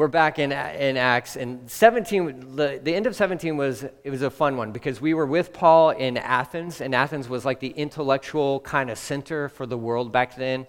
we're 0.00 0.08
back 0.08 0.38
in, 0.38 0.50
in 0.50 0.96
Acts, 0.96 1.36
and 1.36 1.70
17, 1.70 2.56
the, 2.56 2.80
the 2.82 2.94
end 2.94 3.06
of 3.06 3.14
17 3.14 3.58
was, 3.58 3.82
it 3.82 4.08
was 4.08 4.22
a 4.22 4.30
fun 4.30 4.56
one 4.56 4.72
because 4.72 4.98
we 4.98 5.12
were 5.12 5.26
with 5.26 5.52
Paul 5.52 5.90
in 5.90 6.16
Athens, 6.16 6.80
and 6.80 6.94
Athens 6.94 7.28
was 7.28 7.44
like 7.44 7.60
the 7.60 7.68
intellectual 7.68 8.60
kind 8.60 8.88
of 8.88 8.96
center 8.96 9.50
for 9.50 9.66
the 9.66 9.76
world 9.76 10.10
back 10.10 10.36
then. 10.36 10.66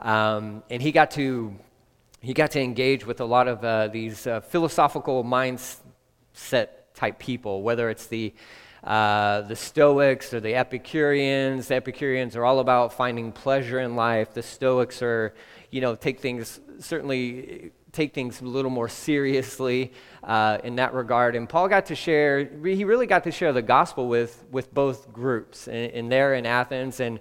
Um, 0.00 0.62
and 0.68 0.82
he 0.82 0.92
got 0.92 1.12
to, 1.12 1.56
he 2.20 2.34
got 2.34 2.50
to 2.50 2.60
engage 2.60 3.06
with 3.06 3.22
a 3.22 3.24
lot 3.24 3.48
of 3.48 3.64
uh, 3.64 3.88
these 3.88 4.26
uh, 4.26 4.42
philosophical 4.42 5.24
mindset 5.24 6.68
type 6.92 7.18
people, 7.18 7.62
whether 7.62 7.88
it's 7.88 8.04
the, 8.08 8.34
uh, 8.82 9.40
the 9.40 9.56
Stoics 9.56 10.34
or 10.34 10.40
the 10.40 10.56
Epicureans. 10.56 11.68
The 11.68 11.76
Epicureans 11.76 12.36
are 12.36 12.44
all 12.44 12.58
about 12.58 12.92
finding 12.92 13.32
pleasure 13.32 13.80
in 13.80 13.96
life. 13.96 14.34
The 14.34 14.42
Stoics 14.42 15.00
are, 15.00 15.32
you 15.70 15.80
know, 15.80 15.94
take 15.94 16.20
things 16.20 16.60
certainly 16.80 17.72
take 17.94 18.12
things 18.12 18.40
a 18.40 18.44
little 18.44 18.70
more 18.70 18.88
seriously 18.88 19.92
uh, 20.22 20.58
in 20.64 20.76
that 20.76 20.92
regard. 20.92 21.36
And 21.36 21.48
Paul 21.48 21.68
got 21.68 21.86
to 21.86 21.94
share, 21.94 22.44
he 22.44 22.84
really 22.84 23.06
got 23.06 23.24
to 23.24 23.30
share 23.30 23.52
the 23.52 23.62
gospel 23.62 24.08
with, 24.08 24.44
with 24.50 24.74
both 24.74 25.12
groups 25.12 25.68
in, 25.68 25.90
in 25.90 26.08
there 26.08 26.34
in 26.34 26.44
Athens 26.44 27.00
and 27.00 27.20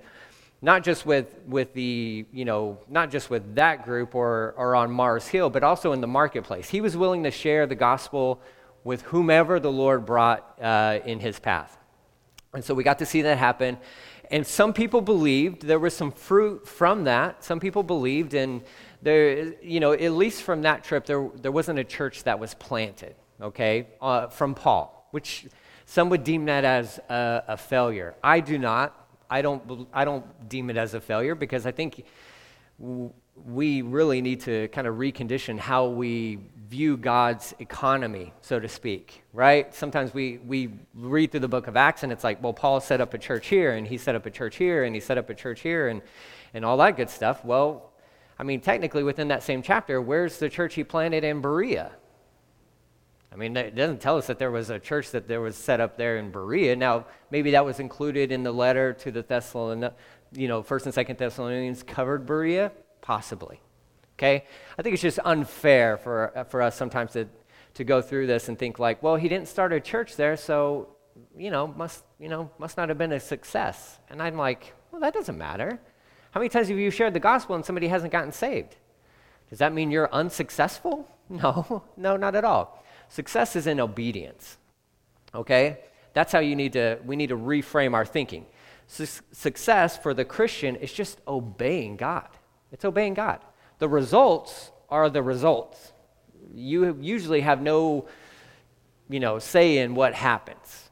not 0.61 0.83
just 0.83 1.05
with, 1.05 1.39
with 1.45 1.73
the, 1.73 2.25
you 2.31 2.45
know, 2.45 2.79
not 2.89 3.11
just 3.11 3.29
with 3.29 3.55
that 3.55 3.83
group 3.83 4.15
or, 4.15 4.53
or 4.57 4.75
on 4.75 4.89
Mars 4.91 5.27
Hill, 5.27 5.49
but 5.49 5.61
also 5.63 5.91
in 5.91 6.01
the 6.01 6.07
marketplace. 6.07 6.69
He 6.69 6.81
was 6.81 6.95
willing 6.95 7.23
to 7.23 7.31
share 7.31 7.67
the 7.67 7.75
gospel 7.75 8.41
with 8.83 9.01
whomever 9.03 9.59
the 9.59 9.71
Lord 9.71 10.05
brought 10.05 10.57
uh, 10.61 10.99
in 11.05 11.19
his 11.19 11.37
path. 11.39 11.77
And 12.53 12.63
so 12.63 12.73
we 12.73 12.83
got 12.83 12.99
to 12.99 13.05
see 13.05 13.23
that 13.23 13.37
happen. 13.37 13.77
And 14.31 14.47
some 14.47 14.73
people 14.73 15.01
believed 15.01 15.63
there 15.63 15.79
was 15.79 15.95
some 15.95 16.11
fruit 16.11 16.67
from 16.67 17.03
that. 17.03 17.43
Some 17.43 17.59
people 17.59 17.83
believed, 17.83 18.33
and 18.33 18.61
there, 19.03 19.53
you 19.61 19.79
know, 19.79 19.91
at 19.91 20.13
least 20.13 20.43
from 20.43 20.61
that 20.61 20.83
trip, 20.83 21.05
there, 21.05 21.29
there 21.35 21.51
wasn't 21.51 21.79
a 21.79 21.83
church 21.83 22.23
that 22.23 22.39
was 22.39 22.53
planted, 22.53 23.15
okay, 23.41 23.87
uh, 24.01 24.27
from 24.27 24.55
Paul, 24.55 25.07
which 25.11 25.45
some 25.85 26.09
would 26.09 26.23
deem 26.23 26.45
that 26.45 26.63
as 26.63 26.99
a, 27.09 27.43
a 27.49 27.57
failure. 27.57 28.15
I 28.23 28.39
do 28.39 28.57
not. 28.57 28.97
I 29.29 29.41
don't, 29.41 29.87
I 29.93 30.05
don't 30.05 30.47
deem 30.47 30.69
it 30.69 30.77
as 30.77 30.93
a 30.93 31.01
failure 31.01 31.35
because 31.35 31.65
I 31.65 31.71
think 31.71 32.05
we 32.77 33.81
really 33.81 34.21
need 34.21 34.41
to 34.41 34.67
kind 34.69 34.87
of 34.87 34.95
recondition 34.95 35.57
how 35.57 35.87
we 35.87 36.39
view 36.69 36.97
God's 36.97 37.53
economy, 37.59 38.33
so 38.41 38.59
to 38.59 38.69
speak, 38.69 39.23
right? 39.33 39.73
Sometimes 39.73 40.13
we, 40.13 40.37
we 40.37 40.69
read 40.93 41.31
through 41.31 41.41
the 41.41 41.47
book 41.47 41.67
of 41.67 41.75
Acts 41.75 42.03
and 42.03 42.11
it's 42.11 42.23
like, 42.23 42.41
well, 42.41 42.53
Paul 42.53 42.79
set 42.79 43.01
up 43.01 43.13
a 43.13 43.17
church 43.17 43.47
here 43.47 43.73
and 43.73 43.87
he 43.87 43.97
set 43.97 44.15
up 44.15 44.25
a 44.25 44.31
church 44.31 44.55
here 44.55 44.83
and 44.83 44.95
he 44.95 45.01
set 45.01 45.17
up 45.17 45.29
a 45.29 45.35
church 45.35 45.61
here 45.61 45.89
and, 45.89 46.01
and 46.53 46.63
all 46.63 46.77
that 46.77 46.95
good 46.95 47.09
stuff. 47.09 47.43
Well, 47.43 47.92
I 48.37 48.43
mean, 48.43 48.61
technically 48.61 49.03
within 49.03 49.27
that 49.29 49.43
same 49.43 49.61
chapter, 49.61 50.01
where's 50.01 50.39
the 50.39 50.49
church 50.49 50.73
he 50.75 50.83
planted 50.83 51.23
in 51.23 51.41
Berea? 51.41 51.91
I 53.33 53.35
mean, 53.35 53.57
it 53.57 53.73
doesn't 53.75 53.99
tell 53.99 54.17
us 54.17 54.27
that 54.27 54.37
there 54.37 54.51
was 54.51 54.69
a 54.69 54.77
church 54.77 55.09
that 55.11 55.27
there 55.27 55.41
was 55.41 55.55
set 55.55 55.79
up 55.79 55.97
there 55.97 56.17
in 56.17 56.29
Berea. 56.29 56.75
Now, 56.75 57.07
maybe 57.31 57.51
that 57.51 57.65
was 57.65 57.79
included 57.79 58.31
in 58.31 58.43
the 58.43 58.51
letter 58.51 58.93
to 58.93 59.11
the 59.11 59.23
Thessalonians, 59.23 59.93
you 60.33 60.47
know, 60.47 60.61
First 60.61 60.85
and 60.85 60.93
Second 60.93 61.17
Thessalonians 61.17 61.81
covered 61.81 62.27
Berea, 62.27 62.71
possibly. 63.01 63.59
Okay, 64.17 64.45
I 64.77 64.81
think 64.83 64.93
it's 64.93 65.01
just 65.01 65.17
unfair 65.25 65.97
for 65.97 66.45
for 66.49 66.61
us 66.61 66.75
sometimes 66.75 67.13
to 67.13 67.27
to 67.73 67.83
go 67.83 68.03
through 68.03 68.27
this 68.27 68.49
and 68.49 68.59
think 68.59 68.77
like, 68.77 69.01
well, 69.01 69.15
he 69.15 69.27
didn't 69.27 69.47
start 69.47 69.73
a 69.73 69.79
church 69.79 70.15
there, 70.15 70.37
so 70.37 70.95
you 71.35 71.49
know, 71.49 71.65
must 71.67 72.03
you 72.19 72.29
know, 72.29 72.51
must 72.59 72.77
not 72.77 72.89
have 72.89 72.99
been 72.99 73.13
a 73.13 73.19
success. 73.19 73.97
And 74.11 74.21
I'm 74.21 74.37
like, 74.37 74.73
well, 74.91 75.01
that 75.01 75.13
doesn't 75.15 75.37
matter. 75.37 75.79
How 76.33 76.39
many 76.39 76.49
times 76.49 76.69
have 76.69 76.79
you 76.79 76.89
shared 76.89 77.13
the 77.13 77.19
gospel 77.19 77.55
and 77.55 77.63
somebody 77.63 77.87
hasn't 77.87 78.11
gotten 78.11 78.31
saved? 78.31 78.75
Does 79.51 79.59
that 79.59 79.71
mean 79.71 79.91
you're 79.91 80.13
unsuccessful? 80.13 81.07
No, 81.29 81.83
no, 81.95 82.17
not 82.17 82.35
at 82.35 82.43
all. 82.43 82.83
Success 83.07 83.55
is 83.55 83.65
in 83.65 83.79
obedience. 83.79 84.57
Okay? 85.33 85.79
That's 86.11 86.33
how 86.33 86.39
you 86.39 86.55
need 86.55 86.73
to, 86.73 86.99
we 87.05 87.15
need 87.15 87.29
to 87.29 87.37
reframe 87.37 87.93
our 87.93 88.05
thinking. 88.05 88.45
Su- 88.87 89.23
success 89.31 89.97
for 89.97 90.13
the 90.13 90.25
Christian 90.25 90.75
is 90.75 90.91
just 90.91 91.21
obeying 91.25 91.95
God. 91.95 92.27
It's 92.73 92.83
obeying 92.83 93.13
God. 93.13 93.39
The 93.79 93.87
results 93.87 94.71
are 94.89 95.09
the 95.09 95.23
results. 95.23 95.93
You 96.53 96.97
usually 96.99 97.41
have 97.41 97.61
no, 97.61 98.05
you 99.09 99.21
know, 99.21 99.39
say 99.39 99.77
in 99.77 99.95
what 99.95 100.13
happens. 100.13 100.89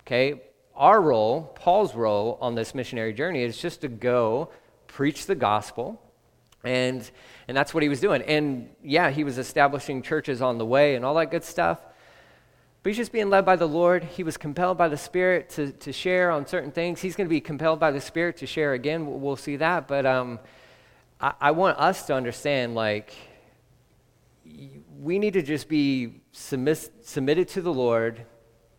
Okay? 0.00 0.40
Our 0.74 1.00
role, 1.00 1.52
Paul's 1.54 1.94
role 1.94 2.38
on 2.40 2.54
this 2.54 2.74
missionary 2.74 3.12
journey 3.12 3.42
is 3.42 3.58
just 3.58 3.82
to 3.82 3.88
go 3.88 4.50
preach 4.94 5.26
the 5.26 5.34
gospel. 5.34 6.00
And, 6.62 7.10
and 7.48 7.56
that's 7.56 7.74
what 7.74 7.82
he 7.82 7.88
was 7.88 8.00
doing. 8.00 8.22
And 8.22 8.70
yeah, 8.82 9.10
he 9.10 9.24
was 9.24 9.38
establishing 9.38 10.02
churches 10.02 10.40
on 10.40 10.56
the 10.56 10.64
way 10.64 10.94
and 10.94 11.04
all 11.04 11.14
that 11.16 11.32
good 11.32 11.42
stuff. 11.42 11.80
But 12.82 12.90
he's 12.90 12.96
just 12.96 13.10
being 13.12 13.28
led 13.28 13.44
by 13.44 13.56
the 13.56 13.66
Lord. 13.66 14.04
He 14.04 14.22
was 14.22 14.36
compelled 14.36 14.78
by 14.78 14.88
the 14.88 14.96
Spirit 14.96 15.50
to, 15.50 15.72
to 15.72 15.92
share 15.92 16.30
on 16.30 16.46
certain 16.46 16.70
things. 16.70 17.00
He's 17.00 17.16
going 17.16 17.26
to 17.26 17.30
be 17.30 17.40
compelled 17.40 17.80
by 17.80 17.90
the 17.90 18.00
Spirit 18.00 18.36
to 18.36 18.46
share 18.46 18.74
again. 18.74 19.04
We'll, 19.04 19.18
we'll 19.18 19.36
see 19.36 19.56
that. 19.56 19.88
But 19.88 20.06
um, 20.06 20.38
I, 21.20 21.34
I 21.40 21.50
want 21.50 21.76
us 21.78 22.06
to 22.06 22.14
understand 22.14 22.76
like, 22.76 23.14
we 25.00 25.18
need 25.18 25.32
to 25.32 25.42
just 25.42 25.68
be 25.68 26.20
submiss- 26.32 26.90
submitted 27.02 27.48
to 27.48 27.62
the 27.62 27.72
Lord, 27.72 28.24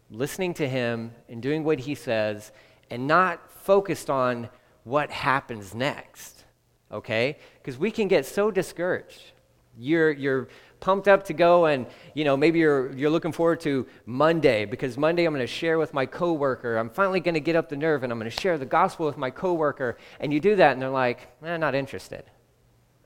listening 0.09 0.53
to 0.56 0.68
Him, 0.68 1.12
and 1.28 1.42
doing 1.42 1.66
what 1.66 1.80
He 1.80 1.94
says, 1.94 2.53
and 2.90 3.06
not 3.06 3.52
focused 3.52 4.09
on 4.09 4.50
what 4.85 5.12
happens 5.12 5.73
next, 5.73 6.46
okay? 6.91 7.38
Because 7.62 7.78
we 7.78 7.91
can 7.91 8.07
get 8.07 8.25
so 8.25 8.51
discouraged. 8.51 9.31
You're, 9.78 10.12
you're 10.12 10.47
pumped 10.79 11.07
up 11.07 11.25
to 11.25 11.34
go 11.34 11.66
and 11.66 11.88
you 12.13 12.23
know 12.23 12.38
maybe 12.38 12.59
you're, 12.59 12.96
you're 12.96 13.09
looking 13.09 13.31
forward 13.31 13.59
to 13.59 13.88
monday 14.06 14.66
because 14.66 14.97
monday 14.97 15.25
i'm 15.25 15.34
going 15.34 15.46
to 15.46 15.51
share 15.51 15.79
with 15.79 15.94
my 15.94 16.06
coworker. 16.06 16.78
I'm 16.78 16.91
finally 16.91 17.19
going 17.19 17.34
to 17.34 17.40
get 17.40 17.56
up 17.56 17.69
the 17.69 17.75
nerve 17.75 18.03
and 18.03 18.13
i'm 18.13 18.19
going 18.19 18.29
to 18.29 18.41
share 18.41 18.57
the 18.57 18.66
gospel 18.66 19.07
with 19.07 19.18
my 19.18 19.31
coworker. 19.31 19.97
And 20.19 20.31
you 20.31 20.40
do 20.40 20.56
that 20.57 20.73
and 20.73 20.81
they're 20.81 20.90
like 20.90 21.28
eh, 21.44 21.57
not 21.57 21.73
interested. 21.73 22.23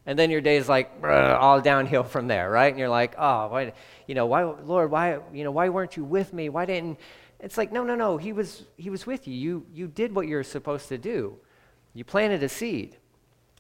And 0.06 0.20
then 0.20 0.30
your 0.30 0.42
day 0.42 0.58
is 0.58 0.68
like 0.68 0.92
all 1.04 1.62
downhill 1.62 2.04
from 2.04 2.28
there 2.28 2.52
right? 2.52 2.68
And 2.68 2.78
you're 2.78 2.90
like 2.90 3.16
oh 3.18 3.48
why 3.48 3.72
you 4.06 4.16
know 4.16 4.26
why 4.26 4.44
lord 4.44 4.92
why 4.92 5.20
you 5.34 5.46
know 5.46 5.52
why 5.52 5.70
weren't 5.70 5.96
you 5.96 6.04
with 6.04 6.34
me? 6.34 6.50
Why 6.50 6.66
didn't 6.66 7.00
it's 7.40 7.58
like 7.58 7.72
no 7.72 7.86
no 7.86 7.96
no 7.96 8.18
he 8.18 8.34
was 8.34 8.66
he 8.76 8.90
was 8.90 9.08
with 9.08 9.28
you. 9.28 9.34
You 9.34 9.66
you 9.74 9.88
did 9.88 10.14
what 10.14 10.28
you're 10.28 10.44
supposed 10.44 10.90
to 10.90 10.98
do 10.98 11.40
you 12.00 12.06
planted 12.06 12.42
a 12.44 12.48
seed. 12.48 12.96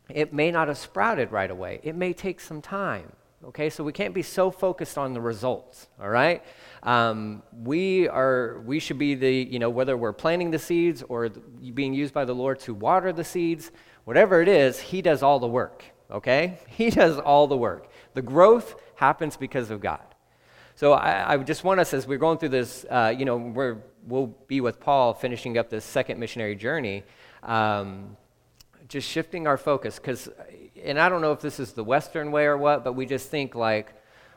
It 0.09 0.31
may 0.31 0.49
not 0.49 0.69
have 0.69 0.77
sprouted 0.77 1.29
right 1.29 1.51
away. 1.51 1.81
It 1.83 1.93
may 1.93 2.13
take 2.13 2.39
some 2.39 2.61
time. 2.61 3.11
Okay, 3.43 3.69
so 3.69 3.83
we 3.83 3.91
can't 3.91 4.13
be 4.13 4.21
so 4.21 4.49
focused 4.49 4.97
on 4.97 5.11
the 5.11 5.19
results. 5.19 5.87
All 6.01 6.07
right, 6.07 6.41
um, 6.83 7.43
we 7.51 8.07
are. 8.07 8.61
We 8.65 8.79
should 8.79 8.97
be 8.97 9.15
the 9.15 9.33
you 9.33 9.59
know 9.59 9.69
whether 9.69 9.97
we're 9.97 10.13
planting 10.13 10.51
the 10.51 10.59
seeds 10.59 11.03
or 11.09 11.27
being 11.27 11.93
used 11.93 12.13
by 12.13 12.23
the 12.23 12.33
Lord 12.33 12.61
to 12.61 12.73
water 12.73 13.11
the 13.11 13.25
seeds, 13.25 13.71
whatever 14.05 14.41
it 14.41 14.47
is, 14.47 14.79
He 14.79 15.01
does 15.01 15.21
all 15.21 15.39
the 15.39 15.47
work. 15.47 15.83
Okay, 16.09 16.59
He 16.69 16.89
does 16.89 17.19
all 17.19 17.45
the 17.45 17.57
work. 17.57 17.89
The 18.13 18.21
growth 18.21 18.75
happens 18.95 19.35
because 19.35 19.69
of 19.69 19.81
God. 19.81 20.15
So 20.75 20.93
I, 20.93 21.33
I 21.33 21.37
just 21.39 21.65
want 21.65 21.81
us 21.81 21.93
as 21.93 22.07
we're 22.07 22.17
going 22.17 22.37
through 22.37 22.55
this. 22.59 22.85
Uh, 22.89 23.13
you 23.17 23.25
know, 23.25 23.35
we're 23.35 23.79
we'll 24.07 24.33
be 24.47 24.61
with 24.61 24.79
Paul 24.79 25.13
finishing 25.13 25.57
up 25.57 25.69
this 25.69 25.83
second 25.83 26.21
missionary 26.21 26.55
journey 26.55 27.03
um, 27.43 28.17
just 28.89 29.07
shifting 29.07 29.47
our 29.47 29.57
focus 29.57 29.97
because 29.97 30.29
and 30.83 30.99
i 30.99 31.07
don't 31.07 31.21
know 31.21 31.31
if 31.31 31.39
this 31.39 31.59
is 31.59 31.73
the 31.73 31.83
western 31.83 32.31
way 32.31 32.45
or 32.45 32.57
what 32.57 32.83
but 32.83 32.93
we 32.93 33.05
just 33.05 33.29
think 33.29 33.55
like 33.55 33.93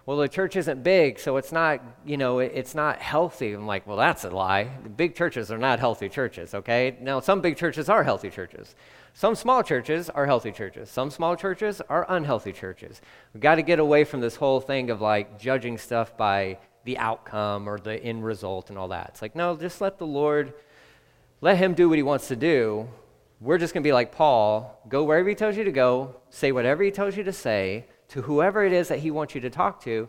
well 0.07 0.17
the 0.17 0.29
church 0.29 0.57
isn't 0.57 0.83
big 0.83 1.19
so 1.19 1.37
it's 1.37 1.53
not 1.53 1.81
you 2.05 2.17
know 2.17 2.39
it's 2.39 2.75
not 2.75 2.99
healthy. 2.99 3.53
I'm 3.53 3.67
like 3.67 3.87
well 3.87 3.97
that's 3.97 4.25
a 4.25 4.31
lie. 4.31 4.65
Big 4.97 5.15
churches 5.15 5.51
are 5.51 5.59
not 5.59 5.79
healthy 5.79 6.09
churches 6.09 6.55
okay? 6.55 6.97
Now 7.01 7.21
some 7.21 7.41
big 7.41 7.57
churches 7.57 7.89
are 7.89 8.03
healthy 8.03 8.31
churches. 8.31 8.75
Some 9.15 9.35
small 9.35 9.63
churches 9.63 10.09
are 10.11 10.27
healthy 10.27 10.53
churches. 10.53 10.91
Some 10.91 11.11
small 11.11 11.37
churches 11.37 11.83
are 11.89 12.07
unhealthy 12.09 12.53
churches. 12.53 13.01
We've 13.35 13.43
got 13.43 13.57
to 13.57 13.63
get 13.63 13.79
away 13.79 14.05
from 14.05 14.21
this 14.21 14.37
whole 14.37 14.61
thing 14.61 14.91
of 14.91 15.01
like 15.01 15.39
judging 15.39 15.77
stuff 15.77 16.17
by 16.17 16.59
the 16.85 16.99
outcome 16.99 17.69
or 17.69 17.79
the 17.79 18.03
end 18.03 18.25
result 18.25 18.71
and 18.71 18.79
all 18.79 18.89
that. 18.89 19.11
It's 19.11 19.23
like 19.23 19.37
no 19.37 19.57
just 19.57 19.81
let 19.81 19.99
the 19.99 20.07
lord 20.07 20.55
let 21.41 21.59
him 21.59 21.75
do 21.75 21.89
what 21.89 21.99
he 21.99 22.03
wants 22.03 22.29
to 22.29 22.37
do. 22.37 22.89
We're 23.43 23.59
just 23.59 23.75
going 23.75 23.83
to 23.83 23.87
be 23.87 23.93
like 23.93 24.13
Paul 24.13 24.81
go 24.89 25.03
wherever 25.03 25.29
he 25.29 25.35
tells 25.35 25.57
you 25.57 25.65
to 25.65 25.73
go, 25.73 26.15
say 26.31 26.53
whatever 26.53 26.85
he 26.85 26.93
tells 26.93 27.17
you 27.17 27.25
to 27.25 27.33
say 27.33 27.87
to 28.11 28.23
whoever 28.23 28.65
it 28.65 28.73
is 28.73 28.87
that 28.89 29.01
he 29.01 29.11
wants 29.11 29.35
you 29.35 29.41
to 29.41 29.51
talk 29.51 29.83
to, 29.83 30.09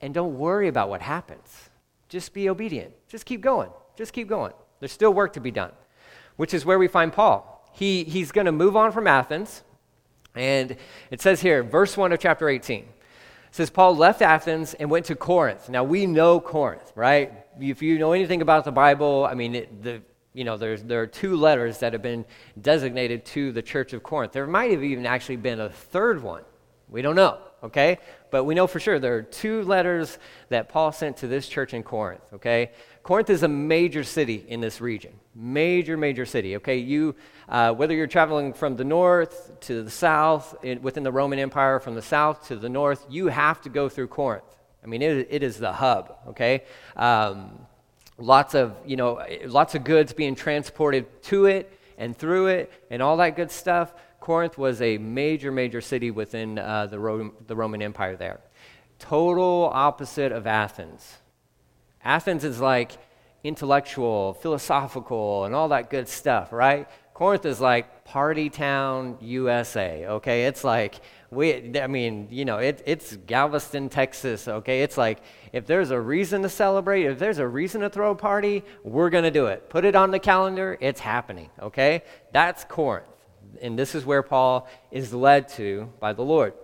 and 0.00 0.12
don't 0.12 0.38
worry 0.38 0.66
about 0.66 0.88
what 0.88 1.00
happens. 1.00 1.68
Just 2.08 2.34
be 2.34 2.48
obedient. 2.48 2.92
Just 3.06 3.26
keep 3.26 3.42
going. 3.42 3.70
Just 3.96 4.12
keep 4.12 4.28
going. 4.28 4.52
There's 4.80 4.90
still 4.90 5.14
work 5.14 5.34
to 5.34 5.40
be 5.40 5.52
done, 5.52 5.70
which 6.34 6.52
is 6.52 6.64
where 6.64 6.78
we 6.78 6.88
find 6.88 7.12
Paul. 7.12 7.70
He, 7.72 8.02
he's 8.02 8.32
going 8.32 8.46
to 8.46 8.52
move 8.52 8.76
on 8.76 8.90
from 8.90 9.06
Athens, 9.06 9.62
and 10.34 10.76
it 11.12 11.20
says 11.20 11.42
here, 11.42 11.62
verse 11.62 11.96
1 11.96 12.12
of 12.12 12.18
chapter 12.18 12.48
18. 12.48 12.86
Says, 13.52 13.70
Paul 13.70 13.94
left 13.94 14.20
Athens 14.20 14.74
and 14.74 14.90
went 14.90 15.06
to 15.06 15.14
Corinth. 15.14 15.68
Now, 15.68 15.84
we 15.84 16.06
know 16.06 16.40
Corinth, 16.40 16.90
right? 16.96 17.32
If 17.60 17.82
you 17.82 18.00
know 18.00 18.12
anything 18.12 18.42
about 18.42 18.64
the 18.64 18.72
Bible, 18.72 19.28
I 19.30 19.34
mean, 19.34 19.54
it, 19.54 19.80
the 19.80 20.02
you 20.34 20.44
know, 20.44 20.56
there's, 20.56 20.82
there 20.82 21.00
are 21.00 21.06
two 21.06 21.36
letters 21.36 21.78
that 21.78 21.92
have 21.92 22.02
been 22.02 22.26
designated 22.60 23.24
to 23.26 23.52
the 23.52 23.62
church 23.62 23.92
of 23.92 24.02
Corinth. 24.02 24.32
There 24.32 24.46
might 24.46 24.72
have 24.72 24.82
even 24.82 25.06
actually 25.06 25.36
been 25.36 25.60
a 25.60 25.70
third 25.70 26.22
one. 26.22 26.42
We 26.88 27.02
don't 27.02 27.14
know, 27.16 27.38
okay? 27.62 27.98
But 28.30 28.44
we 28.44 28.54
know 28.54 28.66
for 28.66 28.80
sure 28.80 28.98
there 28.98 29.16
are 29.16 29.22
two 29.22 29.62
letters 29.62 30.18
that 30.48 30.68
Paul 30.68 30.92
sent 30.92 31.18
to 31.18 31.28
this 31.28 31.48
church 31.48 31.72
in 31.72 31.84
Corinth, 31.84 32.22
okay? 32.34 32.72
Corinth 33.04 33.30
is 33.30 33.44
a 33.44 33.48
major 33.48 34.02
city 34.02 34.44
in 34.48 34.60
this 34.60 34.80
region. 34.80 35.12
Major, 35.34 35.96
major 35.96 36.26
city, 36.26 36.56
okay? 36.56 36.78
You, 36.78 37.14
uh, 37.48 37.72
whether 37.72 37.94
you're 37.94 38.06
traveling 38.08 38.52
from 38.52 38.76
the 38.76 38.84
north 38.84 39.60
to 39.60 39.84
the 39.84 39.90
south 39.90 40.56
in, 40.64 40.82
within 40.82 41.04
the 41.04 41.12
Roman 41.12 41.38
Empire, 41.38 41.78
from 41.78 41.94
the 41.94 42.02
south 42.02 42.48
to 42.48 42.56
the 42.56 42.68
north, 42.68 43.06
you 43.08 43.28
have 43.28 43.62
to 43.62 43.68
go 43.68 43.88
through 43.88 44.08
Corinth. 44.08 44.44
I 44.82 44.86
mean, 44.86 45.00
it, 45.00 45.28
it 45.30 45.42
is 45.42 45.58
the 45.58 45.72
hub, 45.72 46.18
okay? 46.28 46.64
Um, 46.96 47.66
lots 48.18 48.54
of, 48.54 48.74
you 48.86 48.96
know, 48.96 49.24
lots 49.46 49.74
of 49.74 49.84
goods 49.84 50.12
being 50.12 50.34
transported 50.34 51.22
to 51.24 51.46
it 51.46 51.78
and 51.98 52.16
through 52.16 52.48
it 52.48 52.72
and 52.90 53.02
all 53.02 53.16
that 53.18 53.36
good 53.36 53.50
stuff. 53.50 53.94
Corinth 54.20 54.56
was 54.56 54.80
a 54.80 54.98
major, 54.98 55.52
major 55.52 55.80
city 55.80 56.10
within 56.10 56.58
uh, 56.58 56.86
the, 56.86 56.98
Ro- 56.98 57.32
the 57.46 57.56
Roman 57.56 57.82
Empire 57.82 58.16
there. 58.16 58.40
Total 58.98 59.70
opposite 59.72 60.32
of 60.32 60.46
Athens. 60.46 61.18
Athens 62.02 62.44
is 62.44 62.60
like 62.60 62.92
intellectual, 63.42 64.34
philosophical, 64.34 65.44
and 65.44 65.54
all 65.54 65.68
that 65.68 65.90
good 65.90 66.08
stuff, 66.08 66.52
right? 66.52 66.88
Corinth 67.12 67.46
is 67.46 67.60
like 67.60 68.04
party 68.04 68.50
town 68.50 69.18
USA, 69.20 70.06
okay? 70.06 70.46
It's 70.46 70.64
like, 70.64 70.96
we, 71.34 71.78
I 71.78 71.86
mean, 71.86 72.28
you 72.30 72.44
know, 72.44 72.58
it, 72.58 72.82
it's 72.86 73.16
Galveston, 73.16 73.88
Texas, 73.88 74.48
okay? 74.48 74.82
It's 74.82 74.96
like, 74.96 75.22
if 75.52 75.66
there's 75.66 75.90
a 75.90 76.00
reason 76.00 76.42
to 76.42 76.48
celebrate, 76.48 77.04
if 77.04 77.18
there's 77.18 77.38
a 77.38 77.46
reason 77.46 77.80
to 77.82 77.90
throw 77.90 78.12
a 78.12 78.14
party, 78.14 78.62
we're 78.82 79.10
going 79.10 79.24
to 79.24 79.30
do 79.30 79.46
it. 79.46 79.68
Put 79.68 79.84
it 79.84 79.94
on 79.94 80.10
the 80.10 80.18
calendar, 80.18 80.78
it's 80.80 81.00
happening, 81.00 81.50
okay? 81.60 82.02
That's 82.32 82.64
Corinth 82.64 83.06
and 83.60 83.78
this 83.78 83.94
is 83.94 84.04
where 84.04 84.22
Paul 84.22 84.68
is 84.90 85.12
led 85.12 85.48
to 85.50 85.92
by 86.00 86.12
the 86.12 86.22
Lord. 86.22 86.54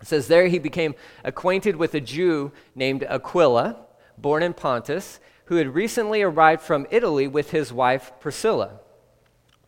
It 0.00 0.06
says, 0.06 0.28
There 0.28 0.46
he 0.46 0.58
became 0.58 0.94
acquainted 1.24 1.76
with 1.76 1.94
a 1.94 2.00
Jew 2.00 2.52
named 2.74 3.02
Aquila, 3.04 3.76
born 4.16 4.42
in 4.42 4.54
Pontus, 4.54 5.20
who 5.46 5.56
had 5.56 5.74
recently 5.74 6.22
arrived 6.22 6.62
from 6.62 6.86
Italy 6.90 7.26
with 7.26 7.50
his 7.50 7.72
wife 7.72 8.12
Priscilla. 8.20 8.80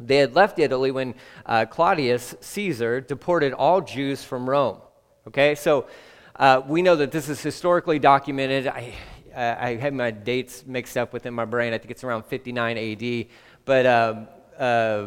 They 0.01 0.17
had 0.17 0.35
left 0.35 0.59
Italy 0.59 0.91
when 0.91 1.15
uh, 1.47 1.67
Claudius 1.67 2.35
Caesar 2.41 3.01
deported 3.01 3.53
all 3.53 3.81
Jews 3.81 4.25
from 4.25 4.49
Rome. 4.49 4.79
Okay, 5.29 5.55
so 5.55 5.87
uh, 6.37 6.63
we 6.67 6.81
know 6.81 6.97
that 6.97 7.13
this 7.13 7.29
is 7.29 7.43
historically 7.43 7.99
documented. 7.99 8.67
I, 8.67 8.95
I 9.37 9.77
had 9.77 9.95
my 9.95 10.11
dates 10.11 10.65
mixed 10.67 10.97
up 10.97 11.13
within 11.13 11.35
my 11.35 11.45
brain. 11.45 11.73
I 11.73 11.79
think 11.79 11.91
it's 11.91 12.03
around 12.03 12.25
59 12.25 12.79
AD. 12.79 13.27
But 13.65 13.87
um, 13.87 14.29
uh, 14.59 15.07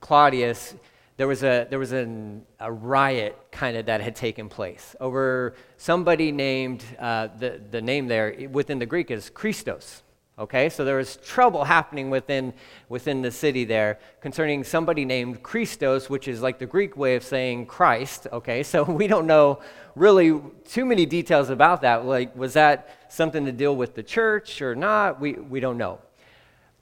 Claudius, 0.00 0.74
there 1.16 1.26
was 1.26 1.42
a, 1.42 1.66
there 1.70 1.78
was 1.78 1.92
an, 1.92 2.44
a 2.60 2.70
riot 2.70 3.36
kind 3.50 3.76
of 3.76 3.86
that 3.86 4.00
had 4.00 4.14
taken 4.14 4.48
place 4.48 4.94
over 5.00 5.54
somebody 5.78 6.30
named, 6.30 6.84
uh, 6.98 7.28
the, 7.38 7.60
the 7.70 7.80
name 7.80 8.06
there 8.06 8.48
within 8.50 8.78
the 8.78 8.86
Greek 8.86 9.10
is 9.10 9.30
Christos. 9.30 10.02
Okay, 10.38 10.68
so 10.68 10.84
there 10.84 10.96
was 10.96 11.16
trouble 11.16 11.64
happening 11.64 12.10
within, 12.10 12.52
within 12.90 13.22
the 13.22 13.30
city 13.30 13.64
there 13.64 13.98
concerning 14.20 14.64
somebody 14.64 15.06
named 15.06 15.42
Christos, 15.42 16.10
which 16.10 16.28
is 16.28 16.42
like 16.42 16.58
the 16.58 16.66
Greek 16.66 16.94
way 16.94 17.16
of 17.16 17.24
saying 17.24 17.64
Christ. 17.64 18.26
Okay, 18.30 18.62
so 18.62 18.82
we 19.00 19.06
don't 19.06 19.26
know 19.26 19.60
really 19.94 20.38
too 20.68 20.84
many 20.84 21.06
details 21.06 21.48
about 21.48 21.80
that. 21.80 22.04
Like, 22.04 22.36
was 22.36 22.52
that 22.52 22.90
something 23.08 23.46
to 23.46 23.52
deal 23.52 23.74
with 23.74 23.94
the 23.94 24.02
church 24.02 24.60
or 24.60 24.74
not? 24.74 25.18
We, 25.18 25.32
we 25.32 25.58
don't 25.58 25.78
know. 25.78 26.00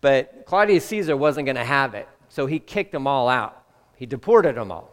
But 0.00 0.46
Claudius 0.46 0.84
Caesar 0.86 1.16
wasn't 1.16 1.46
going 1.46 1.54
to 1.54 1.64
have 1.64 1.94
it. 1.94 2.08
So 2.28 2.46
he 2.46 2.58
kicked 2.58 2.90
them 2.90 3.06
all 3.06 3.28
out. 3.28 3.64
He 3.94 4.04
deported 4.04 4.56
them 4.56 4.72
all. 4.72 4.90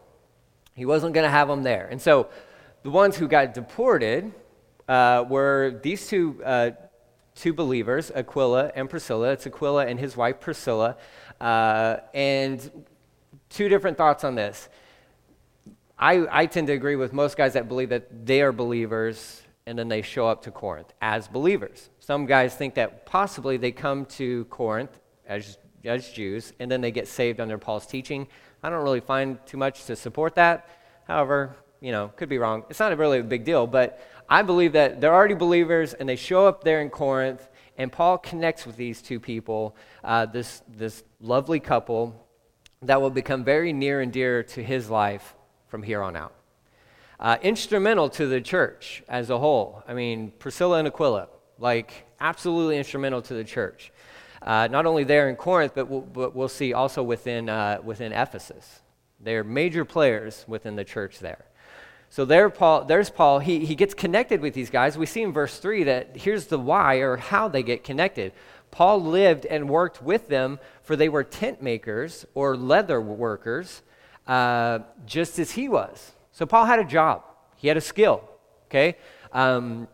He 0.75 0.85
wasn't 0.85 1.15
going 1.15 1.25
to 1.25 1.31
have 1.31 1.47
them 1.47 1.63
there. 1.63 1.87
And 1.89 1.99
so 1.99 2.29
the 2.83 2.91
ones 2.91 3.17
who 3.17 3.27
got 3.27 3.55
deported 3.55 4.31
uh, 4.87 5.25
were 5.27 5.79
these 5.81 6.07
two, 6.07 6.39
uh, 6.45 6.71
two 7.35 7.53
believers, 7.53 8.11
Aquila 8.11 8.71
and 8.75 8.89
Priscilla. 8.89 9.31
It's 9.31 9.45
Aquila 9.47 9.85
and 9.87 9.99
his 9.99 10.17
wife 10.17 10.39
Priscilla. 10.39 10.97
Uh, 11.39 11.97
and 12.13 12.85
two 13.49 13.69
different 13.69 13.97
thoughts 13.97 14.23
on 14.23 14.35
this. 14.35 14.69
I, 15.97 16.25
I 16.31 16.45
tend 16.47 16.67
to 16.67 16.73
agree 16.73 16.95
with 16.95 17.13
most 17.13 17.37
guys 17.37 17.53
that 17.53 17.67
believe 17.67 17.89
that 17.89 18.25
they 18.25 18.41
are 18.41 18.51
believers 18.51 19.41
and 19.65 19.77
then 19.77 19.87
they 19.87 20.01
show 20.01 20.27
up 20.27 20.41
to 20.43 20.51
Corinth 20.51 20.91
as 21.01 21.27
believers. 21.27 21.89
Some 21.99 22.25
guys 22.25 22.55
think 22.55 22.73
that 22.75 23.05
possibly 23.05 23.57
they 23.57 23.71
come 23.71 24.05
to 24.05 24.45
Corinth 24.45 24.99
as 25.27 25.57
as 25.85 26.09
Jews, 26.09 26.53
and 26.59 26.69
then 26.69 26.81
they 26.81 26.91
get 26.91 27.07
saved 27.07 27.39
under 27.39 27.57
Paul's 27.57 27.85
teaching. 27.85 28.27
I 28.63 28.69
don't 28.69 28.83
really 28.83 28.99
find 28.99 29.43
too 29.45 29.57
much 29.57 29.85
to 29.85 29.95
support 29.95 30.35
that. 30.35 30.69
However, 31.07 31.55
you 31.79 31.91
know, 31.91 32.11
could 32.15 32.29
be 32.29 32.37
wrong. 32.37 32.63
It's 32.69 32.79
not 32.79 32.95
really 32.97 33.19
a 33.19 33.23
big 33.23 33.43
deal, 33.43 33.65
but 33.65 33.99
I 34.31 34.41
believe 34.41 34.73
that 34.73 34.99
they're 34.99 35.13
already 35.13 35.35
believers 35.35 35.93
and 35.93 36.09
they 36.09 36.15
show 36.15 36.47
up 36.47 36.63
there 36.63 36.81
in 36.81 36.89
Corinth, 36.89 37.47
and 37.77 37.91
Paul 37.91 38.17
connects 38.17 38.65
with 38.65 38.77
these 38.77 39.01
two 39.01 39.19
people, 39.19 39.75
uh, 40.03 40.25
this, 40.25 40.63
this 40.67 41.03
lovely 41.19 41.59
couple 41.59 42.27
that 42.81 42.99
will 42.99 43.09
become 43.11 43.43
very 43.43 43.73
near 43.73 44.01
and 44.01 44.11
dear 44.11 44.41
to 44.43 44.63
his 44.63 44.89
life 44.89 45.35
from 45.67 45.83
here 45.83 46.01
on 46.01 46.15
out. 46.15 46.33
Uh, 47.19 47.37
instrumental 47.43 48.09
to 48.09 48.25
the 48.25 48.41
church 48.41 49.03
as 49.07 49.29
a 49.29 49.37
whole. 49.37 49.83
I 49.87 49.93
mean, 49.93 50.31
Priscilla 50.39 50.79
and 50.79 50.87
Aquila, 50.87 51.27
like 51.59 52.07
absolutely 52.19 52.77
instrumental 52.77 53.21
to 53.21 53.35
the 53.35 53.43
church 53.43 53.91
uh, 54.41 54.67
not 54.71 54.85
only 54.85 55.03
there 55.03 55.29
in 55.29 55.35
Corinth, 55.35 55.73
but 55.75 55.87
we'll, 55.87 56.01
but 56.01 56.35
we'll 56.35 56.47
see 56.47 56.73
also 56.73 57.03
within, 57.03 57.49
uh, 57.49 57.79
within 57.83 58.11
Ephesus. 58.11 58.81
They're 59.19 59.43
major 59.43 59.85
players 59.85 60.45
within 60.47 60.75
the 60.75 60.83
church 60.83 61.19
there. 61.19 61.45
So 62.11 62.25
there, 62.25 62.49
Paul, 62.49 62.83
there's 62.83 63.09
Paul. 63.09 63.39
He, 63.39 63.65
he 63.65 63.73
gets 63.73 63.93
connected 63.93 64.41
with 64.41 64.53
these 64.53 64.69
guys. 64.69 64.97
We 64.97 65.05
see 65.05 65.21
in 65.21 65.31
verse 65.31 65.57
3 65.59 65.85
that 65.85 66.17
here's 66.17 66.47
the 66.47 66.59
why 66.59 66.95
or 66.95 67.15
how 67.15 67.47
they 67.47 67.63
get 67.63 67.85
connected. 67.85 68.33
Paul 68.69 69.01
lived 69.01 69.45
and 69.45 69.69
worked 69.69 70.03
with 70.03 70.27
them, 70.27 70.59
for 70.83 70.97
they 70.97 71.07
were 71.07 71.23
tent 71.23 71.61
makers 71.61 72.25
or 72.33 72.57
leather 72.57 72.99
workers, 72.99 73.81
uh, 74.27 74.79
just 75.05 75.39
as 75.39 75.51
he 75.51 75.69
was. 75.69 76.11
So 76.33 76.45
Paul 76.45 76.65
had 76.65 76.79
a 76.79 76.83
job, 76.83 77.23
he 77.55 77.69
had 77.69 77.77
a 77.77 77.81
skill, 77.81 78.29
okay? 78.65 78.97
Um, 79.31 79.87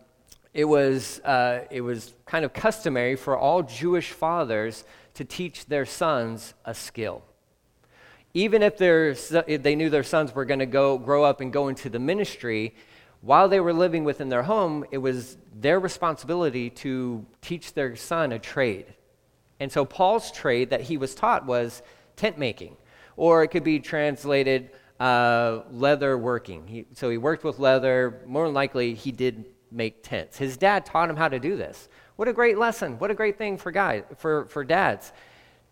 it 0.56 0.66
was, 0.66 1.20
uh, 1.20 1.66
it 1.70 1.82
was 1.82 2.16
kind 2.26 2.44
of 2.44 2.52
customary 2.52 3.16
for 3.16 3.38
all 3.38 3.62
Jewish 3.62 4.10
fathers 4.12 4.86
to 5.14 5.24
teach 5.24 5.68
their 5.68 5.86
sons 5.86 6.56
a 6.66 6.74
skill. 6.74 7.22
Even 8.38 8.62
if, 8.62 8.80
if 8.80 9.64
they 9.64 9.76
knew 9.76 9.90
their 9.90 10.04
sons 10.04 10.36
were 10.36 10.46
going 10.46 10.60
to 10.60 10.68
go 10.68 11.00
grow 11.00 11.24
up 11.24 11.42
and 11.42 11.52
go 11.52 11.70
into 11.70 11.90
the 11.90 11.98
ministry, 11.98 12.76
while 13.22 13.50
they 13.50 13.60
were 13.60 13.74
living 13.74 14.04
within 14.04 14.30
their 14.30 14.44
home, 14.44 14.86
it 14.92 15.00
was 15.00 15.38
their 15.60 15.80
responsibility 15.80 16.70
to 16.70 17.26
teach 17.42 17.74
their 17.74 17.96
son 17.96 18.32
a 18.32 18.38
trade. 18.38 18.94
And 19.60 19.72
so 19.72 19.86
Paul's 19.86 20.32
trade 20.32 20.70
that 20.70 20.82
he 20.82 20.98
was 20.98 21.16
taught 21.16 21.48
was 21.48 21.82
tent 22.16 22.38
making, 22.38 22.78
or 23.16 23.42
it 23.42 23.48
could 23.48 23.64
be 23.64 23.80
translated 23.80 24.70
uh, 25.00 25.62
leather 25.72 26.16
working. 26.16 26.68
He, 26.68 26.86
so 26.94 27.10
he 27.10 27.18
worked 27.18 27.44
with 27.44 27.58
leather. 27.58 28.22
More 28.28 28.46
than 28.46 28.54
likely, 28.54 28.94
he 28.94 29.12
did 29.12 29.46
make 29.72 30.04
tents. 30.04 30.38
His 30.38 30.58
dad 30.58 30.86
taught 30.86 31.10
him 31.10 31.16
how 31.16 31.28
to 31.28 31.40
do 31.40 31.58
this. 31.58 31.90
What 32.18 32.28
a 32.28 32.34
great 32.34 32.60
lesson. 32.60 33.00
What 33.00 33.10
a 33.10 33.16
great 33.16 33.40
thing 33.40 33.58
for 33.58 33.72
guys, 33.72 34.04
for, 34.18 34.46
for 34.46 34.64
dads. 34.64 35.12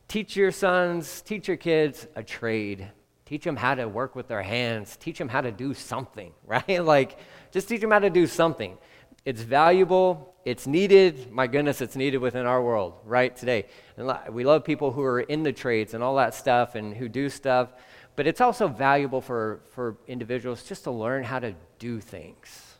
Teach 0.07 0.35
your 0.35 0.51
sons, 0.51 1.21
teach 1.21 1.47
your 1.47 1.57
kids 1.57 2.07
a 2.15 2.23
trade. 2.23 2.91
Teach 3.25 3.43
them 3.43 3.55
how 3.55 3.75
to 3.75 3.87
work 3.87 4.15
with 4.15 4.27
their 4.27 4.43
hands. 4.43 4.97
Teach 4.97 5.17
them 5.17 5.29
how 5.29 5.41
to 5.41 5.51
do 5.51 5.73
something, 5.73 6.31
right? 6.45 6.83
like, 6.83 7.17
just 7.51 7.67
teach 7.67 7.81
them 7.81 7.91
how 7.91 7.99
to 7.99 8.09
do 8.09 8.27
something. 8.27 8.77
It's 9.25 9.41
valuable. 9.41 10.35
It's 10.45 10.67
needed. 10.67 11.31
My 11.31 11.47
goodness, 11.47 11.81
it's 11.81 11.95
needed 11.95 12.19
within 12.19 12.45
our 12.45 12.61
world 12.61 12.93
right 13.03 13.35
today. 13.35 13.65
And 13.97 14.15
we 14.31 14.43
love 14.43 14.63
people 14.63 14.91
who 14.91 15.01
are 15.01 15.21
in 15.21 15.41
the 15.41 15.51
trades 15.51 15.95
and 15.95 16.03
all 16.03 16.17
that 16.17 16.35
stuff 16.35 16.75
and 16.75 16.95
who 16.95 17.09
do 17.09 17.29
stuff. 17.29 17.69
But 18.15 18.27
it's 18.27 18.41
also 18.41 18.67
valuable 18.67 19.21
for, 19.21 19.61
for 19.71 19.97
individuals 20.07 20.63
just 20.63 20.83
to 20.83 20.91
learn 20.91 21.23
how 21.23 21.39
to 21.39 21.55
do 21.79 21.99
things 21.99 22.75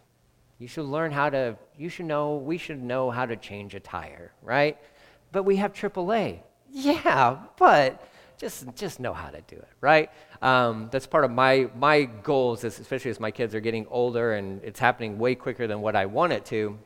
you 0.57 0.67
should 0.67 0.85
learn 0.85 1.11
how 1.11 1.29
to, 1.29 1.57
you 1.77 1.89
should 1.89 2.05
know, 2.05 2.37
we 2.37 2.57
should 2.57 2.81
know 2.81 3.11
how 3.11 3.25
to 3.25 3.35
change 3.35 3.75
a 3.75 3.79
tire, 3.79 4.31
right? 4.41 4.77
But 5.31 5.43
we 5.43 5.57
have 5.57 5.73
AAA. 5.73 6.39
Yeah, 6.77 7.37
but 7.57 8.05
just, 8.37 8.65
just 8.75 8.99
know 8.99 9.13
how 9.13 9.29
to 9.29 9.39
do 9.47 9.55
it, 9.55 9.69
right? 9.79 10.09
Um, 10.41 10.89
that's 10.91 11.07
part 11.07 11.23
of 11.23 11.31
my, 11.31 11.69
my 11.73 12.03
goals, 12.03 12.65
especially 12.65 13.11
as 13.11 13.17
my 13.17 13.31
kids 13.31 13.55
are 13.55 13.61
getting 13.61 13.87
older 13.87 14.33
and 14.33 14.61
it's 14.61 14.77
happening 14.77 15.17
way 15.17 15.35
quicker 15.35 15.67
than 15.67 15.79
what 15.79 15.95
I 15.95 16.05
want 16.05 16.33
it 16.33 16.43
to. 16.47 16.77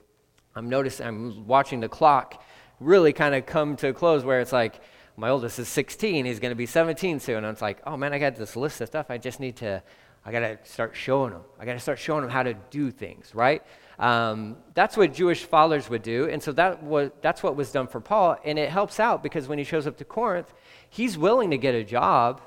I'm 0.56 0.70
noticing, 0.70 1.08
I'm 1.08 1.48
watching 1.48 1.80
the 1.80 1.90
clock 1.90 2.44
really 2.80 3.14
kind 3.14 3.34
of 3.34 3.48
come 3.48 3.76
to 3.78 3.88
a 3.88 3.94
close 3.94 4.24
where 4.24 4.42
it's 4.42 4.54
like, 4.54 4.80
my 5.18 5.30
oldest 5.30 5.58
is 5.58 5.68
16, 5.68 6.24
he's 6.24 6.40
going 6.40 6.52
to 6.52 6.56
be 6.56 6.68
17 6.68 7.20
soon. 7.20 7.38
And 7.38 7.48
it's 7.48 7.62
like, 7.62 7.82
oh 7.88 7.98
man, 7.98 8.14
I 8.14 8.20
got 8.20 8.36
this 8.36 8.56
list 8.56 8.82
of 8.82 8.90
stuff 8.90 9.08
I 9.10 9.18
just 9.18 9.40
need 9.40 9.56
to 9.58 9.82
I 10.26 10.32
got 10.32 10.42
to 10.42 10.60
start 10.64 10.96
showing 10.96 11.32
them. 11.32 11.42
I 11.60 11.66
got 11.66 11.74
to 11.74 11.80
start 11.80 11.98
showing 11.98 12.22
them 12.22 12.30
how 12.30 12.44
to 12.44 12.54
do 12.54 12.92
things, 12.92 13.34
right? 13.34 13.64
Um, 14.00 14.56
that's 14.76 14.96
what 14.96 15.14
Jewish 15.14 15.44
fathers 15.44 15.90
would 15.90 16.02
do. 16.02 16.30
And 16.30 16.42
so 16.42 16.54
that 16.54 16.82
was, 16.82 17.12
that's 17.22 17.44
what 17.44 17.58
was 17.58 17.72
done 17.72 17.88
for 17.88 18.00
Paul. 18.00 18.38
And 18.46 18.58
it 18.58 18.70
helps 18.70 19.00
out 19.00 19.22
because 19.22 19.48
when 19.48 19.58
he 19.58 19.66
shows 19.66 19.86
up 19.86 19.98
to 19.98 20.06
Corinth, 20.06 20.54
he's 20.90 21.18
willing 21.18 21.52
to 21.52 21.58
get 21.58 21.76
a 21.76 21.84
job. 21.84 22.42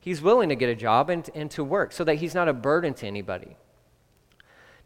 He's 0.00 0.20
willing 0.20 0.48
to 0.48 0.56
get 0.56 0.68
a 0.68 0.74
job 0.74 1.10
and, 1.10 1.30
and 1.34 1.50
to 1.52 1.62
work 1.62 1.92
so 1.92 2.02
that 2.04 2.16
he's 2.16 2.34
not 2.34 2.48
a 2.48 2.52
burden 2.52 2.92
to 2.94 3.06
anybody. 3.06 3.56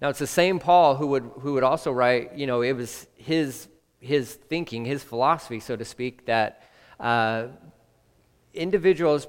Now, 0.01 0.11
it's 0.11 0.19
the 0.19 0.27
same 0.27 0.59
Paul 0.59 0.95
who 0.95 1.09
would, 1.09 1.31
who 1.41 1.55
would 1.55 1.65
also 1.65 1.91
write, 1.91 2.37
you 2.37 2.47
know, 2.47 2.61
it 2.61 2.73
was 2.73 3.07
his, 3.17 3.67
his 3.99 4.35
thinking, 4.35 4.85
his 4.85 5.03
philosophy, 5.03 5.59
so 5.59 5.75
to 5.75 5.85
speak, 5.85 6.27
that 6.27 6.63
uh, 7.01 7.47
individuals, 8.55 9.27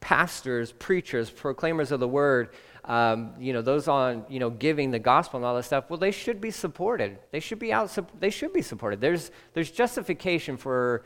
pastors, 0.00 0.70
preachers, 0.72 1.30
proclaimers 1.30 1.90
of 1.90 1.98
the 1.98 2.06
word, 2.06 2.50
um, 2.88 3.34
you 3.38 3.52
know, 3.52 3.60
those 3.60 3.86
on, 3.86 4.24
you 4.30 4.40
know, 4.40 4.48
giving 4.48 4.90
the 4.90 4.98
gospel 4.98 5.36
and 5.36 5.44
all 5.44 5.54
that 5.54 5.64
stuff, 5.64 5.84
well, 5.90 5.98
they 5.98 6.10
should 6.10 6.40
be 6.40 6.50
supported. 6.50 7.18
They 7.30 7.38
should 7.38 7.58
be 7.58 7.70
out, 7.70 7.96
they 8.18 8.30
should 8.30 8.54
be 8.54 8.62
supported. 8.62 9.00
There's, 9.00 9.30
there's 9.52 9.70
justification 9.70 10.56
for 10.56 11.04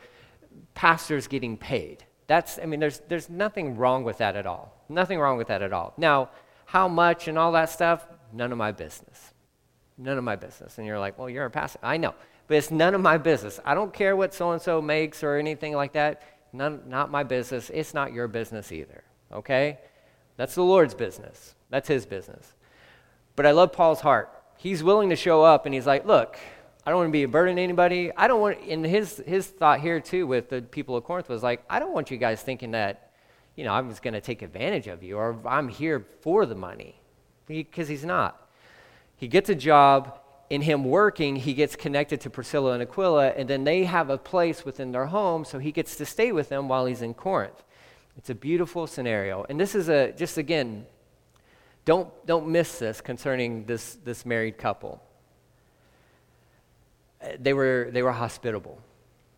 pastors 0.75 1.27
getting 1.27 1.57
paid. 1.57 2.05
That's, 2.27 2.57
I 2.57 2.65
mean, 2.65 2.79
there's, 2.79 3.01
there's 3.09 3.29
nothing 3.29 3.75
wrong 3.75 4.05
with 4.05 4.19
that 4.19 4.37
at 4.37 4.45
all. 4.45 4.85
Nothing 4.87 5.19
wrong 5.19 5.37
with 5.37 5.47
that 5.47 5.61
at 5.61 5.73
all. 5.73 5.93
Now, 5.97 6.29
how 6.65 6.87
much 6.87 7.27
and 7.27 7.37
all 7.37 7.51
that 7.51 7.69
stuff, 7.69 8.07
none 8.31 8.53
of 8.53 8.57
my 8.57 8.71
business. 8.71 9.33
None 9.97 10.17
of 10.17 10.23
my 10.23 10.37
business. 10.37 10.77
And 10.77 10.87
you're 10.87 10.99
like, 10.99 11.19
well, 11.19 11.29
you're 11.29 11.45
a 11.45 11.51
pastor. 11.51 11.79
I 11.83 11.97
know, 11.97 12.15
but 12.47 12.55
it's 12.55 12.71
none 12.71 12.95
of 12.95 13.01
my 13.01 13.17
business. 13.17 13.59
I 13.65 13.75
don't 13.75 13.93
care 13.93 14.15
what 14.15 14.33
so 14.33 14.51
and 14.51 14.61
so 14.61 14.81
makes 14.81 15.21
or 15.21 15.35
anything 15.35 15.73
like 15.73 15.91
that. 15.93 16.23
None, 16.53 16.83
not 16.87 17.11
my 17.11 17.23
business. 17.23 17.69
It's 17.73 17.93
not 17.93 18.13
your 18.13 18.29
business 18.29 18.71
either. 18.71 19.03
Okay? 19.33 19.79
That's 20.37 20.55
the 20.55 20.63
Lord's 20.63 20.93
business. 20.93 21.55
That's 21.69 21.87
his 21.87 22.05
business. 22.05 22.53
But 23.35 23.45
I 23.45 23.51
love 23.51 23.71
Paul's 23.71 24.01
heart. 24.01 24.29
He's 24.57 24.83
willing 24.83 25.09
to 25.09 25.15
show 25.15 25.43
up 25.43 25.65
and 25.65 25.73
he's 25.73 25.87
like, 25.87 26.05
look, 26.05 26.37
I 26.85 26.89
don't 26.89 26.99
want 26.99 27.09
to 27.09 27.13
be 27.13 27.23
a 27.23 27.27
burden 27.27 27.55
to 27.55 27.61
anybody. 27.61 28.11
I 28.15 28.27
don't 28.27 28.41
want, 28.41 28.59
and 28.67 28.85
his, 28.85 29.21
his 29.25 29.47
thought 29.47 29.79
here 29.79 29.99
too 29.99 30.27
with 30.27 30.49
the 30.49 30.61
people 30.61 30.95
of 30.95 31.03
Corinth 31.03 31.29
was 31.29 31.43
like, 31.43 31.63
I 31.69 31.79
don't 31.79 31.93
want 31.93 32.11
you 32.11 32.17
guys 32.17 32.41
thinking 32.41 32.71
that, 32.71 33.11
you 33.55 33.63
know, 33.63 33.73
I 33.73 33.81
was 33.81 33.99
going 33.99 34.13
to 34.13 34.21
take 34.21 34.41
advantage 34.41 34.87
of 34.87 35.03
you 35.03 35.17
or 35.17 35.37
I'm 35.45 35.67
here 35.67 36.05
for 36.21 36.45
the 36.45 36.55
money. 36.55 36.99
Because 37.45 37.87
he's 37.87 38.05
not. 38.05 38.49
He 39.17 39.27
gets 39.27 39.49
a 39.49 39.55
job. 39.55 40.19
In 40.49 40.61
him 40.61 40.83
working, 40.83 41.35
he 41.35 41.53
gets 41.53 41.75
connected 41.75 42.21
to 42.21 42.29
Priscilla 42.29 42.73
and 42.73 42.83
Aquila, 42.83 43.29
and 43.29 43.49
then 43.49 43.63
they 43.63 43.85
have 43.85 44.09
a 44.09 44.17
place 44.17 44.65
within 44.65 44.91
their 44.91 45.07
home, 45.07 45.45
so 45.45 45.57
he 45.57 45.71
gets 45.71 45.95
to 45.95 46.05
stay 46.05 46.31
with 46.31 46.49
them 46.49 46.67
while 46.67 46.85
he's 46.85 47.01
in 47.01 47.13
Corinth. 47.13 47.63
It's 48.17 48.29
a 48.29 48.35
beautiful 48.35 48.87
scenario. 48.87 49.45
And 49.49 49.59
this 49.59 49.75
is 49.75 49.89
a, 49.89 50.11
just 50.11 50.37
again, 50.37 50.85
don't, 51.85 52.09
don't 52.25 52.47
miss 52.47 52.79
this 52.79 53.01
concerning 53.01 53.65
this, 53.65 53.95
this 54.03 54.25
married 54.25 54.57
couple 54.57 55.01
uh, 57.23 57.29
they 57.39 57.53
were, 57.53 57.89
they 57.91 58.03
were 58.03 58.11
hospitable. 58.11 58.81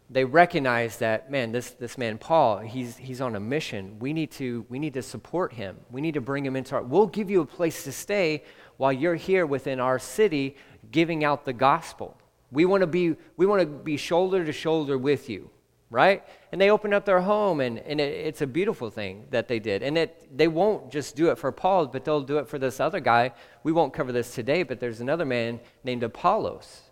They 0.09 0.23
recognized 0.23 0.99
that, 0.99 1.31
man, 1.31 1.51
this, 1.51 1.71
this 1.71 1.97
man, 1.97 2.17
Paul, 2.17 2.59
he's, 2.59 2.95
he's 2.95 3.21
on 3.21 3.35
a 3.35 3.39
mission. 3.39 3.97
We 3.99 4.13
need, 4.13 4.31
to, 4.31 4.65
we 4.69 4.77
need 4.77 4.93
to 4.93 5.01
support 5.01 5.53
him. 5.53 5.77
We 5.89 6.01
need 6.01 6.13
to 6.13 6.21
bring 6.21 6.45
him 6.45 6.55
into 6.55 6.75
our, 6.75 6.83
we'll 6.83 7.07
give 7.07 7.29
you 7.29 7.41
a 7.41 7.45
place 7.45 7.83
to 7.85 7.91
stay 7.91 8.43
while 8.77 8.93
you're 8.93 9.15
here 9.15 9.45
within 9.45 9.79
our 9.79 9.97
city 9.97 10.57
giving 10.91 11.23
out 11.23 11.45
the 11.45 11.53
gospel. 11.53 12.17
We 12.51 12.65
want 12.65 12.81
to 12.81 12.87
be, 12.87 13.15
we 13.35 13.45
want 13.45 13.61
to 13.61 13.67
be 13.67 13.97
shoulder 13.97 14.45
to 14.45 14.51
shoulder 14.51 14.97
with 14.97 15.27
you, 15.29 15.49
right? 15.89 16.23
And 16.55 16.61
they 16.61 16.71
opened 16.71 16.93
up 16.93 17.03
their 17.03 17.19
home, 17.19 17.59
and, 17.59 17.79
and 17.79 17.99
it, 17.99 18.13
it's 18.27 18.41
a 18.41 18.47
beautiful 18.47 18.89
thing 18.89 19.25
that 19.31 19.49
they 19.49 19.59
did. 19.59 19.83
And 19.83 19.97
it, 19.97 20.37
they 20.37 20.47
won't 20.47 20.89
just 20.89 21.13
do 21.13 21.29
it 21.29 21.37
for 21.37 21.51
Paul, 21.51 21.87
but 21.87 22.05
they'll 22.05 22.21
do 22.21 22.37
it 22.37 22.47
for 22.47 22.57
this 22.57 22.79
other 22.79 23.01
guy. 23.01 23.33
We 23.63 23.73
won't 23.73 23.91
cover 23.91 24.13
this 24.13 24.33
today, 24.33 24.63
but 24.63 24.79
there's 24.79 25.01
another 25.01 25.25
man 25.25 25.59
named 25.83 26.03
Apollos 26.03 26.83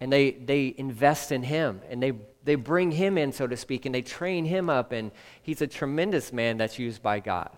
and 0.00 0.10
they, 0.10 0.30
they 0.30 0.74
invest 0.78 1.32
in 1.32 1.42
him 1.42 1.82
and 1.90 2.02
they, 2.02 2.12
they 2.44 2.54
bring 2.54 2.90
him 2.92 3.18
in, 3.18 3.30
so 3.30 3.46
to 3.46 3.58
speak, 3.58 3.84
and 3.84 3.94
they 3.94 4.00
train 4.00 4.46
him 4.46 4.70
up, 4.70 4.92
and 4.92 5.10
he's 5.42 5.60
a 5.60 5.66
tremendous 5.66 6.32
man 6.32 6.56
that's 6.56 6.78
used 6.78 7.02
by 7.02 7.20
God. 7.20 7.50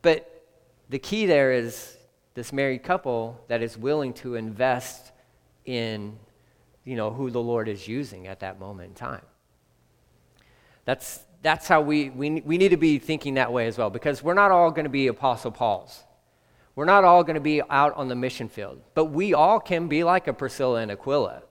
But 0.00 0.46
the 0.88 0.98
key 0.98 1.26
there 1.26 1.52
is 1.52 1.98
this 2.32 2.50
married 2.50 2.82
couple 2.82 3.44
that 3.48 3.60
is 3.60 3.76
willing 3.76 4.14
to 4.14 4.36
invest 4.36 5.12
in 5.66 6.16
you 6.82 6.96
know 6.96 7.10
who 7.10 7.30
the 7.30 7.42
Lord 7.42 7.68
is 7.68 7.86
using 7.86 8.26
at 8.26 8.40
that 8.40 8.58
moment 8.58 8.88
in 8.88 8.94
time. 8.94 9.20
That's 10.84 11.24
that's 11.44 11.68
how 11.68 11.82
we, 11.82 12.08
we, 12.08 12.40
we 12.40 12.56
need 12.56 12.70
to 12.70 12.78
be 12.78 12.98
thinking 12.98 13.34
that 13.34 13.52
way 13.52 13.66
as 13.66 13.76
well, 13.76 13.90
because 13.90 14.22
we're 14.22 14.32
not 14.32 14.50
all 14.50 14.70
going 14.70 14.86
to 14.86 14.90
be 14.90 15.08
Apostle 15.08 15.50
Paul's. 15.50 16.02
We're 16.74 16.86
not 16.86 17.04
all 17.04 17.22
going 17.22 17.34
to 17.34 17.40
be 17.40 17.60
out 17.68 17.94
on 17.96 18.08
the 18.08 18.16
mission 18.16 18.48
field, 18.48 18.80
but 18.94 19.06
we 19.06 19.34
all 19.34 19.60
can 19.60 19.86
be 19.86 20.04
like 20.04 20.26
a 20.26 20.32
Priscilla 20.32 20.80
and 20.80 20.90
Aquila. 20.90 21.42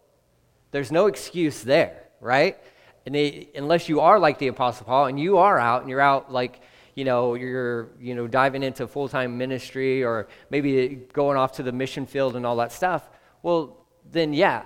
There's 0.72 0.92
no 0.92 1.06
excuse 1.06 1.62
there, 1.62 2.06
right? 2.20 2.58
And 3.06 3.14
they, 3.14 3.50
unless 3.56 3.88
you 3.88 4.00
are 4.00 4.18
like 4.18 4.40
the 4.40 4.48
Apostle 4.48 4.88
Paul 4.88 5.06
and 5.06 5.20
you 5.20 5.38
are 5.38 5.60
out 5.60 5.82
and 5.82 5.90
you're 5.92 6.02
out 6.02 6.34
like, 6.34 6.62
you 6.96 7.06
know, 7.06 7.36
you're, 7.36 7.90
you 8.00 8.16
know, 8.16 8.28
diving 8.28 8.64
into 8.64 8.88
full 8.88 9.08
time 9.08 9.38
ministry 9.38 10.04
or 10.04 10.28
maybe 10.50 11.02
going 11.14 11.38
off 11.38 11.52
to 11.54 11.64
the 11.64 11.72
mission 11.72 12.08
field 12.08 12.36
and 12.36 12.48
all 12.48 12.56
that 12.56 12.72
stuff, 12.72 13.08
well, 13.44 13.86
then 14.12 14.34
yeah. 14.34 14.64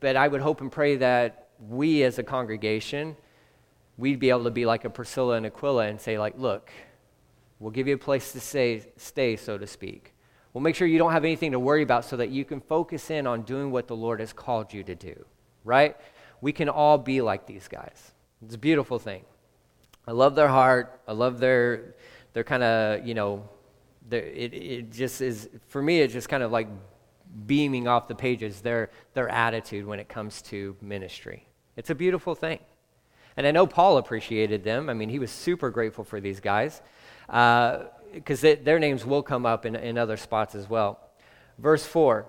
But 0.00 0.16
I 0.16 0.26
would 0.26 0.40
hope 0.40 0.60
and 0.60 0.70
pray 0.70 0.96
that 0.96 1.50
we 1.60 2.02
as 2.02 2.18
a 2.18 2.24
congregation, 2.24 3.16
we'd 3.98 4.18
be 4.18 4.30
able 4.30 4.44
to 4.44 4.50
be 4.50 4.64
like 4.64 4.86
a 4.86 4.90
Priscilla 4.90 5.34
and 5.34 5.44
Aquila 5.44 5.88
and 5.88 6.00
say, 6.00 6.18
like, 6.18 6.38
look, 6.38 6.70
We'll 7.58 7.72
give 7.72 7.88
you 7.88 7.94
a 7.94 7.98
place 7.98 8.32
to 8.32 8.40
stay, 8.40 8.84
stay, 8.96 9.36
so 9.36 9.58
to 9.58 9.66
speak. 9.66 10.14
We'll 10.52 10.62
make 10.62 10.76
sure 10.76 10.86
you 10.86 10.98
don't 10.98 11.12
have 11.12 11.24
anything 11.24 11.52
to 11.52 11.58
worry 11.58 11.82
about 11.82 12.04
so 12.04 12.16
that 12.16 12.30
you 12.30 12.44
can 12.44 12.60
focus 12.60 13.10
in 13.10 13.26
on 13.26 13.42
doing 13.42 13.70
what 13.70 13.88
the 13.88 13.96
Lord 13.96 14.20
has 14.20 14.32
called 14.32 14.72
you 14.72 14.82
to 14.84 14.94
do, 14.94 15.24
right? 15.64 15.96
We 16.40 16.52
can 16.52 16.68
all 16.68 16.98
be 16.98 17.20
like 17.20 17.46
these 17.46 17.68
guys. 17.68 18.12
It's 18.44 18.54
a 18.54 18.58
beautiful 18.58 18.98
thing. 18.98 19.24
I 20.06 20.12
love 20.12 20.36
their 20.36 20.48
heart. 20.48 21.00
I 21.06 21.12
love 21.12 21.40
their, 21.40 21.96
their 22.32 22.44
kind 22.44 22.62
of, 22.62 23.06
you 23.06 23.14
know, 23.14 23.48
it, 24.10 24.54
it 24.54 24.92
just 24.92 25.20
is, 25.20 25.50
for 25.66 25.82
me, 25.82 26.00
it's 26.00 26.12
just 26.12 26.28
kind 26.28 26.42
of 26.42 26.50
like 26.52 26.68
beaming 27.46 27.88
off 27.88 28.08
the 28.08 28.14
pages, 28.14 28.60
their, 28.60 28.90
their 29.14 29.28
attitude 29.28 29.84
when 29.84 29.98
it 29.98 30.08
comes 30.08 30.40
to 30.42 30.76
ministry. 30.80 31.46
It's 31.76 31.90
a 31.90 31.94
beautiful 31.94 32.34
thing. 32.34 32.60
And 33.38 33.46
I 33.46 33.52
know 33.52 33.68
Paul 33.68 33.98
appreciated 33.98 34.64
them. 34.64 34.90
I 34.90 34.94
mean, 34.94 35.08
he 35.08 35.20
was 35.20 35.30
super 35.30 35.70
grateful 35.70 36.02
for 36.02 36.20
these 36.20 36.40
guys 36.40 36.82
because 37.28 38.42
uh, 38.42 38.56
their 38.64 38.80
names 38.80 39.06
will 39.06 39.22
come 39.22 39.46
up 39.46 39.64
in, 39.64 39.76
in 39.76 39.96
other 39.96 40.16
spots 40.16 40.56
as 40.56 40.68
well. 40.68 40.98
Verse 41.56 41.86
4. 41.86 42.26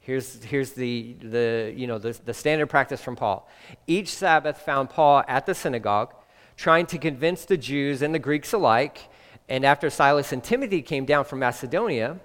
Here's, 0.00 0.44
here's 0.44 0.72
the, 0.72 1.16
the, 1.22 1.72
you 1.74 1.86
know, 1.86 1.96
the, 1.96 2.12
the 2.26 2.34
standard 2.34 2.66
practice 2.66 3.00
from 3.00 3.16
Paul. 3.16 3.48
Each 3.86 4.10
Sabbath 4.10 4.58
found 4.58 4.90
Paul 4.90 5.24
at 5.26 5.46
the 5.46 5.54
synagogue, 5.54 6.12
trying 6.54 6.84
to 6.86 6.98
convince 6.98 7.46
the 7.46 7.56
Jews 7.56 8.02
and 8.02 8.14
the 8.14 8.18
Greeks 8.18 8.52
alike. 8.52 9.08
And 9.48 9.64
after 9.64 9.88
Silas 9.88 10.32
and 10.32 10.44
Timothy 10.44 10.82
came 10.82 11.06
down 11.06 11.24
from 11.24 11.38
Macedonia, 11.38 12.20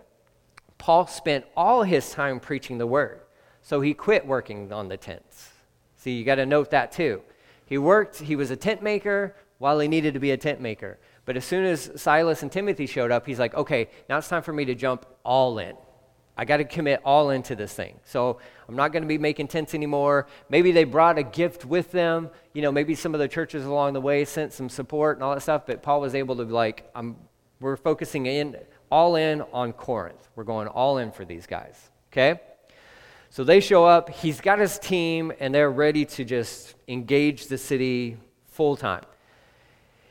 Paul 0.77 1.07
spent 1.07 1.45
all 1.55 1.83
his 1.83 2.11
time 2.11 2.41
preaching 2.41 2.77
the 2.77 2.87
word. 2.87 3.21
So 3.61 3.79
he 3.79 3.93
quit 3.93 4.27
working 4.27 4.73
on 4.73 4.89
the 4.89 4.97
tents. 4.97 5.51
See, 5.95 6.17
you 6.17 6.25
got 6.25 6.35
to 6.35 6.45
note 6.45 6.71
that 6.71 6.91
too. 6.91 7.21
He 7.67 7.77
worked, 7.77 8.17
he 8.17 8.35
was 8.35 8.49
a 8.49 8.55
tent 8.55 8.81
maker 8.81 9.35
while 9.59 9.79
he 9.79 9.87
needed 9.87 10.13
to 10.15 10.19
be 10.19 10.31
a 10.31 10.37
tent 10.37 10.61
maker. 10.61 10.97
But 11.25 11.37
as 11.37 11.45
soon 11.45 11.65
as 11.65 11.91
Silas 11.95 12.41
and 12.41 12.51
Timothy 12.51 12.85
showed 12.85 13.11
up, 13.11 13.27
he's 13.27 13.39
like, 13.39 13.53
okay, 13.53 13.89
now 14.09 14.17
it's 14.17 14.29
time 14.29 14.41
for 14.41 14.53
me 14.53 14.65
to 14.65 14.73
jump 14.73 15.05
all 15.23 15.59
in. 15.59 15.75
I 16.37 16.45
got 16.45 16.57
to 16.57 16.63
commit 16.63 17.01
all 17.03 17.31
into 17.31 17.55
this 17.55 17.73
thing. 17.73 17.99
So 18.05 18.39
I'm 18.69 18.75
not 18.75 18.93
going 18.93 19.01
to 19.01 19.07
be 19.07 19.17
making 19.17 19.47
tents 19.47 19.73
anymore. 19.73 20.27
Maybe 20.49 20.71
they 20.71 20.83
brought 20.83 21.17
a 21.17 21.23
gift 21.23 21.65
with 21.65 21.91
them. 21.91 22.29
You 22.53 22.61
know, 22.61 22.71
maybe 22.71 22.95
some 22.95 23.13
of 23.13 23.19
the 23.19 23.27
churches 23.27 23.65
along 23.65 23.93
the 23.93 24.01
way 24.01 24.23
sent 24.23 24.53
some 24.53 24.69
support 24.69 25.17
and 25.17 25.23
all 25.23 25.33
that 25.33 25.41
stuff. 25.41 25.65
But 25.65 25.81
Paul 25.81 25.99
was 25.99 26.15
able 26.15 26.35
to 26.37 26.45
be 26.45 26.53
like, 26.53 26.89
I'm, 26.95 27.17
we're 27.59 27.75
focusing 27.75 28.27
in 28.27 28.55
all 28.91 29.15
in 29.15 29.41
on 29.51 29.73
Corinth. 29.73 30.29
We're 30.35 30.43
going 30.43 30.67
all 30.67 30.99
in 30.99 31.11
for 31.11 31.25
these 31.25 31.47
guys. 31.47 31.89
Okay? 32.13 32.39
So 33.29 33.43
they 33.43 33.59
show 33.59 33.85
up. 33.85 34.09
He's 34.09 34.41
got 34.41 34.59
his 34.59 34.79
team, 34.79 35.31
and 35.39 35.53
they're 35.53 35.71
ready 35.71 36.05
to 36.05 36.23
just 36.23 36.75
engage 36.87 37.47
the 37.47 37.57
city 37.57 38.17
full 38.45 38.75
time. 38.75 39.03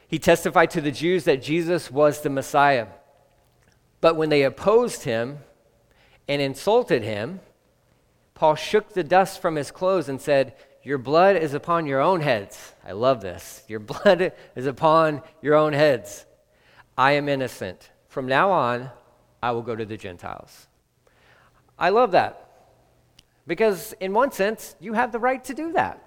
He 0.09 0.19
testified 0.19 0.71
to 0.71 0.81
the 0.81 0.93
Jews 0.93 1.25
that 1.25 1.43
Jesus 1.43 1.91
was 1.91 2.21
the 2.21 2.31
Messiah. 2.31 2.87
But 4.01 4.17
when 4.17 4.29
they 4.29 4.43
opposed 4.43 5.03
him 5.03 5.39
and 6.29 6.41
insulted 6.41 7.03
him, 7.03 7.41
Paul 8.35 8.55
shook 8.55 8.93
the 8.93 9.03
dust 9.03 9.41
from 9.41 9.57
his 9.57 9.71
clothes 9.71 10.09
and 10.09 10.21
said, 10.21 10.55
Your 10.83 10.99
blood 10.99 11.37
is 11.37 11.55
upon 11.55 11.87
your 11.87 12.01
own 12.01 12.21
heads. 12.21 12.75
I 12.87 12.93
love 12.93 13.21
this. 13.21 13.65
Your 13.67 13.81
blood 13.81 14.33
is 14.55 14.67
upon 14.67 15.23
your 15.43 15.55
own 15.55 15.73
heads. 15.73 16.27
I 16.97 17.13
am 17.13 17.29
innocent. 17.29 17.91
From 18.09 18.27
now 18.27 18.51
on, 18.51 18.91
I 19.43 19.51
will 19.53 19.63
go 19.63 19.75
to 19.75 19.85
the 19.85 19.97
Gentiles. 19.97 20.69
I 21.79 21.89
love 21.89 22.13
that. 22.13 22.46
Because, 23.47 23.95
in 24.01 24.13
one 24.13 24.33
sense, 24.33 24.75
you 24.81 24.95
have 24.95 25.13
the 25.13 25.19
right 25.19 25.43
to 25.45 25.55
do 25.55 25.73
that. 25.73 26.03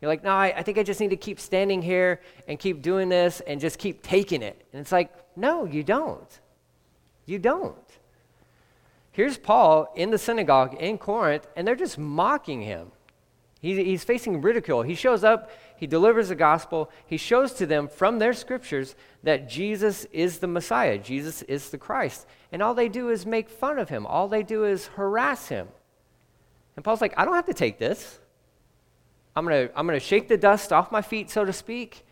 You're 0.00 0.08
like, 0.08 0.24
no, 0.24 0.30
I, 0.30 0.54
I, 0.56 0.62
think 0.62 0.78
I 0.78 0.82
just 0.82 0.98
need 1.00 1.10
to 1.10 1.16
keep 1.16 1.38
standing 1.38 1.82
here 1.82 2.20
and 2.48 2.58
keep 2.58 2.80
doing 2.80 3.10
this 3.10 3.40
and 3.46 3.60
just 3.60 3.78
keep 3.78 4.02
taking 4.02 4.42
it. 4.42 4.64
And 4.72 4.80
it's 4.80 4.92
like, 4.92 5.12
no, 5.36 5.66
you 5.66 5.82
don't. 5.82 6.40
You 7.26 7.38
don't. 7.38 7.76
Here's 9.12 9.36
Paul 9.36 9.92
in 9.94 10.10
the 10.10 10.18
synagogue 10.18 10.74
in 10.80 10.96
Corinth, 10.96 11.46
and 11.54 11.68
they're 11.68 11.76
just 11.76 11.98
mocking 11.98 12.62
him. 12.62 12.92
He, 13.60 13.84
he's 13.84 14.04
facing 14.04 14.40
ridicule. 14.40 14.82
He 14.82 14.94
shows 14.94 15.22
up, 15.22 15.50
he 15.76 15.86
delivers 15.86 16.30
the 16.30 16.34
gospel, 16.34 16.90
he 17.06 17.18
shows 17.18 17.52
to 17.54 17.66
them 17.66 17.88
from 17.88 18.18
their 18.18 18.32
scriptures 18.32 18.94
that 19.22 19.50
Jesus 19.50 20.06
is 20.12 20.38
the 20.38 20.46
Messiah, 20.46 20.96
Jesus 20.96 21.42
is 21.42 21.68
the 21.68 21.76
Christ. 21.76 22.26
And 22.52 22.62
all 22.62 22.72
they 22.72 22.88
do 22.88 23.10
is 23.10 23.26
make 23.26 23.50
fun 23.50 23.78
of 23.78 23.90
him, 23.90 24.06
all 24.06 24.28
they 24.28 24.42
do 24.42 24.64
is 24.64 24.86
harass 24.86 25.48
him. 25.48 25.68
And 26.80 26.84
Paul's 26.86 27.02
like, 27.02 27.12
I 27.18 27.26
don't 27.26 27.34
have 27.34 27.44
to 27.44 27.52
take 27.52 27.78
this. 27.78 28.18
I'm 29.36 29.44
going 29.44 29.68
to 29.68 29.78
I'm 29.78 29.86
going 29.86 30.00
to 30.00 30.06
shake 30.06 30.28
the 30.28 30.38
dust 30.38 30.72
off 30.72 30.90
my 30.90 31.02
feet, 31.02 31.30
so 31.30 31.44
to 31.44 31.52
speak. 31.52 32.06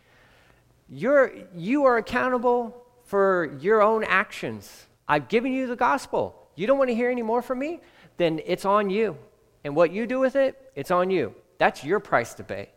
You're, 0.90 1.32
you 1.56 1.86
are 1.86 1.96
accountable 1.96 2.84
for 3.04 3.56
your 3.62 3.80
own 3.80 4.04
actions. 4.04 4.84
I've 5.08 5.28
given 5.28 5.54
you 5.54 5.68
the 5.68 5.74
gospel. 5.74 6.50
You 6.54 6.66
don't 6.66 6.76
want 6.76 6.90
to 6.90 6.94
hear 6.94 7.08
any 7.08 7.22
more 7.22 7.40
from 7.40 7.60
me? 7.60 7.80
Then 8.18 8.42
it's 8.44 8.66
on 8.66 8.90
you. 8.90 9.16
And 9.64 9.74
what 9.74 9.90
you 9.90 10.06
do 10.06 10.20
with 10.20 10.36
it, 10.36 10.70
it's 10.74 10.90
on 10.90 11.08
you. 11.08 11.34
That's 11.56 11.82
your 11.82 11.98
price 11.98 12.34
to 12.34 12.44
pay. 12.44 12.68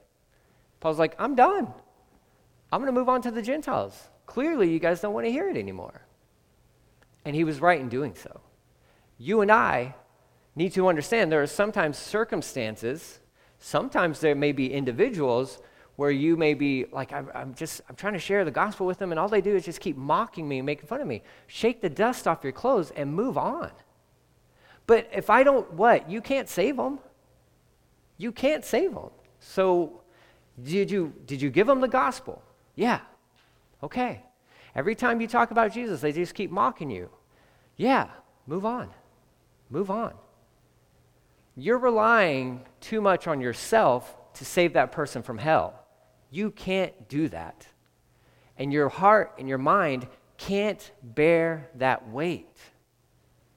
Paul's 0.79 0.98
like, 0.98 1.13
I'm 1.19 1.36
done. 1.36 1.67
I'm 2.71 2.79
going 2.79 2.93
to 2.93 2.98
move 2.98 3.10
on 3.10 3.21
to 3.24 3.31
the 3.31 3.41
Gentiles. 3.41 4.07
Clearly, 4.27 4.71
you 4.71 4.79
guys 4.79 5.01
don't 5.01 5.13
want 5.13 5.25
to 5.25 5.31
hear 5.31 5.50
it 5.50 5.57
anymore. 5.57 6.03
And 7.25 7.36
he 7.36 7.43
was 7.43 7.60
right 7.60 7.81
in 7.81 7.89
doing 7.89 8.15
so. 8.15 8.39
You 9.17 9.41
and 9.41 9.51
I 9.51 9.95
need 10.55 10.74
to 10.74 10.88
understand 10.88 11.31
there 11.31 11.41
are 11.41 11.48
sometimes 11.48 11.98
circumstances, 11.98 13.20
sometimes 13.60 14.20
there 14.20 14.36
may 14.36 14.51
be 14.51 14.72
individuals 14.72 15.60
where 15.96 16.12
you 16.12 16.36
may 16.36 16.53
be 16.53 16.86
like, 16.91 17.13
I'm, 17.13 17.29
I'm, 17.36 17.53
just, 17.53 17.81
I'm 17.88 17.96
trying 17.96 18.13
to 18.13 18.20
share 18.20 18.43
the 18.43 18.51
gospel 18.51 18.86
with 18.88 18.98
them, 18.98 19.12
and 19.12 19.20
all 19.20 19.27
they 19.27 19.41
do 19.41 19.55
is 19.55 19.65
just 19.65 19.79
keep 19.79 19.98
mocking 19.98 20.48
me 20.48 20.60
and 20.60 20.65
making 20.65 20.88
fun 20.88 21.01
of 21.01 21.08
me. 21.08 21.22
Shake 21.48 21.81
the 21.81 21.89
dust 21.89 22.27
off 22.27 22.43
your 22.43 22.53
clothes 22.53 22.91
and 22.91 23.13
move 23.13 23.38
on. 23.38 23.72
But 24.88 25.10
if 25.13 25.29
I 25.29 25.43
don't, 25.43 25.72
what? 25.74 26.10
You 26.10 26.22
can't 26.22 26.50
save 26.50 26.77
them. 26.77 27.00
You 28.17 28.31
can't 28.31 28.65
save 28.65 28.93
them. 28.93 29.10
So, 29.39 30.01
did 30.62 30.89
you, 30.89 31.13
did 31.25 31.41
you 31.41 31.50
give 31.50 31.67
them 31.67 31.81
the 31.81 31.88
gospel? 31.88 32.41
Yeah. 32.75 33.01
Okay. 33.84 34.24
Every 34.75 34.96
time 34.96 35.22
you 35.22 35.27
talk 35.27 35.51
about 35.51 35.74
Jesus, 35.74 36.01
they 36.01 36.12
just 36.12 36.34
keep 36.34 36.51
mocking 36.51 36.89
you. 36.89 37.10
Yeah. 37.77 38.08
Move 38.48 38.65
on. 38.65 38.89
Move 39.70 39.91
on. 39.91 40.13
You're 41.55 41.77
relying 41.77 42.65
too 42.79 43.01
much 43.01 43.27
on 43.27 43.41
yourself 43.41 44.15
to 44.36 44.46
save 44.46 44.74
that 44.74 44.91
person 44.91 45.22
from 45.22 45.38
hell. 45.38 45.74
You 46.29 46.51
can't 46.51 47.10
do 47.10 47.27
that. 47.29 47.67
And 48.58 48.72
your 48.72 48.89
heart 48.89 49.34
and 49.38 49.50
your 49.50 49.58
mind 49.58 50.08
can't 50.38 50.91
bear 51.03 51.70
that 51.75 52.10
weight. 52.10 52.58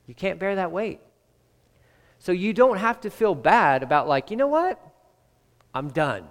You 0.06 0.14
can't 0.14 0.38
bear 0.38 0.56
that 0.56 0.72
weight. 0.72 1.00
So 2.18 2.32
you 2.32 2.52
don't 2.52 2.78
have 2.78 3.00
to 3.02 3.10
feel 3.10 3.34
bad 3.34 3.82
about, 3.82 4.08
like, 4.08 4.30
you 4.30 4.36
know 4.36 4.48
what? 4.48 4.80
I'm 5.74 5.88
done. 5.88 6.26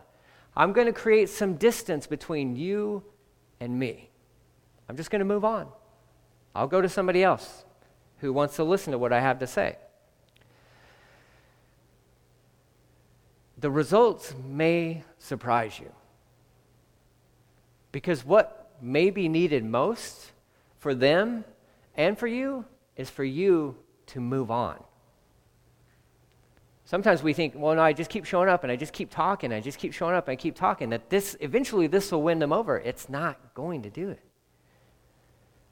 I'm 0.55 0.73
going 0.73 0.87
to 0.87 0.93
create 0.93 1.29
some 1.29 1.55
distance 1.55 2.07
between 2.07 2.55
you 2.55 3.03
and 3.59 3.77
me. 3.77 4.09
I'm 4.89 4.97
just 4.97 5.09
going 5.09 5.19
to 5.19 5.25
move 5.25 5.45
on. 5.45 5.67
I'll 6.55 6.67
go 6.67 6.81
to 6.81 6.89
somebody 6.89 7.23
else 7.23 7.65
who 8.19 8.33
wants 8.33 8.55
to 8.57 8.63
listen 8.63 8.91
to 8.91 8.97
what 8.97 9.13
I 9.13 9.19
have 9.19 9.39
to 9.39 9.47
say. 9.47 9.77
The 13.63 13.71
results 13.71 14.35
may 14.45 15.05
surprise 15.19 15.79
you. 15.79 15.89
Because 17.93 18.25
what 18.25 18.75
may 18.81 19.09
be 19.09 19.29
needed 19.29 19.63
most 19.63 20.33
for 20.79 20.93
them 20.93 21.45
and 21.95 22.17
for 22.17 22.27
you 22.27 22.65
is 22.97 23.09
for 23.09 23.23
you 23.23 23.77
to 24.07 24.19
move 24.19 24.51
on. 24.51 24.83
Sometimes 26.83 27.23
we 27.23 27.31
think, 27.31 27.53
well, 27.55 27.73
no, 27.73 27.81
I 27.81 27.93
just 27.93 28.09
keep 28.09 28.25
showing 28.25 28.49
up 28.49 28.63
and 28.63 28.71
I 28.71 28.75
just 28.75 28.91
keep 28.91 29.09
talking, 29.09 29.53
I 29.53 29.61
just 29.61 29.79
keep 29.79 29.93
showing 29.93 30.13
up 30.13 30.27
and 30.27 30.33
I 30.33 30.35
keep 30.35 30.55
talking, 30.55 30.89
that 30.89 31.09
this 31.09 31.37
eventually 31.39 31.87
this 31.87 32.11
will 32.11 32.21
win 32.21 32.39
them 32.39 32.51
over. 32.51 32.77
It's 32.77 33.07
not 33.07 33.53
going 33.53 33.83
to 33.83 33.89
do 33.89 34.09
it. 34.09 34.19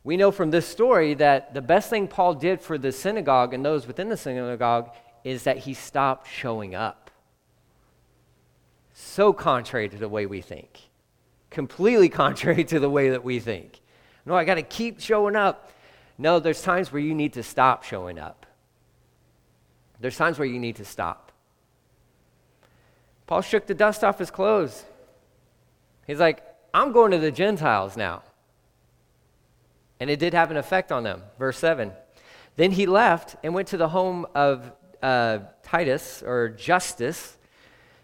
We 0.06 0.16
know 0.16 0.32
from 0.32 0.52
this 0.52 0.66
story 0.66 1.14
that 1.16 1.54
the 1.54 1.62
best 1.62 1.90
thing 1.90 2.08
Paul 2.08 2.36
did 2.36 2.62
for 2.62 2.78
the 2.78 2.94
synagogue 2.94 3.54
and 3.54 3.66
those 3.66 3.86
within 3.86 4.08
the 4.08 4.16
synagogue 4.16 4.92
is 5.26 5.44
that 5.44 5.58
he 5.58 5.74
stopped 5.74 6.30
showing 6.30 6.74
up. 6.74 7.00
So 9.03 9.33
contrary 9.33 9.90
to 9.90 9.98
the 9.98 10.07
way 10.07 10.27
we 10.27 10.42
think. 10.42 10.79
Completely 11.50 12.07
contrary 12.07 12.64
to 12.66 12.79
the 12.79 12.90
way 12.90 13.09
that 13.09 13.24
we 13.24 13.40
think. 13.40 13.81
No, 14.25 14.35
I 14.35 14.46
got 14.46 14.55
to 14.55 14.61
keep 14.61 15.01
showing 15.01 15.35
up. 15.35 15.72
No, 16.18 16.40
there's 16.40 16.61
times 16.61 16.92
where 16.92 17.01
you 17.01 17.16
need 17.16 17.33
to 17.33 17.44
stop 17.44 17.83
showing 17.83 18.20
up. 18.20 18.46
There's 20.00 20.16
times 20.16 20.37
where 20.37 20.48
you 20.48 20.59
need 20.59 20.75
to 20.77 20.85
stop. 20.85 21.31
Paul 23.25 23.42
shook 23.42 23.66
the 23.66 23.74
dust 23.74 24.03
off 24.03 24.20
his 24.20 24.29
clothes. 24.29 24.85
He's 26.05 26.20
like, 26.20 26.44
I'm 26.74 26.92
going 26.92 27.11
to 27.11 27.18
the 27.18 27.31
Gentiles 27.31 27.98
now. 27.98 28.22
And 30.00 30.09
it 30.09 30.20
did 30.20 30.33
have 30.33 30.51
an 30.51 30.57
effect 30.57 30.92
on 30.92 31.03
them. 31.03 31.24
Verse 31.40 31.57
7. 31.57 31.92
Then 32.55 32.72
he 32.72 32.85
left 32.85 33.35
and 33.44 33.53
went 33.53 33.68
to 33.70 33.77
the 33.77 33.90
home 33.90 34.27
of 34.35 34.72
uh, 35.01 35.40
Titus 35.64 36.24
or 36.24 36.50
Justus 36.50 37.37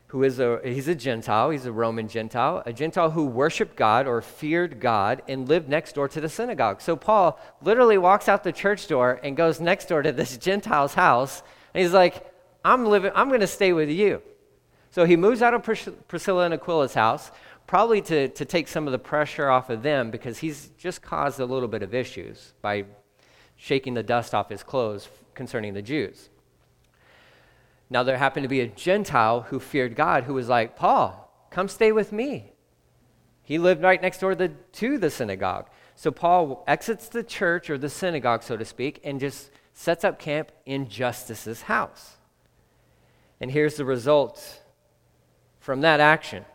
who 0.08 0.24
is 0.24 0.40
a 0.40 0.60
he's 0.64 0.88
a 0.88 0.96
Gentile, 0.96 1.50
he's 1.50 1.66
a 1.66 1.72
Roman 1.72 2.08
Gentile, 2.08 2.64
a 2.66 2.72
Gentile 2.72 3.12
who 3.12 3.26
worshiped 3.26 3.76
God 3.76 4.08
or 4.08 4.22
feared 4.22 4.80
God 4.80 5.22
and 5.28 5.48
lived 5.50 5.68
next 5.68 5.96
door 5.96 6.08
to 6.08 6.22
the 6.22 6.30
synagogue. 6.30 6.82
So 6.82 6.96
Paul 6.96 7.40
literally 7.62 7.98
walks 7.98 8.30
out 8.30 8.44
the 8.44 8.54
church 8.54 8.88
door 8.88 9.20
and 9.22 9.36
goes 9.36 9.60
next 9.60 9.90
door 9.90 10.02
to 10.02 10.12
this 10.12 10.38
Gentile's 10.38 10.94
house, 10.94 11.44
and 11.74 11.84
he's 11.84 11.94
like, 11.94 12.26
"I'm 12.64 12.86
living, 12.86 13.12
I'm 13.16 13.28
going 13.28 13.42
to 13.42 13.48
stay 13.48 13.74
with 13.74 13.90
you." 13.90 14.22
So 14.92 15.06
he 15.06 15.18
moves 15.18 15.42
out 15.42 15.54
of 15.54 15.64
Pris- 15.64 15.90
Priscilla 16.08 16.46
and 16.46 16.54
Aquila's 16.54 16.94
house, 16.94 17.30
probably 17.68 18.02
to, 18.04 18.30
to 18.30 18.46
take 18.46 18.70
some 18.70 18.88
of 18.88 18.94
the 18.94 19.00
pressure 19.00 19.50
off 19.50 19.70
of 19.70 19.84
them 19.84 20.10
because 20.10 20.38
he's 20.38 20.70
just 20.78 21.02
caused 21.02 21.40
a 21.42 21.46
little 21.46 21.68
bit 21.68 21.84
of 21.84 21.94
issues 21.94 22.54
by 22.62 22.86
shaking 23.58 23.94
the 23.94 24.04
dust 24.04 24.34
off 24.34 24.50
his 24.50 24.64
clothes 24.64 25.10
concerning 25.34 25.74
the 25.74 25.82
Jews. 25.82 26.30
Now, 27.90 28.04
there 28.04 28.18
happened 28.18 28.44
to 28.44 28.50
be 28.50 28.60
a 28.60 28.68
Gentile 28.68 29.42
who 29.42 29.60
feared 29.60 29.96
God 29.96 30.26
who 30.26 30.34
was 30.34 30.50
like, 30.50 30.76
Paul, 30.76 31.32
come 31.50 31.68
stay 31.68 31.92
with 31.92 32.12
me. 32.12 32.52
He 33.44 33.58
lived 33.58 33.82
right 33.82 34.02
next 34.02 34.20
door 34.20 34.32
to 34.32 34.36
the, 34.36 34.50
to 34.74 34.98
the 34.98 35.10
synagogue. 35.10 35.70
So 35.96 36.12
Paul 36.12 36.64
exits 36.68 37.08
the 37.08 37.24
church 37.24 37.70
or 37.70 37.78
the 37.78 37.90
synagogue, 37.90 38.44
so 38.44 38.58
to 38.58 38.66
speak, 38.66 39.00
and 39.04 39.20
just 39.20 39.50
sets 39.74 40.04
up 40.04 40.20
camp 40.20 40.52
in 40.66 40.90
Justus's 40.90 41.64
house. 41.64 42.18
And 43.40 43.52
here's 43.52 43.76
the 43.78 43.86
result 43.86 44.62
from 45.60 45.82
that 45.82 46.00
action 46.00 46.46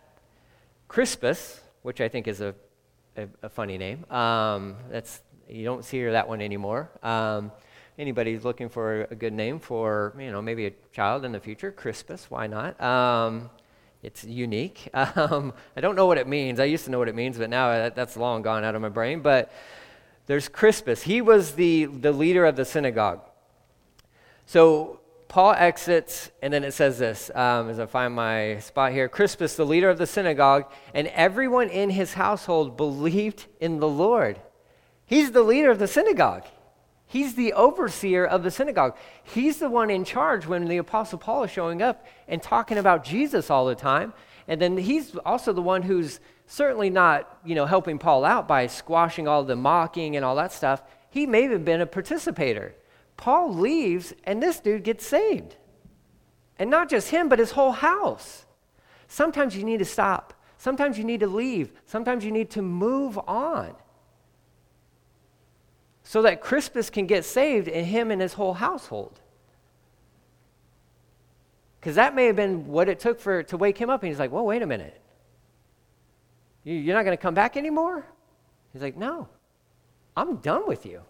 Crispus, 0.88 1.60
which 1.82 2.00
I 2.00 2.08
think 2.08 2.28
is 2.28 2.42
a, 2.42 2.54
a, 3.16 3.26
a 3.42 3.48
funny 3.48 3.78
name, 3.78 4.04
um, 4.10 4.76
that's, 4.90 5.22
you 5.48 5.64
don't 5.64 5.84
see 5.84 6.04
that 6.04 6.28
one 6.28 6.42
anymore. 6.42 6.90
Um, 7.02 7.52
anybody's 7.98 8.44
looking 8.44 8.68
for 8.68 9.06
a 9.10 9.14
good 9.14 9.32
name 9.32 9.58
for, 9.58 10.14
you 10.18 10.30
know, 10.30 10.42
maybe 10.42 10.66
a 10.66 10.72
child 10.92 11.24
in 11.24 11.32
the 11.32 11.40
future, 11.40 11.70
Crispus, 11.70 12.30
why 12.30 12.46
not? 12.46 12.80
Um, 12.80 13.50
it's 14.02 14.24
unique. 14.24 14.88
Um, 15.14 15.52
I 15.76 15.80
don't 15.80 15.94
know 15.94 16.06
what 16.06 16.18
it 16.18 16.26
means. 16.26 16.58
I 16.58 16.64
used 16.64 16.84
to 16.86 16.90
know 16.90 16.98
what 16.98 17.08
it 17.08 17.14
means, 17.14 17.38
but 17.38 17.50
now 17.50 17.70
that, 17.70 17.94
that's 17.94 18.16
long 18.16 18.42
gone 18.42 18.64
out 18.64 18.74
of 18.74 18.82
my 18.82 18.88
brain. 18.88 19.20
But 19.20 19.52
there's 20.26 20.48
Crispus. 20.48 21.02
He 21.02 21.20
was 21.20 21.52
the, 21.52 21.84
the 21.86 22.12
leader 22.12 22.44
of 22.44 22.56
the 22.56 22.64
synagogue. 22.64 23.20
So 24.46 25.00
Paul 25.28 25.52
exits, 25.52 26.30
and 26.42 26.52
then 26.52 26.64
it 26.64 26.72
says 26.72 26.98
this 26.98 27.30
um, 27.34 27.68
as 27.68 27.78
I 27.78 27.86
find 27.86 28.14
my 28.14 28.58
spot 28.58 28.92
here 28.92 29.08
Crispus, 29.08 29.56
the 29.56 29.66
leader 29.66 29.88
of 29.88 29.98
the 29.98 30.06
synagogue, 30.06 30.70
and 30.94 31.08
everyone 31.08 31.68
in 31.68 31.90
his 31.90 32.14
household 32.14 32.76
believed 32.76 33.46
in 33.60 33.80
the 33.80 33.88
Lord. 33.88 34.40
He's 35.06 35.32
the 35.32 35.42
leader 35.42 35.70
of 35.70 35.78
the 35.78 35.88
synagogue. 35.88 36.44
He's 37.12 37.34
the 37.34 37.52
overseer 37.52 38.24
of 38.24 38.42
the 38.42 38.50
synagogue. 38.50 38.96
He's 39.22 39.58
the 39.58 39.68
one 39.68 39.90
in 39.90 40.02
charge 40.02 40.46
when 40.46 40.64
the 40.64 40.78
Apostle 40.78 41.18
Paul 41.18 41.44
is 41.44 41.50
showing 41.50 41.82
up 41.82 42.06
and 42.26 42.42
talking 42.42 42.78
about 42.78 43.04
Jesus 43.04 43.50
all 43.50 43.66
the 43.66 43.74
time. 43.74 44.14
And 44.48 44.58
then 44.58 44.78
he's 44.78 45.14
also 45.16 45.52
the 45.52 45.60
one 45.60 45.82
who's 45.82 46.20
certainly 46.46 46.88
not, 46.88 47.38
you 47.44 47.54
know, 47.54 47.66
helping 47.66 47.98
Paul 47.98 48.24
out 48.24 48.48
by 48.48 48.66
squashing 48.66 49.28
all 49.28 49.44
the 49.44 49.56
mocking 49.56 50.16
and 50.16 50.24
all 50.24 50.36
that 50.36 50.52
stuff. 50.52 50.82
He 51.10 51.26
may 51.26 51.42
have 51.48 51.66
been 51.66 51.82
a 51.82 51.86
participator. 51.86 52.74
Paul 53.18 53.52
leaves, 53.52 54.14
and 54.24 54.42
this 54.42 54.58
dude 54.58 54.82
gets 54.82 55.06
saved. 55.06 55.56
And 56.58 56.70
not 56.70 56.88
just 56.88 57.10
him, 57.10 57.28
but 57.28 57.38
his 57.38 57.50
whole 57.50 57.72
house. 57.72 58.46
Sometimes 59.06 59.54
you 59.54 59.64
need 59.64 59.80
to 59.80 59.84
stop. 59.84 60.32
Sometimes 60.56 60.96
you 60.96 61.04
need 61.04 61.20
to 61.20 61.26
leave. 61.26 61.72
Sometimes 61.84 62.24
you 62.24 62.32
need 62.32 62.48
to 62.52 62.62
move 62.62 63.18
on 63.28 63.74
so 66.12 66.20
that 66.20 66.42
Crispus 66.42 66.90
can 66.90 67.06
get 67.06 67.24
saved 67.24 67.68
and 67.68 67.86
him 67.86 68.10
and 68.10 68.20
his 68.20 68.34
whole 68.34 68.52
household. 68.52 69.18
Because 71.80 71.94
that 71.94 72.14
may 72.14 72.26
have 72.26 72.36
been 72.36 72.66
what 72.66 72.90
it 72.90 73.00
took 73.00 73.18
for 73.18 73.42
to 73.44 73.56
wake 73.56 73.78
him 73.78 73.88
up. 73.88 74.02
And 74.02 74.10
he's 74.10 74.18
like, 74.18 74.30
well, 74.30 74.44
wait 74.44 74.60
a 74.60 74.66
minute. 74.66 75.00
You're 76.64 76.94
not 76.94 77.06
going 77.06 77.16
to 77.16 77.22
come 77.22 77.32
back 77.32 77.56
anymore? 77.56 78.04
He's 78.74 78.82
like, 78.82 78.94
no, 78.94 79.26
I'm 80.14 80.36
done 80.36 80.64
with 80.66 80.84
you. 80.84 81.00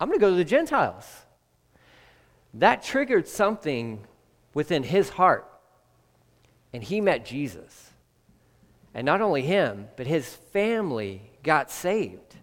I'm 0.00 0.08
going 0.08 0.18
to 0.18 0.24
go 0.24 0.30
to 0.30 0.36
the 0.36 0.46
Gentiles. 0.46 1.04
That 2.54 2.82
triggered 2.82 3.28
something 3.28 4.02
within 4.54 4.82
his 4.82 5.10
heart. 5.10 5.46
And 6.72 6.82
he 6.82 7.02
met 7.02 7.26
Jesus. 7.26 7.90
And 8.94 9.04
not 9.04 9.20
only 9.20 9.42
him, 9.42 9.88
but 9.96 10.06
his 10.06 10.26
family 10.26 11.32
got 11.42 11.70
saved. 11.70 12.36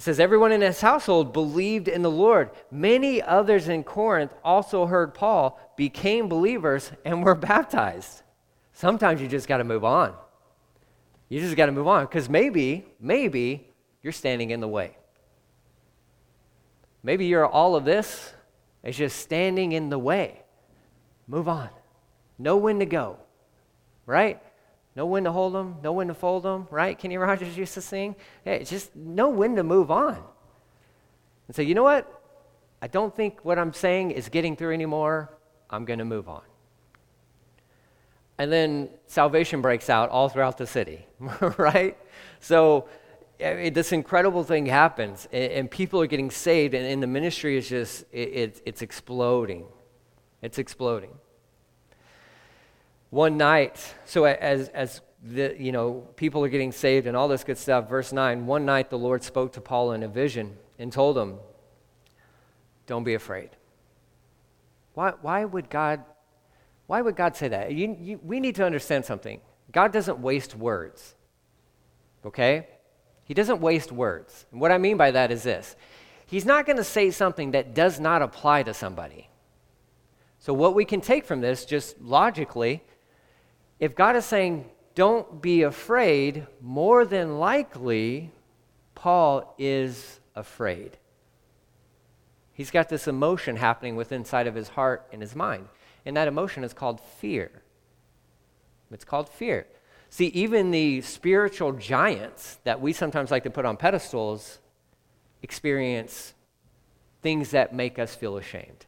It 0.00 0.04
says, 0.04 0.18
Everyone 0.18 0.50
in 0.50 0.62
his 0.62 0.80
household 0.80 1.34
believed 1.34 1.86
in 1.86 2.00
the 2.00 2.10
Lord. 2.10 2.48
Many 2.70 3.20
others 3.20 3.68
in 3.68 3.84
Corinth 3.84 4.32
also 4.42 4.86
heard 4.86 5.12
Paul, 5.12 5.60
became 5.76 6.26
believers, 6.26 6.90
and 7.04 7.22
were 7.22 7.34
baptized. 7.34 8.22
Sometimes 8.72 9.20
you 9.20 9.28
just 9.28 9.46
got 9.46 9.58
to 9.58 9.64
move 9.64 9.84
on. 9.84 10.14
You 11.28 11.38
just 11.38 11.54
got 11.54 11.66
to 11.66 11.72
move 11.72 11.86
on 11.86 12.06
because 12.06 12.30
maybe, 12.30 12.86
maybe 12.98 13.68
you're 14.02 14.14
standing 14.14 14.52
in 14.52 14.60
the 14.60 14.68
way. 14.68 14.96
Maybe 17.02 17.26
you're 17.26 17.44
all 17.44 17.76
of 17.76 17.84
this, 17.84 18.32
it's 18.82 18.96
just 18.96 19.18
standing 19.18 19.72
in 19.72 19.90
the 19.90 19.98
way. 19.98 20.44
Move 21.28 21.46
on. 21.46 21.68
Know 22.38 22.56
when 22.56 22.78
to 22.78 22.86
go, 22.86 23.18
right? 24.06 24.40
Know 24.96 25.06
when 25.06 25.24
to 25.24 25.32
hold 25.32 25.54
them, 25.54 25.76
know 25.82 25.92
when 25.92 26.08
to 26.08 26.14
fold 26.14 26.42
them, 26.42 26.66
right? 26.70 26.98
Kenny 26.98 27.16
Rogers 27.16 27.56
used 27.56 27.74
to 27.74 27.80
sing. 27.80 28.16
Hey, 28.44 28.64
just 28.64 28.94
know 28.96 29.28
when 29.28 29.56
to 29.56 29.62
move 29.62 29.90
on. 29.90 30.22
And 31.46 31.56
say, 31.56 31.62
you 31.62 31.74
know 31.74 31.84
what? 31.84 32.20
I 32.82 32.86
don't 32.86 33.14
think 33.14 33.44
what 33.44 33.58
I'm 33.58 33.72
saying 33.72 34.10
is 34.12 34.28
getting 34.28 34.56
through 34.56 34.72
anymore. 34.72 35.30
I'm 35.68 35.84
going 35.84 35.98
to 35.98 36.04
move 36.04 36.28
on. 36.28 36.42
And 38.38 38.50
then 38.50 38.88
salvation 39.06 39.60
breaks 39.60 39.90
out 39.90 40.08
all 40.08 40.28
throughout 40.28 40.58
the 40.58 40.66
city, 40.66 41.06
right? 41.58 41.96
So 42.40 42.88
I 43.44 43.54
mean, 43.54 43.72
this 43.72 43.92
incredible 43.92 44.44
thing 44.44 44.66
happens, 44.66 45.28
and, 45.32 45.52
and, 45.52 45.70
people 45.70 46.00
are 46.00 46.06
getting 46.06 46.30
saved, 46.30 46.74
and, 46.74 46.86
and 46.86 47.02
the 47.02 47.06
ministry 47.06 47.56
is 47.56 47.68
just, 47.68 48.04
it, 48.12 48.28
it, 48.28 48.62
it's 48.66 48.82
exploding. 48.82 49.64
It's 50.42 50.58
exploding. 50.58 51.12
One 53.10 53.36
night, 53.36 53.94
so 54.04 54.24
as, 54.24 54.68
as 54.68 55.00
the, 55.22 55.54
you 55.58 55.72
know, 55.72 56.06
people 56.16 56.44
are 56.44 56.48
getting 56.48 56.72
saved 56.72 57.06
and 57.06 57.16
all 57.16 57.28
this 57.28 57.44
good 57.44 57.58
stuff, 57.58 57.88
verse 57.88 58.12
9, 58.12 58.46
one 58.46 58.64
night 58.64 58.88
the 58.88 58.98
Lord 58.98 59.22
spoke 59.22 59.52
to 59.52 59.60
Paul 59.60 59.92
in 59.92 60.02
a 60.02 60.08
vision 60.08 60.56
and 60.78 60.92
told 60.92 61.18
him, 61.18 61.38
Don't 62.86 63.04
be 63.04 63.14
afraid. 63.14 63.50
Why, 64.94 65.12
why 65.20 65.44
would 65.44 65.70
God 65.70 66.04
why 66.90 67.02
would 67.02 67.14
God 67.14 67.36
say 67.36 67.46
that? 67.46 67.70
You, 67.70 67.96
you, 68.00 68.20
we 68.20 68.40
need 68.40 68.56
to 68.56 68.66
understand 68.66 69.04
something. 69.04 69.40
God 69.70 69.92
doesn't 69.92 70.18
waste 70.18 70.56
words. 70.56 71.14
Okay? 72.26 72.66
He 73.22 73.32
doesn't 73.32 73.60
waste 73.60 73.92
words. 73.92 74.44
And 74.50 74.60
what 74.60 74.72
I 74.72 74.78
mean 74.78 74.96
by 74.96 75.12
that 75.12 75.30
is 75.30 75.44
this 75.44 75.76
He's 76.26 76.44
not 76.44 76.66
going 76.66 76.78
to 76.78 76.82
say 76.82 77.12
something 77.12 77.52
that 77.52 77.74
does 77.74 78.00
not 78.00 78.22
apply 78.22 78.64
to 78.64 78.74
somebody. 78.74 79.28
So, 80.40 80.52
what 80.52 80.74
we 80.74 80.84
can 80.84 81.00
take 81.00 81.24
from 81.24 81.40
this, 81.40 81.64
just 81.64 82.00
logically, 82.00 82.82
if 83.80 83.96
God 83.96 84.14
is 84.14 84.26
saying, 84.26 84.66
don't 84.94 85.40
be 85.40 85.62
afraid, 85.62 86.46
more 86.60 87.04
than 87.04 87.38
likely, 87.38 88.30
Paul 88.94 89.54
is 89.58 90.20
afraid. 90.36 90.98
He's 92.52 92.70
got 92.70 92.90
this 92.90 93.08
emotion 93.08 93.56
happening 93.56 93.96
within 93.96 94.20
inside 94.20 94.46
of 94.46 94.54
his 94.54 94.68
heart 94.68 95.08
and 95.12 95.22
his 95.22 95.34
mind. 95.34 95.68
And 96.04 96.16
that 96.16 96.28
emotion 96.28 96.62
is 96.62 96.74
called 96.74 97.00
fear. 97.00 97.50
It's 98.90 99.04
called 99.04 99.30
fear. 99.30 99.66
See, 100.10 100.26
even 100.26 100.70
the 100.70 101.00
spiritual 101.00 101.72
giants 101.72 102.58
that 102.64 102.80
we 102.80 102.92
sometimes 102.92 103.30
like 103.30 103.44
to 103.44 103.50
put 103.50 103.64
on 103.64 103.78
pedestals 103.78 104.58
experience 105.42 106.34
things 107.22 107.52
that 107.52 107.74
make 107.74 107.98
us 107.98 108.14
feel 108.14 108.36
ashamed. 108.36 108.84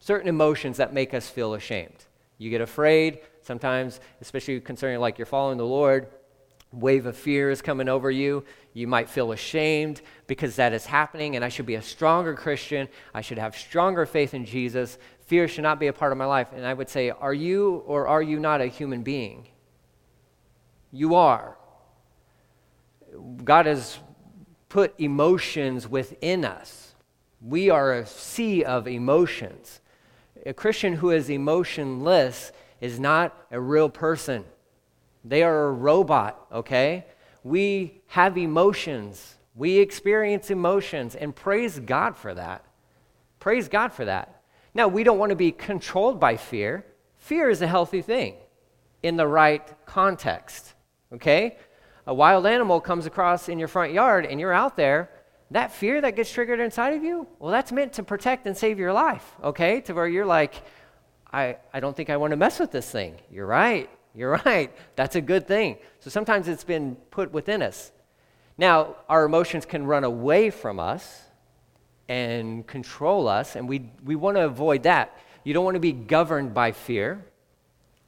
Certain 0.00 0.28
emotions 0.28 0.78
that 0.78 0.92
make 0.92 1.14
us 1.14 1.28
feel 1.28 1.54
ashamed. 1.54 2.06
You 2.38 2.50
get 2.50 2.60
afraid, 2.60 3.20
sometimes, 3.48 3.98
especially 4.20 4.60
concerning 4.60 5.00
like 5.00 5.18
you're 5.18 5.26
following 5.26 5.56
the 5.56 5.64
Lord, 5.64 6.08
wave 6.70 7.06
of 7.06 7.16
fear 7.16 7.50
is 7.50 7.62
coming 7.62 7.88
over 7.88 8.10
you. 8.10 8.44
You 8.74 8.86
might 8.86 9.08
feel 9.08 9.32
ashamed 9.32 10.02
because 10.26 10.56
that 10.56 10.74
is 10.74 10.84
happening, 10.84 11.34
and 11.34 11.42
I 11.42 11.48
should 11.48 11.64
be 11.64 11.76
a 11.76 11.82
stronger 11.82 12.34
Christian. 12.34 12.88
I 13.14 13.22
should 13.22 13.38
have 13.38 13.56
stronger 13.56 14.04
faith 14.04 14.34
in 14.34 14.44
Jesus. 14.44 14.98
Fear 15.26 15.48
should 15.48 15.62
not 15.62 15.80
be 15.80 15.86
a 15.86 15.94
part 15.94 16.12
of 16.12 16.18
my 16.18 16.26
life. 16.26 16.48
And 16.54 16.66
I 16.66 16.74
would 16.74 16.90
say, 16.90 17.08
Are 17.08 17.32
you 17.32 17.82
or 17.86 18.06
are 18.06 18.22
you 18.22 18.38
not 18.38 18.60
a 18.60 18.66
human 18.66 19.02
being? 19.02 19.48
You 20.92 21.14
are. 21.14 21.56
God 23.42 23.64
has 23.64 23.98
put 24.68 24.94
emotions 25.00 25.88
within 25.88 26.44
us. 26.44 26.94
We 27.40 27.70
are 27.70 27.94
a 27.94 28.04
sea 28.04 28.62
of 28.62 28.86
emotions. 28.86 29.80
A 30.44 30.52
Christian 30.52 30.94
who 30.96 31.10
is 31.10 31.30
emotionless 31.30 32.52
is 32.80 33.00
not 33.00 33.36
a 33.50 33.60
real 33.60 33.88
person. 33.88 34.44
They 35.24 35.42
are 35.42 35.68
a 35.68 35.72
robot, 35.72 36.46
okay? 36.52 37.06
We 37.42 38.00
have 38.08 38.38
emotions. 38.38 39.36
We 39.54 39.78
experience 39.78 40.50
emotions, 40.50 41.14
and 41.14 41.34
praise 41.34 41.78
God 41.80 42.16
for 42.16 42.34
that. 42.34 42.64
Praise 43.40 43.68
God 43.68 43.92
for 43.92 44.04
that. 44.04 44.42
Now, 44.74 44.88
we 44.88 45.02
don't 45.04 45.18
want 45.18 45.30
to 45.30 45.36
be 45.36 45.52
controlled 45.52 46.20
by 46.20 46.36
fear. 46.36 46.84
Fear 47.16 47.50
is 47.50 47.62
a 47.62 47.66
healthy 47.66 48.02
thing 48.02 48.36
in 49.02 49.16
the 49.16 49.26
right 49.26 49.66
context 49.86 50.74
okay? 51.12 51.56
A 52.06 52.14
wild 52.14 52.46
animal 52.46 52.80
comes 52.80 53.06
across 53.06 53.48
in 53.48 53.58
your 53.58 53.68
front 53.68 53.92
yard 53.92 54.26
and 54.26 54.40
you're 54.40 54.52
out 54.52 54.76
there, 54.76 55.10
that 55.50 55.72
fear 55.72 56.00
that 56.00 56.16
gets 56.16 56.30
triggered 56.30 56.60
inside 56.60 56.94
of 56.94 57.02
you, 57.02 57.26
well, 57.38 57.50
that's 57.50 57.72
meant 57.72 57.94
to 57.94 58.02
protect 58.02 58.46
and 58.46 58.56
save 58.56 58.78
your 58.78 58.92
life, 58.92 59.34
okay? 59.42 59.80
To 59.82 59.94
where 59.94 60.06
you're 60.06 60.26
like, 60.26 60.62
I, 61.32 61.56
I 61.72 61.80
don't 61.80 61.96
think 61.96 62.10
I 62.10 62.16
want 62.16 62.30
to 62.32 62.36
mess 62.36 62.58
with 62.58 62.70
this 62.70 62.90
thing. 62.90 63.16
You're 63.30 63.46
right. 63.46 63.90
You're 64.14 64.40
right. 64.44 64.72
That's 64.96 65.16
a 65.16 65.20
good 65.20 65.46
thing. 65.46 65.76
So 66.00 66.10
sometimes 66.10 66.48
it's 66.48 66.64
been 66.64 66.96
put 67.10 67.32
within 67.32 67.62
us. 67.62 67.92
Now, 68.56 68.96
our 69.08 69.24
emotions 69.24 69.64
can 69.64 69.86
run 69.86 70.04
away 70.04 70.50
from 70.50 70.80
us 70.80 71.22
and 72.08 72.66
control 72.66 73.28
us, 73.28 73.54
and 73.54 73.68
we, 73.68 73.90
we 74.04 74.16
want 74.16 74.36
to 74.36 74.44
avoid 74.44 74.82
that. 74.84 75.16
You 75.44 75.54
don't 75.54 75.64
want 75.64 75.76
to 75.76 75.80
be 75.80 75.92
governed 75.92 76.54
by 76.54 76.72
fear. 76.72 77.24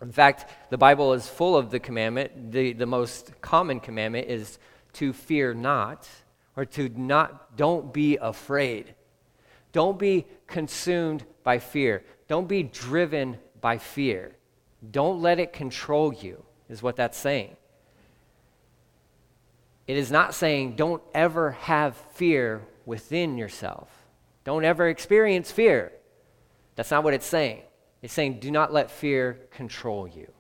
In 0.02 0.11
fact, 0.11 0.50
the 0.70 0.78
Bible 0.78 1.12
is 1.12 1.28
full 1.28 1.56
of 1.56 1.70
the 1.70 1.78
commandment. 1.78 2.52
The, 2.52 2.72
the 2.72 2.87
most 2.87 3.40
common 3.40 3.80
commandment 3.80 4.28
is 4.28 4.59
to 4.94 5.12
fear 5.12 5.54
not, 5.54 6.09
or 6.56 6.64
to 6.64 6.88
not, 6.88 7.56
don't 7.56 7.92
be 7.92 8.16
afraid. 8.16 8.94
Don't 9.72 9.98
be 9.98 10.26
consumed 10.46 11.24
by 11.44 11.59
fear. 11.59 12.02
Don't 12.31 12.47
be 12.47 12.62
driven 12.62 13.38
by 13.61 13.79
fear. 13.79 14.37
Don't 14.88 15.21
let 15.21 15.40
it 15.40 15.53
control 15.53 16.14
you, 16.14 16.45
is 16.69 16.81
what 16.81 16.95
that's 16.95 17.19
saying. 17.19 17.57
It 19.88 19.97
is 19.97 20.12
not 20.12 20.33
saying 20.33 20.77
don't 20.77 21.03
ever 21.12 21.51
have 21.51 21.97
fear 21.97 22.62
within 22.87 23.37
yourself. 23.37 23.88
Don't 24.45 24.64
ever 24.64 24.88
experience 24.88 25.51
fear. 25.51 25.90
That's 26.77 26.93
not 26.93 27.03
what 27.03 27.14
it's 27.14 27.27
saying. 27.27 27.62
It's 28.01 28.14
saying, 28.14 28.38
do 28.38 28.53
not 28.53 28.73
let 28.73 28.93
fear 28.93 29.40
control 29.51 30.07
you. 30.07 30.31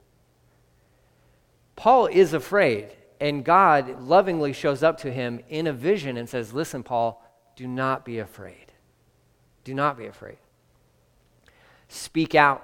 Paul 1.74 2.06
is 2.06 2.34
afraid, 2.34 2.90
and 3.20 3.44
God 3.44 4.00
lovingly 4.00 4.52
shows 4.52 4.84
up 4.84 4.98
to 4.98 5.10
him 5.10 5.40
in 5.48 5.66
a 5.66 5.72
vision 5.72 6.16
and 6.16 6.28
says, 6.28 6.52
Listen, 6.52 6.84
Paul, 6.84 7.20
do 7.56 7.66
not 7.66 8.04
be 8.04 8.20
afraid. 8.20 8.66
Do 9.64 9.74
not 9.74 9.98
be 9.98 10.06
afraid. 10.06 10.38
Speak 11.92 12.36
out. 12.36 12.62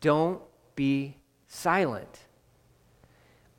Don't 0.00 0.42
be 0.74 1.16
silent. 1.48 2.20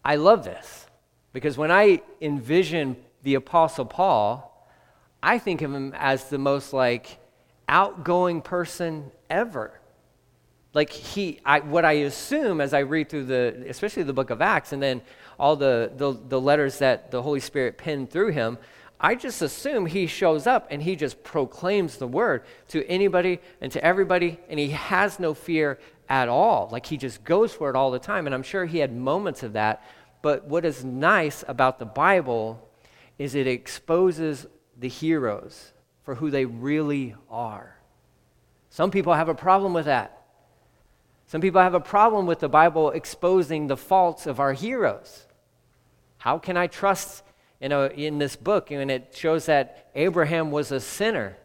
I 0.06 0.16
love 0.16 0.46
this 0.46 0.86
because 1.34 1.58
when 1.58 1.72
I 1.72 2.04
envision 2.22 2.96
the 3.24 3.34
Apostle 3.34 3.86
Paul, 3.86 4.70
I 5.24 5.40
think 5.40 5.64
of 5.64 5.74
him 5.74 5.92
as 5.98 6.30
the 6.30 6.38
most 6.38 6.72
like 6.72 7.18
outgoing 7.68 8.44
person 8.44 9.12
ever 9.30 9.78
like 10.74 10.92
he 10.92 11.40
I, 11.44 11.60
what 11.60 11.84
i 11.84 11.94
assume 11.94 12.62
as 12.62 12.74
i 12.74 12.80
read 12.80 13.10
through 13.10 13.26
the 13.26 13.66
especially 13.68 14.04
the 14.04 14.14
book 14.14 14.30
of 14.30 14.42
acts 14.42 14.72
and 14.72 14.82
then 14.82 15.02
all 15.38 15.56
the, 15.58 15.92
the, 15.98 16.14
the 16.14 16.40
letters 16.40 16.78
that 16.80 17.12
the 17.12 17.22
holy 17.22 17.40
spirit 17.40 17.78
penned 17.78 18.10
through 18.10 18.30
him 18.30 18.58
i 19.00 19.16
just 19.16 19.42
assume 19.42 19.86
he 19.86 20.08
shows 20.08 20.48
up 20.48 20.68
and 20.70 20.82
he 20.82 20.96
just 20.96 21.24
proclaims 21.24 21.98
the 21.98 22.08
word 22.08 22.44
to 22.68 22.86
anybody 22.88 23.40
and 23.62 23.72
to 23.72 23.84
everybody 23.84 24.40
and 24.50 24.60
he 24.60 24.70
has 24.70 25.20
no 25.20 25.34
fear 25.34 25.80
at 26.10 26.30
all. 26.30 26.70
Like 26.72 26.86
he 26.86 26.96
just 26.96 27.26
goes 27.26 27.52
for 27.52 27.70
it 27.70 27.76
all 27.76 27.92
the 27.92 28.00
time 28.00 28.26
and 28.26 28.34
i'm 28.34 28.44
sure 28.44 28.66
he 28.66 28.80
had 28.80 28.96
moments 28.96 29.44
of 29.44 29.54
that. 29.54 29.84
But 30.22 30.46
what 30.46 30.66
is 30.66 30.84
nice 30.84 31.44
about 31.48 31.80
the 31.80 31.86
bible 31.86 32.68
is 33.18 33.36
it 33.36 33.48
exposes 33.48 34.48
the 34.78 34.90
heroes 34.90 35.74
for 36.04 36.16
who 36.16 36.30
they 36.30 36.46
really 36.46 37.16
are. 37.30 37.78
Some 38.70 38.92
people 38.92 39.14
have 39.14 39.30
a 39.30 39.36
problem 39.36 39.74
with 39.74 39.86
that. 39.86 40.18
Some 41.28 41.42
people 41.42 41.62
have 41.62 41.74
a 41.74 41.80
problem 41.80 42.26
with 42.26 42.40
the 42.40 42.48
Bible 42.48 42.92
exposing 42.92 43.68
the 43.68 43.76
faults 43.76 44.26
of 44.28 44.40
our 44.40 44.54
heroes. 44.54 45.26
How 46.20 46.38
can 46.38 46.56
I 46.56 46.68
trust 46.68 47.24
in, 47.60 47.72
a, 47.72 47.88
in 47.88 48.18
this 48.18 48.36
book 48.36 48.72
and 48.72 48.90
it 48.92 49.16
shows 49.16 49.46
that 49.48 49.90
Abraham 49.96 50.52
was 50.52 50.72
a 50.72 50.80
sinner? 50.80 51.38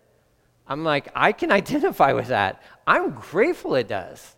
I'm 0.67 0.85
like, 0.85 1.09
I 1.15 1.33
can 1.33 1.51
identify 1.61 2.13
with 2.13 2.29
that. 2.29 2.63
I'm 2.87 3.13
grateful 3.13 3.75
it 3.75 3.89
does. 3.89 4.37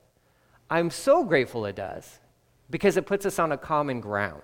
I'm 0.70 0.90
so 0.90 1.24
grateful 1.24 1.66
it 1.66 1.76
does 1.76 2.18
because 2.70 2.96
it 2.96 3.06
puts 3.06 3.26
us 3.26 3.38
on 3.38 3.52
a 3.52 3.58
common 3.58 4.00
ground. 4.00 4.42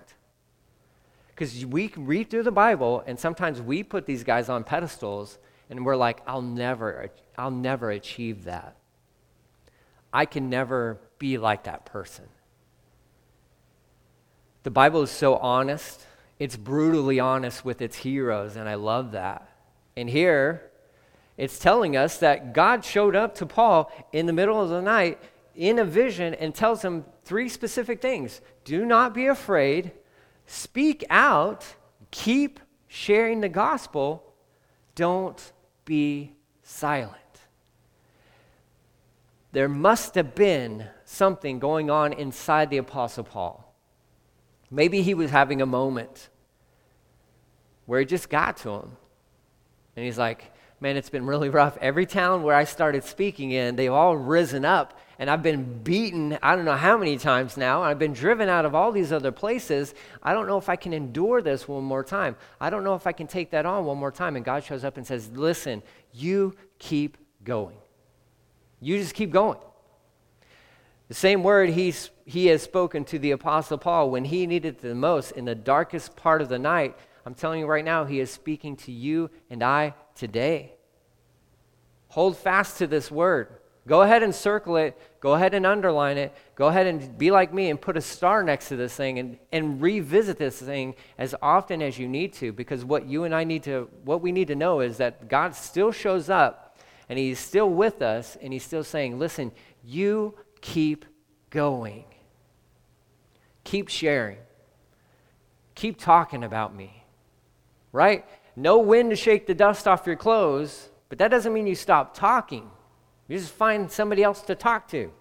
Because 1.29 1.65
we 1.65 1.91
read 1.97 2.29
through 2.29 2.43
the 2.43 2.51
Bible, 2.51 3.03
and 3.07 3.19
sometimes 3.19 3.61
we 3.61 3.81
put 3.81 4.05
these 4.05 4.23
guys 4.23 4.47
on 4.47 4.63
pedestals, 4.63 5.39
and 5.69 5.85
we're 5.85 5.95
like, 5.95 6.21
I'll 6.27 6.41
never, 6.41 7.09
I'll 7.37 7.49
never 7.49 7.89
achieve 7.89 8.43
that. 8.43 8.75
I 10.13 10.25
can 10.25 10.49
never 10.49 10.99
be 11.17 11.37
like 11.37 11.63
that 11.63 11.85
person. 11.85 12.25
The 14.63 14.71
Bible 14.71 15.01
is 15.01 15.09
so 15.09 15.37
honest. 15.37 16.05
It's 16.41 16.57
brutally 16.57 17.19
honest 17.19 17.63
with 17.63 17.83
its 17.83 17.97
heroes, 17.97 18.55
and 18.55 18.67
I 18.67 18.73
love 18.73 19.11
that. 19.11 19.47
And 19.95 20.09
here, 20.09 20.71
it's 21.37 21.59
telling 21.59 21.95
us 21.95 22.17
that 22.17 22.51
God 22.51 22.83
showed 22.83 23.15
up 23.15 23.35
to 23.35 23.45
Paul 23.45 23.91
in 24.11 24.25
the 24.25 24.33
middle 24.33 24.59
of 24.59 24.69
the 24.69 24.81
night 24.81 25.19
in 25.55 25.77
a 25.77 25.85
vision 25.85 26.33
and 26.33 26.55
tells 26.55 26.83
him 26.83 27.05
three 27.25 27.47
specific 27.47 28.01
things 28.01 28.41
do 28.63 28.85
not 28.85 29.13
be 29.13 29.27
afraid, 29.27 29.91
speak 30.47 31.05
out, 31.11 31.63
keep 32.09 32.59
sharing 32.87 33.41
the 33.41 33.47
gospel, 33.47 34.33
don't 34.95 35.51
be 35.85 36.33
silent. 36.63 37.17
There 39.51 39.69
must 39.69 40.15
have 40.15 40.33
been 40.33 40.87
something 41.05 41.59
going 41.59 41.91
on 41.91 42.13
inside 42.13 42.71
the 42.71 42.77
Apostle 42.77 43.25
Paul. 43.25 43.71
Maybe 44.71 45.03
he 45.03 45.13
was 45.13 45.29
having 45.29 45.61
a 45.61 45.65
moment 45.67 46.29
where 47.85 48.01
it 48.01 48.05
just 48.05 48.29
got 48.29 48.57
to 48.57 48.69
him. 48.69 48.97
And 49.95 50.05
he's 50.05 50.17
like, 50.17 50.51
man, 50.79 50.97
it's 50.97 51.09
been 51.09 51.25
really 51.25 51.49
rough. 51.49 51.77
Every 51.79 52.05
town 52.05 52.43
where 52.43 52.55
I 52.55 52.63
started 52.63 53.03
speaking 53.03 53.51
in, 53.51 53.75
they've 53.75 53.91
all 53.91 54.17
risen 54.17 54.65
up, 54.65 54.99
and 55.19 55.29
I've 55.29 55.43
been 55.43 55.83
beaten, 55.83 56.39
I 56.41 56.55
don't 56.55 56.65
know 56.65 56.75
how 56.75 56.97
many 56.97 57.17
times 57.17 57.55
now. 57.55 57.83
I've 57.83 57.99
been 57.99 58.13
driven 58.13 58.49
out 58.49 58.65
of 58.65 58.73
all 58.73 58.91
these 58.91 59.11
other 59.11 59.31
places. 59.31 59.93
I 60.23 60.33
don't 60.33 60.47
know 60.47 60.57
if 60.57 60.67
I 60.67 60.75
can 60.75 60.93
endure 60.93 61.43
this 61.43 61.67
one 61.67 61.83
more 61.83 62.03
time. 62.03 62.35
I 62.59 62.71
don't 62.71 62.83
know 62.83 62.95
if 62.95 63.05
I 63.05 63.11
can 63.11 63.27
take 63.27 63.51
that 63.51 63.67
on 63.67 63.85
one 63.85 63.99
more 63.99 64.11
time. 64.11 64.35
And 64.35 64.43
God 64.43 64.63
shows 64.63 64.83
up 64.83 64.97
and 64.97 65.05
says, 65.05 65.29
listen, 65.35 65.83
you 66.11 66.55
keep 66.79 67.17
going. 67.43 67.77
You 68.79 68.97
just 68.97 69.13
keep 69.13 69.29
going. 69.29 69.59
The 71.07 71.13
same 71.13 71.43
word 71.43 71.69
he's, 71.69 72.09
he 72.25 72.47
has 72.47 72.63
spoken 72.63 73.05
to 73.05 73.19
the 73.19 73.29
Apostle 73.31 73.77
Paul 73.77 74.09
when 74.09 74.25
he 74.25 74.47
needed 74.47 74.79
the 74.79 74.95
most 74.95 75.31
in 75.33 75.45
the 75.45 75.53
darkest 75.53 76.15
part 76.15 76.41
of 76.41 76.49
the 76.49 76.57
night. 76.57 76.97
I'm 77.25 77.33
telling 77.33 77.59
you 77.59 77.65
right 77.65 77.85
now, 77.85 78.05
he 78.05 78.19
is 78.19 78.31
speaking 78.31 78.75
to 78.77 78.91
you 78.91 79.29
and 79.49 79.63
I 79.63 79.93
today. 80.15 80.73
Hold 82.09 82.37
fast 82.37 82.77
to 82.79 82.87
this 82.87 83.09
word. 83.09 83.47
Go 83.87 84.03
ahead 84.03 84.21
and 84.21 84.33
circle 84.33 84.77
it. 84.77 84.97
Go 85.19 85.33
ahead 85.33 85.53
and 85.53 85.65
underline 85.65 86.17
it. 86.17 86.35
Go 86.55 86.67
ahead 86.67 86.85
and 86.85 87.17
be 87.17 87.31
like 87.31 87.53
me 87.53 87.69
and 87.69 87.81
put 87.81 87.97
a 87.97 88.01
star 88.01 88.43
next 88.43 88.69
to 88.69 88.75
this 88.75 88.95
thing 88.95 89.17
and, 89.17 89.39
and 89.51 89.81
revisit 89.81 90.37
this 90.37 90.61
thing 90.61 90.95
as 91.17 91.33
often 91.41 91.81
as 91.81 91.97
you 91.97 92.07
need 92.07 92.33
to 92.33 92.51
because 92.51 92.85
what 92.85 93.07
you 93.07 93.23
and 93.23 93.33
I 93.33 93.43
need 93.43 93.63
to, 93.63 93.89
what 94.03 94.21
we 94.21 94.31
need 94.31 94.49
to 94.49 94.55
know 94.55 94.81
is 94.81 94.97
that 94.97 95.27
God 95.29 95.55
still 95.55 95.91
shows 95.91 96.29
up 96.29 96.77
and 97.09 97.17
He's 97.17 97.39
still 97.39 97.69
with 97.69 98.01
us 98.01 98.37
and 98.41 98.53
He's 98.53 98.63
still 98.63 98.83
saying, 98.83 99.17
listen, 99.17 99.51
you 99.83 100.35
keep 100.61 101.05
going. 101.49 102.05
Keep 103.63 103.89
sharing. 103.89 104.37
Keep 105.73 105.97
talking 105.97 106.43
about 106.43 106.75
me. 106.75 107.00
Right? 107.91 108.25
No 108.55 108.79
wind 108.79 109.09
to 109.09 109.15
shake 109.15 109.47
the 109.47 109.53
dust 109.53 109.87
off 109.87 110.05
your 110.05 110.15
clothes, 110.15 110.89
but 111.09 111.17
that 111.19 111.29
doesn't 111.29 111.53
mean 111.53 111.67
you 111.67 111.75
stop 111.75 112.13
talking. 112.13 112.69
You 113.27 113.37
just 113.37 113.53
find 113.53 113.91
somebody 113.91 114.23
else 114.23 114.41
to 114.43 114.55
talk 114.55 114.87
to. 114.89 115.11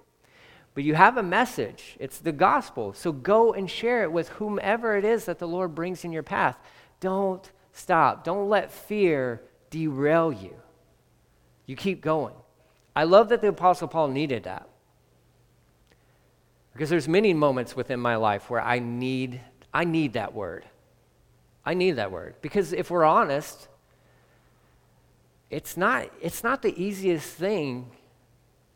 But 0.75 0.85
you 0.85 0.95
have 0.95 1.17
a 1.17 1.23
message, 1.23 1.97
it's 1.99 2.19
the 2.19 2.33
gospel. 2.33 2.93
So 2.93 3.13
go 3.13 3.53
and 3.53 3.71
share 3.71 4.03
it 4.03 4.13
with 4.13 4.29
whomever 4.31 4.97
it 4.97 5.05
is 5.05 5.25
that 5.25 5.39
the 5.39 5.49
Lord 5.49 5.75
brings 5.75 6.05
in 6.05 6.13
your 6.13 6.23
path. 6.23 6.57
Don't 7.01 7.51
stop. 7.73 8.25
Don't 8.25 8.49
let 8.49 8.71
fear 8.71 9.43
derail 9.71 10.33
you. 10.33 10.55
You 11.67 11.77
keep 11.77 12.01
going. 12.01 12.35
I 12.95 13.05
love 13.05 13.29
that 13.29 13.41
the 13.41 13.49
Apostle 13.49 13.89
Paul 13.89 14.09
needed 14.09 14.45
that. 14.45 14.69
Because 16.73 16.91
there's 16.91 17.09
many 17.09 17.35
moments 17.35 17.75
within 17.75 18.01
my 18.01 18.17
life 18.17 18.49
where 18.49 18.61
I 18.61 18.79
need, 18.79 19.41
I 19.73 19.85
need 19.85 20.15
that 20.15 20.35
word. 20.35 20.65
I 21.65 21.75
need 21.75 21.93
that 21.93 22.11
word. 22.11 22.35
Because 22.41 22.73
if 22.73 22.91
we're 22.91 23.05
honest, 23.05 23.69
it's 25.51 25.77
not, 25.77 26.11
it's 26.21 26.43
not 26.43 26.63
the 26.63 26.81
easiest 26.81 27.29
thing 27.29 27.91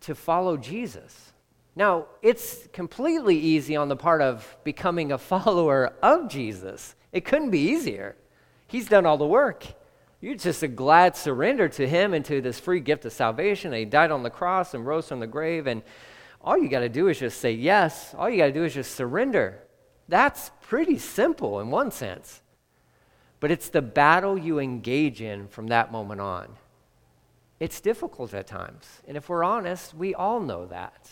to 0.01 0.15
follow 0.15 0.57
Jesus. 0.57 1.33
Now, 1.77 2.07
it's 2.23 2.69
completely 2.73 3.37
easy 3.37 3.75
on 3.75 3.89
the 3.89 3.97
part 3.97 4.21
of 4.21 4.57
becoming 4.65 5.13
a 5.13 5.19
follower 5.33 5.93
of 6.03 6.29
Jesus. 6.29 6.95
It 7.13 7.25
couldn't 7.25 7.51
be 7.51 7.71
easier. 7.71 8.17
He's 8.67 8.89
done 8.89 9.07
all 9.07 9.19
the 9.19 9.27
work. 9.27 9.65
You're 10.21 10.35
just 10.35 10.63
a 10.63 10.69
glad 10.69 11.17
surrender 11.17 11.69
to 11.69 11.87
Him 11.87 12.15
and 12.15 12.25
to 12.25 12.41
this 12.41 12.59
free 12.59 12.81
gift 12.81 13.05
of 13.05 13.13
salvation. 13.13 13.73
He 13.73 13.85
died 13.85 14.11
on 14.11 14.23
the 14.23 14.31
cross 14.31 14.75
and 14.75 14.87
rose 14.87 15.09
from 15.09 15.21
the 15.21 15.27
grave. 15.27 15.67
And 15.67 15.83
all 16.41 16.57
you 16.57 16.69
got 16.69 16.81
to 16.81 16.89
do 16.89 17.09
is 17.09 17.19
just 17.19 17.41
say 17.41 17.53
yes. 17.53 18.15
All 18.17 18.29
you 18.29 18.39
got 18.39 18.47
to 18.47 18.53
do 18.53 18.65
is 18.65 18.75
just 18.75 18.95
surrender. 18.95 19.61
That's 20.09 20.51
pretty 20.63 20.99
simple 20.99 21.61
in 21.61 21.71
one 21.71 21.91
sense. 21.91 22.41
But 23.45 23.51
it's 23.51 23.69
the 23.69 23.83
battle 23.83 24.39
you 24.39 24.59
engage 24.59 25.21
in 25.21 25.49
from 25.49 25.67
that 25.67 25.93
moment 25.93 26.19
on. 26.19 26.49
It's 27.61 27.79
difficult 27.79 28.33
at 28.33 28.47
times. 28.47 29.03
And 29.07 29.19
if 29.19 29.29
we're 29.29 29.45
honest, 29.45 29.93
we 29.93 30.15
all 30.15 30.41
know 30.41 30.65
that. 30.65 31.11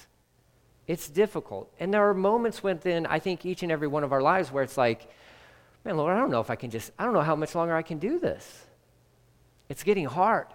It's 0.87 1.11
difficult. 1.11 1.71
And 1.79 1.93
there 1.93 2.09
are 2.09 2.15
moments 2.15 2.63
within, 2.63 3.05
I 3.05 3.19
think, 3.19 3.45
each 3.45 3.63
and 3.63 3.71
every 3.71 3.87
one 3.87 4.03
of 4.03 4.13
our 4.13 4.23
lives 4.23 4.51
where 4.51 4.65
it's 4.65 4.79
like, 4.79 5.11
man, 5.85 5.99
Lord, 5.99 6.17
I 6.17 6.19
don't 6.21 6.31
know 6.31 6.41
if 6.41 6.49
I 6.49 6.57
can 6.57 6.71
just, 6.71 6.91
I 6.99 7.05
don't 7.05 7.13
know 7.13 7.21
how 7.21 7.37
much 7.37 7.55
longer 7.55 7.77
I 7.77 7.83
can 7.83 7.99
do 7.99 8.19
this. 8.19 8.65
It's 9.69 9.83
getting 9.83 10.07
hard. 10.07 10.47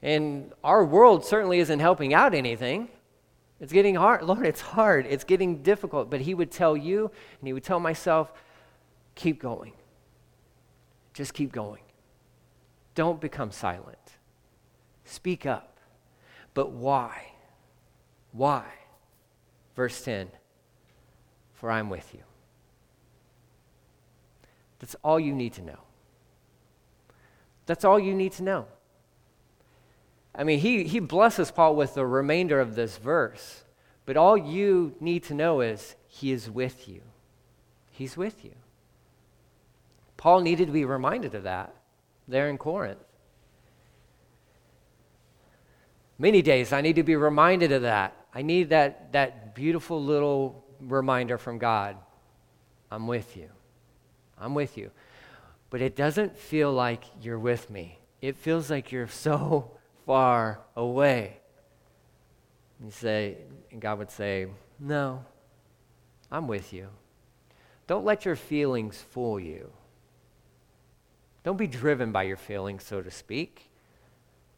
And 0.00 0.50
our 0.64 0.82
world 0.82 1.26
certainly 1.26 1.58
isn't 1.58 1.80
helping 1.80 2.14
out 2.14 2.32
anything. 2.32 2.88
It's 3.60 3.70
getting 3.70 3.96
hard. 3.96 4.22
Lord, 4.22 4.46
it's 4.46 4.62
hard. 4.62 5.04
It's 5.04 5.24
getting 5.24 5.62
difficult. 5.62 6.08
But 6.08 6.22
He 6.22 6.32
would 6.32 6.50
tell 6.50 6.74
you, 6.74 7.10
and 7.38 7.46
He 7.46 7.52
would 7.52 7.64
tell 7.64 7.80
myself, 7.80 8.32
keep 9.14 9.42
going. 9.42 9.74
Just 11.12 11.34
keep 11.34 11.52
going. 11.52 11.82
Don't 12.94 13.20
become 13.20 13.50
silent. 13.50 13.98
Speak 15.04 15.46
up. 15.46 15.78
But 16.54 16.72
why? 16.72 17.32
Why? 18.32 18.64
Verse 19.74 20.02
10 20.02 20.30
For 21.54 21.70
I'm 21.70 21.88
with 21.88 22.12
you. 22.14 22.20
That's 24.78 24.96
all 25.04 25.20
you 25.20 25.34
need 25.34 25.52
to 25.54 25.62
know. 25.62 25.80
That's 27.66 27.84
all 27.84 28.00
you 28.00 28.14
need 28.14 28.32
to 28.32 28.42
know. 28.42 28.66
I 30.34 30.44
mean, 30.44 30.60
he, 30.60 30.84
he 30.84 31.00
blesses 31.00 31.50
Paul 31.50 31.76
with 31.76 31.94
the 31.94 32.06
remainder 32.06 32.60
of 32.60 32.74
this 32.74 32.96
verse, 32.96 33.64
but 34.06 34.16
all 34.16 34.36
you 34.36 34.94
need 35.00 35.22
to 35.24 35.34
know 35.34 35.60
is 35.60 35.96
he 36.08 36.32
is 36.32 36.50
with 36.50 36.88
you. 36.88 37.02
He's 37.90 38.16
with 38.16 38.44
you. 38.44 38.54
Paul 40.20 40.42
needed 40.42 40.66
to 40.66 40.72
be 40.72 40.84
reminded 40.84 41.34
of 41.34 41.44
that 41.44 41.74
there 42.28 42.50
in 42.50 42.58
Corinth. 42.58 42.98
Many 46.18 46.42
days 46.42 46.74
I 46.74 46.82
need 46.82 46.96
to 46.96 47.02
be 47.02 47.16
reminded 47.16 47.72
of 47.72 47.80
that. 47.82 48.14
I 48.34 48.42
need 48.42 48.68
that, 48.68 49.12
that 49.12 49.54
beautiful 49.54 50.04
little 50.04 50.62
reminder 50.78 51.38
from 51.38 51.56
God 51.56 51.96
I'm 52.90 53.06
with 53.06 53.34
you. 53.34 53.48
I'm 54.38 54.52
with 54.54 54.76
you. 54.76 54.90
But 55.70 55.80
it 55.80 55.96
doesn't 55.96 56.36
feel 56.36 56.70
like 56.70 57.04
you're 57.22 57.38
with 57.38 57.70
me, 57.70 57.98
it 58.20 58.36
feels 58.36 58.70
like 58.70 58.92
you're 58.92 59.08
so 59.08 59.70
far 60.04 60.60
away. 60.76 61.38
You 62.84 62.90
say, 62.90 63.38
and 63.72 63.80
God 63.80 64.00
would 64.00 64.10
say, 64.10 64.48
No, 64.78 65.24
I'm 66.30 66.46
with 66.46 66.74
you. 66.74 66.88
Don't 67.86 68.04
let 68.04 68.26
your 68.26 68.36
feelings 68.36 69.00
fool 69.00 69.40
you. 69.40 69.72
Don't 71.42 71.56
be 71.56 71.66
driven 71.66 72.12
by 72.12 72.24
your 72.24 72.36
feelings, 72.36 72.84
so 72.84 73.00
to 73.00 73.10
speak. 73.10 73.70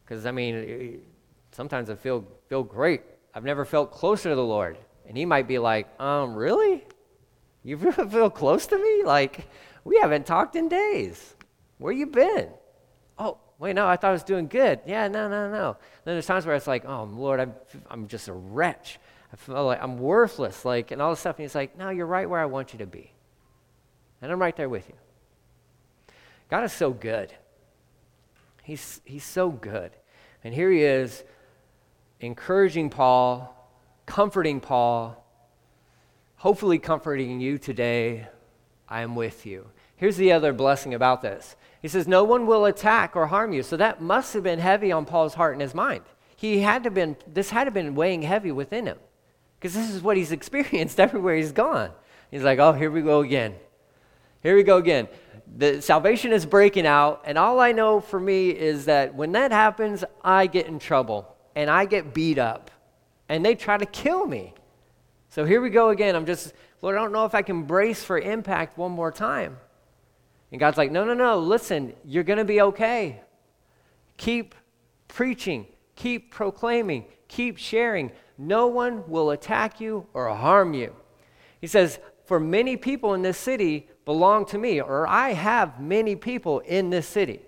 Because, 0.03 0.25
I 0.25 0.31
mean, 0.31 1.01
sometimes 1.51 1.89
I 1.89 1.95
feel, 1.95 2.25
feel 2.49 2.63
great. 2.63 3.01
I've 3.33 3.43
never 3.45 3.65
felt 3.65 3.91
closer 3.91 4.29
to 4.29 4.35
the 4.35 4.43
Lord. 4.43 4.77
And 5.07 5.17
He 5.17 5.25
might 5.25 5.47
be 5.47 5.59
like, 5.59 5.87
um, 5.99 6.35
really? 6.35 6.83
You 7.63 7.77
feel 7.91 8.29
close 8.29 8.67
to 8.67 8.77
me? 8.77 9.03
Like, 9.05 9.47
we 9.83 9.97
haven't 10.01 10.25
talked 10.25 10.55
in 10.55 10.67
days. 10.67 11.35
Where 11.77 11.93
you 11.93 12.05
been? 12.05 12.49
Oh, 13.17 13.37
wait, 13.59 13.75
no, 13.75 13.87
I 13.87 13.95
thought 13.95 14.09
I 14.09 14.13
was 14.13 14.23
doing 14.23 14.47
good. 14.47 14.81
Yeah, 14.85 15.07
no, 15.07 15.27
no, 15.29 15.49
no. 15.49 15.77
Then 16.03 16.15
there's 16.15 16.25
times 16.25 16.45
where 16.45 16.55
it's 16.55 16.67
like, 16.67 16.85
oh, 16.85 17.03
Lord, 17.05 17.39
I'm, 17.39 17.53
I'm 17.89 18.07
just 18.07 18.27
a 18.27 18.33
wretch. 18.33 18.99
I 19.31 19.35
feel 19.35 19.65
like 19.65 19.81
I'm 19.81 19.97
worthless, 19.97 20.65
like, 20.65 20.91
and 20.91 21.01
all 21.01 21.11
this 21.11 21.21
stuff. 21.21 21.37
And 21.37 21.43
He's 21.43 21.55
like, 21.55 21.77
no, 21.77 21.89
you're 21.89 22.05
right 22.05 22.29
where 22.29 22.39
I 22.39 22.45
want 22.45 22.73
you 22.73 22.79
to 22.79 22.85
be. 22.85 23.11
And 24.21 24.31
I'm 24.31 24.39
right 24.39 24.55
there 24.55 24.69
with 24.69 24.87
you. 24.87 24.95
God 26.53 26.65
is 26.65 26.71
so 26.71 26.91
good. 26.91 27.33
He's, 28.61 29.01
he's 29.05 29.23
so 29.23 29.49
good. 29.49 29.89
And 30.43 30.53
here 30.53 30.69
he 30.69 30.83
is 30.83 31.23
encouraging 32.19 32.91
Paul 32.91 33.49
comforting 34.05 34.59
Paul, 34.59 35.25
hopefully 36.35 36.77
comforting 36.77 37.39
you 37.39 37.57
today. 37.57 38.27
I 38.87 39.01
am 39.01 39.15
with 39.15 39.47
you. 39.47 39.71
Here's 39.95 40.15
the 40.17 40.31
other 40.31 40.53
blessing 40.53 40.93
about 40.93 41.23
this. 41.23 41.55
He 41.81 41.87
says, 41.87 42.07
No 42.07 42.23
one 42.23 42.45
will 42.45 42.65
attack 42.65 43.15
or 43.15 43.25
harm 43.25 43.51
you. 43.51 43.63
So 43.63 43.75
that 43.77 43.99
must 43.99 44.35
have 44.35 44.43
been 44.43 44.59
heavy 44.59 44.91
on 44.91 45.05
Paul's 45.05 45.33
heart 45.33 45.53
and 45.53 45.61
his 45.63 45.73
mind. 45.73 46.03
He 46.35 46.59
had 46.59 46.83
to 46.83 46.91
been, 46.91 47.17
this 47.25 47.49
had 47.49 47.63
to 47.63 47.71
been 47.71 47.95
weighing 47.95 48.21
heavy 48.21 48.51
within 48.51 48.85
him. 48.85 48.99
Because 49.59 49.73
this 49.73 49.89
is 49.89 50.03
what 50.03 50.17
he's 50.17 50.31
experienced 50.39 50.99
everywhere 50.99 51.35
he's 51.35 51.51
gone. 51.51 51.89
He's 52.29 52.43
like, 52.43 52.59
oh, 52.59 52.73
here 52.73 52.91
we 52.91 53.01
go 53.01 53.21
again. 53.21 53.55
Here 54.43 54.55
we 54.55 54.61
go 54.61 54.77
again. 54.77 55.07
The 55.55 55.81
salvation 55.81 56.31
is 56.31 56.45
breaking 56.45 56.87
out, 56.87 57.23
and 57.25 57.37
all 57.37 57.59
I 57.59 57.71
know 57.71 57.99
for 57.99 58.19
me 58.19 58.49
is 58.49 58.85
that 58.85 59.13
when 59.13 59.33
that 59.33 59.51
happens, 59.51 60.03
I 60.23 60.47
get 60.47 60.67
in 60.67 60.79
trouble 60.79 61.35
and 61.55 61.69
I 61.69 61.85
get 61.85 62.13
beat 62.13 62.39
up, 62.39 62.71
and 63.29 63.45
they 63.45 63.55
try 63.55 63.77
to 63.77 63.85
kill 63.85 64.25
me. 64.25 64.53
So 65.29 65.45
here 65.45 65.61
we 65.61 65.69
go 65.69 65.89
again. 65.89 66.15
I'm 66.15 66.25
just, 66.25 66.53
Lord, 66.81 66.95
I 66.95 67.01
don't 67.01 67.11
know 67.11 67.25
if 67.25 67.35
I 67.35 67.41
can 67.41 67.63
brace 67.63 68.03
for 68.03 68.19
impact 68.19 68.77
one 68.77 68.91
more 68.91 69.11
time. 69.11 69.57
And 70.51 70.59
God's 70.59 70.77
like, 70.77 70.91
no, 70.91 71.03
no, 71.05 71.13
no, 71.13 71.39
listen, 71.39 71.93
you're 72.05 72.23
going 72.23 72.37
to 72.37 72.45
be 72.45 72.61
okay. 72.61 73.21
Keep 74.17 74.53
preaching, 75.07 75.65
keep 75.95 76.31
proclaiming, 76.31 77.05
keep 77.27 77.57
sharing. 77.57 78.11
No 78.37 78.67
one 78.67 79.09
will 79.09 79.31
attack 79.31 79.79
you 79.79 80.05
or 80.13 80.29
harm 80.29 80.73
you. 80.73 80.95
He 81.59 81.67
says, 81.67 81.99
For 82.25 82.39
many 82.39 82.77
people 82.77 83.13
in 83.13 83.21
this 83.21 83.37
city 83.37 83.89
belong 84.05 84.45
to 84.47 84.57
me, 84.57 84.81
or 84.81 85.07
I 85.07 85.33
have 85.33 85.79
many 85.79 86.15
people 86.15 86.59
in 86.59 86.89
this 86.89 87.07
city. 87.07 87.41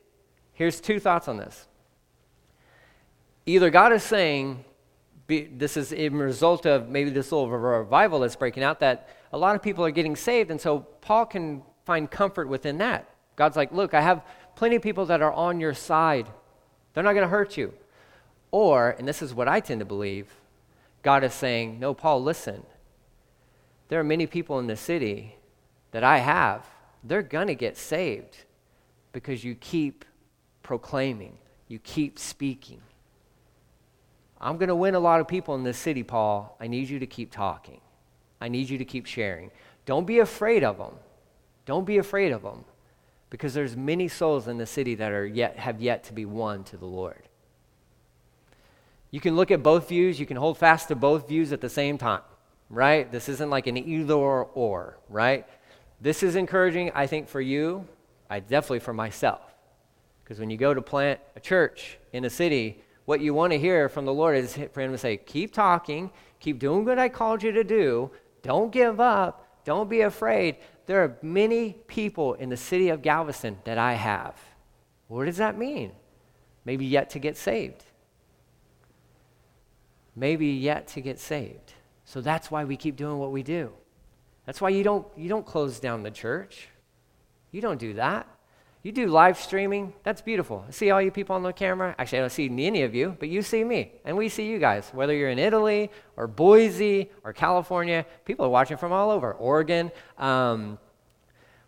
Here's 0.54 0.80
two 0.80 1.00
thoughts 1.00 1.28
on 1.28 1.38
this. 1.38 1.68
Either 3.46 3.70
God 3.70 3.92
is 3.92 4.04
saying, 4.04 4.64
be, 5.28 5.46
this 5.46 5.78
is 5.78 5.94
a 5.94 6.10
result 6.10 6.66
of 6.66 6.90
maybe 6.90 7.10
this 7.10 7.32
little 7.32 7.50
revival 7.50 8.20
that's 8.20 8.36
breaking 8.36 8.64
out, 8.64 8.80
that 8.80 9.10
a 9.34 9.38
lot 9.38 9.56
of 9.56 9.62
people 9.62 9.84
are 9.86 9.92
getting 9.92 10.16
saved, 10.16 10.52
and 10.52 10.60
so 10.60 10.80
Paul 11.02 11.26
can 11.26 11.64
find 11.86 12.10
comfort 12.10 12.48
within 12.48 12.78
that. 12.80 13.10
God's 13.36 13.58
like, 13.58 13.72
look, 13.72 13.94
I 13.94 14.02
have 14.02 14.24
plenty 14.56 14.78
of 14.78 14.82
people 14.82 15.06
that 15.08 15.22
are 15.22 15.34
on 15.34 15.60
your 15.60 15.74
side. 15.74 16.28
They're 16.94 17.04
not 17.04 17.14
going 17.14 17.24
to 17.24 17.30
hurt 17.30 17.58
you. 17.58 17.74
Or, 18.52 18.96
and 18.98 19.08
this 19.08 19.22
is 19.22 19.34
what 19.34 19.48
I 19.48 19.60
tend 19.60 19.80
to 19.80 19.86
believe, 19.86 20.34
God 21.04 21.24
is 21.24 21.34
saying, 21.34 21.80
No, 21.80 21.94
Paul, 21.94 22.24
listen. 22.24 22.64
There 23.90 24.00
are 24.00 24.04
many 24.04 24.26
people 24.26 24.58
in 24.60 24.68
the 24.68 24.78
city 24.78 25.36
that 25.96 26.04
I 26.04 26.18
have. 26.18 26.68
They're 27.06 27.22
going 27.22 27.48
to 27.48 27.56
get 27.56 27.78
saved 27.78 28.44
because 29.14 29.46
you 29.46 29.56
keep 29.56 30.04
proclaiming, 30.62 31.38
you 31.70 31.80
keep 31.80 32.20
speaking. 32.20 32.82
I'm 34.42 34.58
going 34.58 34.68
to 34.68 34.76
win 34.76 34.96
a 34.96 35.00
lot 35.00 35.22
of 35.22 35.28
people 35.30 35.56
in 35.56 35.64
this 35.64 35.78
city, 35.78 36.04
Paul. 36.04 36.58
I 36.60 36.68
need 36.68 36.90
you 36.90 37.00
to 37.00 37.08
keep 37.08 37.32
talking. 37.32 37.80
I 38.42 38.50
need 38.50 38.70
you 38.70 38.78
to 38.78 38.84
keep 38.84 39.06
sharing. 39.06 39.52
Don't 39.86 40.06
be 40.06 40.20
afraid 40.20 40.66
of 40.66 40.78
them. 40.78 40.96
Don't 41.66 41.86
be 41.86 41.98
afraid 41.98 42.34
of 42.34 42.42
them 42.42 42.66
because 43.30 43.54
there's 43.54 43.78
many 43.78 44.10
souls 44.10 44.50
in 44.50 44.58
the 44.58 44.66
city 44.66 44.96
that 44.96 45.14
are 45.14 45.26
yet 45.26 45.58
have 45.60 45.80
yet 45.82 46.04
to 46.04 46.14
be 46.14 46.26
won 46.26 46.66
to 46.66 46.76
the 46.76 46.86
Lord. 46.86 47.30
You 49.12 49.22
can 49.22 49.38
look 49.38 49.50
at 49.50 49.64
both 49.64 49.88
views, 49.88 50.20
you 50.20 50.26
can 50.26 50.36
hold 50.36 50.58
fast 50.58 50.90
to 50.90 50.96
both 50.96 51.30
views 51.30 51.54
at 51.54 51.62
the 51.62 51.70
same 51.70 51.98
time, 51.98 52.24
right? 52.70 53.10
This 53.10 53.30
isn't 53.30 53.50
like 53.50 53.68
an 53.68 53.78
either 53.78 54.14
or, 54.14 54.50
or 54.56 54.98
right? 55.08 55.48
This 56.02 56.24
is 56.24 56.36
encouraging, 56.36 56.92
I 56.94 57.08
think, 57.08 57.28
for 57.28 57.42
you, 57.42 57.88
I 58.30 58.40
definitely 58.40 58.80
for 58.80 58.94
myself. 58.94 59.42
Because 60.24 60.40
when 60.40 60.50
you 60.50 60.58
go 60.58 60.74
to 60.74 60.82
plant 60.82 61.20
a 61.36 61.40
church 61.40 61.98
in 62.14 62.26
a 62.26 62.30
city, 62.30 62.82
what 63.06 63.22
you 63.22 63.34
want 63.34 63.54
to 63.54 63.60
hear 63.60 63.90
from 63.90 64.06
the 64.06 64.14
Lord 64.14 64.38
is 64.38 64.58
for 64.74 64.82
Him 64.82 64.92
to 64.92 64.98
say, 64.98 65.18
keep 65.18 65.54
talking, 65.54 66.12
keep 66.40 66.60
doing 66.60 66.86
what 66.86 67.00
I 67.00 67.10
called 67.10 67.44
you 67.44 67.52
to 67.52 67.64
do, 67.64 68.12
don't 68.42 68.72
give 68.72 69.00
up, 69.00 69.64
don't 69.64 69.90
be 69.90 70.02
afraid. 70.02 70.58
There 70.86 71.04
are 71.04 71.18
many 71.22 71.74
people 71.88 72.34
in 72.36 72.50
the 72.50 72.58
city 72.58 72.90
of 72.90 73.02
Galveston 73.02 73.58
that 73.66 73.78
I 73.78 73.94
have. 73.94 74.40
What 75.08 75.26
does 75.26 75.38
that 75.38 75.58
mean? 75.58 75.92
Maybe 76.66 76.86
yet 76.86 77.12
to 77.12 77.20
get 77.20 77.38
saved 77.38 77.84
maybe 80.16 80.48
yet 80.48 80.88
to 80.88 81.02
get 81.02 81.20
saved. 81.20 81.74
So 82.06 82.22
that's 82.22 82.50
why 82.50 82.64
we 82.64 82.78
keep 82.78 82.96
doing 82.96 83.18
what 83.18 83.32
we 83.32 83.44
do. 83.44 83.72
That's 84.46 84.62
why 84.62 84.70
you 84.70 84.84
don't, 84.84 85.08
you 85.18 85.30
don't 85.30 85.46
close 85.46 85.80
down 85.80 86.04
the 86.04 86.12
church. 86.12 86.70
You 87.52 87.62
don't 87.62 87.80
do 87.80 87.94
that. 87.94 88.28
You 88.84 88.92
do 88.92 89.08
live 89.08 89.40
streaming. 89.40 89.94
That's 90.04 90.22
beautiful. 90.22 90.64
I 90.68 90.72
see 90.72 90.92
all 90.92 91.02
you 91.02 91.10
people 91.10 91.36
on 91.36 91.42
the 91.42 91.52
camera. 91.52 91.96
Actually, 91.98 92.20
I 92.20 92.22
don't 92.22 92.32
see 92.32 92.46
any 92.46 92.84
of 92.84 92.94
you, 92.94 93.16
but 93.20 93.30
you 93.30 93.42
see 93.42 93.64
me, 93.64 93.94
and 94.06 94.16
we 94.16 94.30
see 94.30 94.46
you 94.46 94.60
guys. 94.60 94.88
Whether 94.94 95.16
you're 95.16 95.32
in 95.32 95.40
Italy 95.40 95.90
or 96.16 96.28
Boise 96.28 97.10
or 97.24 97.34
California, 97.34 98.06
people 98.26 98.46
are 98.46 98.50
watching 98.50 98.78
from 98.78 98.92
all 98.92 99.10
over. 99.10 99.34
Oregon. 99.34 99.92
Um, 100.20 100.78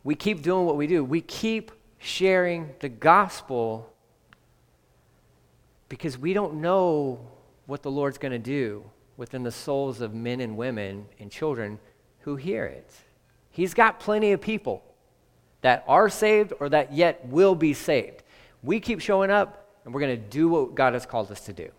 we 0.04 0.14
keep 0.14 0.44
doing 0.44 0.68
what 0.68 0.78
we 0.78 0.86
do. 0.86 1.04
We 1.04 1.22
keep 1.22 1.72
sharing 1.98 2.70
the 2.82 2.90
gospel 2.90 3.92
because 5.90 6.20
we 6.20 6.34
don't 6.34 6.62
know 6.62 7.28
what 7.66 7.82
the 7.82 7.90
Lord's 7.90 8.20
going 8.20 8.32
to 8.32 8.38
do 8.38 8.84
within 9.18 9.42
the 9.42 9.52
souls 9.52 10.02
of 10.02 10.14
men 10.14 10.40
and 10.40 10.56
women 10.56 11.08
and 11.20 11.32
children 11.32 11.80
who 12.28 12.36
hear 12.36 12.66
it. 12.66 12.92
He's 13.52 13.74
got 13.74 14.02
plenty 14.02 14.34
of 14.34 14.42
people 14.42 14.84
that 15.62 15.86
are 15.88 16.10
saved 16.10 16.52
or 16.60 16.68
that 16.68 16.92
yet 16.92 17.26
will 17.26 17.56
be 17.56 17.74
saved. 17.74 18.22
We 18.62 18.82
keep 18.82 19.00
showing 19.00 19.32
up 19.32 19.66
and 19.86 19.94
we're 19.94 20.02
going 20.02 20.22
to 20.22 20.30
do 20.30 20.50
what 20.50 20.76
God 20.76 20.92
has 20.92 21.06
called 21.06 21.32
us 21.32 21.40
to 21.46 21.54
do. 21.54 21.70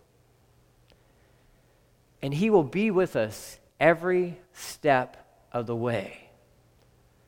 And 2.22 2.32
He 2.32 2.48
will 2.48 2.62
be 2.62 2.90
with 2.90 3.14
us 3.14 3.60
every 3.78 4.38
step 4.54 5.18
of 5.52 5.66
the 5.66 5.76
way. 5.76 6.30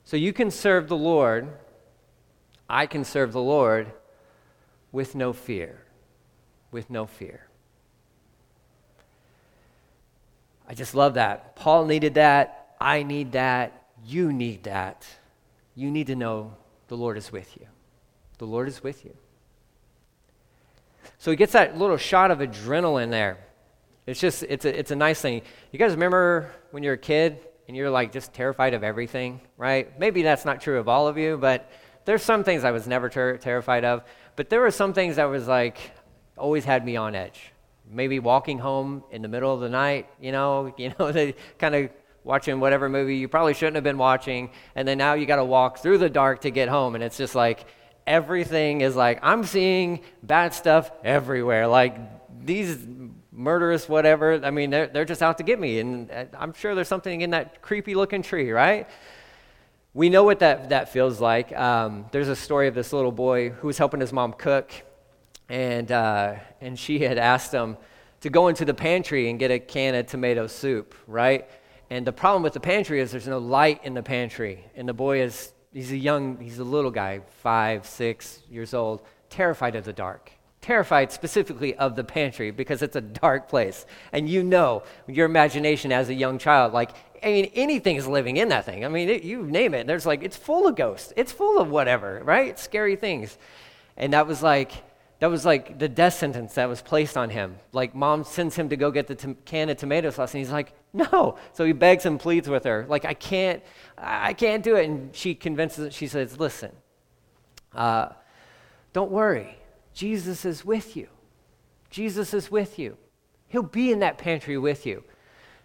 So 0.03 0.17
you 0.17 0.33
can 0.33 0.49
serve 0.49 0.87
the 0.87 0.97
Lord, 0.97 1.47
I 2.67 2.87
can 2.87 3.03
serve 3.03 3.33
the 3.33 3.39
Lord 3.39 3.91
with 4.91 5.13
no 5.13 5.31
fear. 5.31 5.83
With 6.71 6.89
no 6.89 7.05
fear. 7.05 7.45
I 10.67 10.73
just 10.73 10.95
love 10.95 11.13
that. 11.13 11.55
Paul 11.55 11.85
needed 11.85 12.15
that. 12.15 12.60
I 12.81 13.03
need 13.03 13.33
that. 13.33 13.89
You 14.03 14.33
need 14.33 14.63
that. 14.63 15.05
You 15.75 15.91
need 15.91 16.07
to 16.07 16.15
know 16.15 16.55
the 16.87 16.97
Lord 16.97 17.15
is 17.15 17.31
with 17.31 17.55
you. 17.55 17.67
The 18.39 18.45
Lord 18.45 18.67
is 18.67 18.81
with 18.81 19.05
you. 19.05 19.15
So 21.19 21.29
he 21.29 21.37
gets 21.37 21.53
that 21.53 21.77
little 21.77 21.97
shot 21.97 22.31
of 22.31 22.39
adrenaline 22.39 23.11
there. 23.11 23.37
It's 24.07 24.19
just, 24.19 24.41
it's 24.43 24.65
a, 24.65 24.77
it's 24.77 24.89
a 24.89 24.95
nice 24.95 25.21
thing. 25.21 25.43
You 25.71 25.77
guys 25.77 25.91
remember 25.91 26.49
when 26.71 26.81
you're 26.81 26.95
a 26.95 26.97
kid 26.97 27.37
and 27.67 27.77
you're 27.77 27.91
like 27.91 28.11
just 28.11 28.33
terrified 28.33 28.73
of 28.73 28.83
everything, 28.83 29.39
right? 29.57 29.97
Maybe 29.99 30.23
that's 30.23 30.43
not 30.43 30.59
true 30.59 30.79
of 30.79 30.89
all 30.89 31.07
of 31.07 31.19
you, 31.19 31.37
but 31.37 31.71
there's 32.05 32.23
some 32.23 32.43
things 32.43 32.63
I 32.63 32.71
was 32.71 32.87
never 32.87 33.09
ter- 33.09 33.37
terrified 33.37 33.85
of. 33.85 34.03
But 34.35 34.49
there 34.49 34.59
were 34.59 34.71
some 34.71 34.93
things 34.93 35.17
that 35.17 35.25
was 35.25 35.47
like, 35.47 35.77
always 36.35 36.65
had 36.65 36.83
me 36.83 36.95
on 36.95 37.13
edge 37.13 37.51
maybe 37.91 38.19
walking 38.19 38.57
home 38.57 39.03
in 39.11 39.21
the 39.21 39.27
middle 39.27 39.53
of 39.53 39.59
the 39.59 39.69
night, 39.69 40.07
you 40.19 40.31
know, 40.31 40.73
you 40.77 40.93
know, 40.97 41.11
they 41.11 41.35
kind 41.57 41.75
of 41.75 41.89
watching 42.23 42.59
whatever 42.59 42.89
movie 42.89 43.17
you 43.17 43.27
probably 43.27 43.53
shouldn't 43.53 43.75
have 43.75 43.83
been 43.83 43.97
watching, 43.97 44.51
and 44.75 44.87
then 44.87 44.97
now 44.97 45.13
you 45.13 45.25
got 45.25 45.37
to 45.37 45.45
walk 45.45 45.79
through 45.79 45.97
the 45.97 46.09
dark 46.09 46.41
to 46.41 46.51
get 46.51 46.69
home, 46.69 46.95
and 46.95 47.03
it's 47.03 47.17
just 47.17 47.35
like 47.35 47.65
everything 48.07 48.81
is 48.81 48.95
like 48.95 49.19
I'm 49.21 49.43
seeing 49.43 50.01
bad 50.23 50.53
stuff 50.53 50.91
everywhere, 51.03 51.67
like 51.67 51.97
these 52.43 52.77
murderous 53.31 53.87
whatever. 53.87 54.43
I 54.43 54.51
mean, 54.51 54.69
they're 54.69 54.87
they're 54.87 55.05
just 55.05 55.21
out 55.21 55.37
to 55.39 55.43
get 55.43 55.59
me, 55.59 55.79
and 55.79 56.11
uh, 56.11 56.25
I'm 56.37 56.53
sure 56.53 56.75
there's 56.75 56.87
something 56.87 57.21
in 57.21 57.31
that 57.31 57.61
creepy 57.61 57.95
looking 57.95 58.21
tree, 58.21 58.51
right? 58.51 58.87
We 59.93 60.09
know 60.09 60.23
what 60.23 60.39
that 60.39 60.69
that 60.69 60.89
feels 60.89 61.19
like. 61.19 61.51
Um, 61.57 62.05
there's 62.11 62.29
a 62.29 62.35
story 62.35 62.67
of 62.67 62.75
this 62.75 62.93
little 62.93 63.11
boy 63.11 63.49
who 63.49 63.67
was 63.67 63.77
helping 63.77 63.99
his 63.99 64.13
mom 64.13 64.33
cook 64.33 64.71
and, 65.51 65.91
uh, 65.91 66.35
and 66.61 66.79
she 66.79 66.99
had 66.99 67.17
asked 67.17 67.53
him 67.53 67.75
to 68.21 68.29
go 68.29 68.47
into 68.47 68.63
the 68.63 68.73
pantry 68.73 69.29
and 69.29 69.37
get 69.37 69.51
a 69.51 69.59
can 69.59 69.95
of 69.95 70.07
tomato 70.07 70.47
soup, 70.47 70.95
right? 71.07 71.49
And 71.91 72.07
the 72.07 72.13
problem 72.13 72.41
with 72.41 72.53
the 72.53 72.61
pantry 72.61 73.01
is 73.01 73.11
there's 73.11 73.27
no 73.27 73.37
light 73.37 73.81
in 73.83 73.93
the 73.93 74.01
pantry. 74.01 74.63
And 74.77 74.87
the 74.87 74.93
boy 74.93 75.21
is, 75.21 75.51
he's 75.73 75.91
a 75.91 75.97
young, 75.97 76.39
he's 76.39 76.57
a 76.57 76.63
little 76.63 76.89
guy, 76.89 77.19
five, 77.43 77.85
six 77.85 78.39
years 78.49 78.73
old, 78.73 79.01
terrified 79.29 79.75
of 79.75 79.83
the 79.83 79.91
dark. 79.91 80.31
Terrified 80.61 81.11
specifically 81.11 81.75
of 81.75 81.97
the 81.97 82.05
pantry 82.05 82.49
because 82.49 82.81
it's 82.81 82.95
a 82.95 83.01
dark 83.01 83.49
place. 83.49 83.85
And 84.13 84.29
you 84.29 84.41
know, 84.41 84.83
your 85.05 85.25
imagination 85.25 85.91
as 85.91 86.07
a 86.07 86.13
young 86.13 86.37
child, 86.37 86.71
like, 86.71 86.91
I 87.21 87.25
mean, 87.25 87.51
anything 87.55 87.97
is 87.97 88.07
living 88.07 88.37
in 88.37 88.47
that 88.49 88.63
thing. 88.63 88.85
I 88.85 88.87
mean, 88.87 89.09
it, 89.09 89.23
you 89.23 89.43
name 89.43 89.73
it. 89.73 89.85
There's 89.85 90.05
like, 90.05 90.23
it's 90.23 90.37
full 90.37 90.67
of 90.67 90.77
ghosts. 90.77 91.11
It's 91.17 91.33
full 91.33 91.59
of 91.59 91.69
whatever, 91.69 92.21
right? 92.23 92.57
Scary 92.57 92.95
things. 92.95 93.37
And 93.97 94.13
that 94.13 94.27
was 94.27 94.41
like, 94.41 94.71
that 95.21 95.29
was 95.29 95.45
like 95.45 95.77
the 95.77 95.87
death 95.87 96.15
sentence 96.15 96.55
that 96.55 96.67
was 96.67 96.81
placed 96.81 97.15
on 97.15 97.29
him. 97.29 97.55
Like, 97.73 97.93
mom 97.93 98.23
sends 98.23 98.55
him 98.55 98.69
to 98.69 98.75
go 98.75 98.89
get 98.89 99.05
the 99.05 99.35
can 99.45 99.69
of 99.69 99.77
tomato 99.77 100.09
sauce, 100.09 100.33
and 100.33 100.39
he's 100.39 100.49
like, 100.51 100.73
no. 100.93 101.37
So 101.53 101.63
he 101.63 101.73
begs 101.73 102.07
and 102.07 102.19
pleads 102.19 102.49
with 102.49 102.63
her, 102.63 102.87
like, 102.89 103.05
I 103.05 103.13
can't, 103.13 103.61
I 103.99 104.33
can't 104.33 104.63
do 104.63 104.77
it. 104.77 104.89
And 104.89 105.15
she 105.15 105.35
convinces, 105.35 105.85
him, 105.85 105.91
she 105.91 106.07
says, 106.07 106.39
listen, 106.39 106.71
uh, 107.75 108.09
don't 108.93 109.11
worry. 109.11 109.59
Jesus 109.93 110.43
is 110.43 110.65
with 110.65 110.97
you. 110.97 111.07
Jesus 111.91 112.33
is 112.33 112.49
with 112.49 112.79
you. 112.79 112.97
He'll 113.47 113.61
be 113.61 113.91
in 113.91 113.99
that 113.99 114.17
pantry 114.17 114.57
with 114.57 114.87
you. 114.87 115.03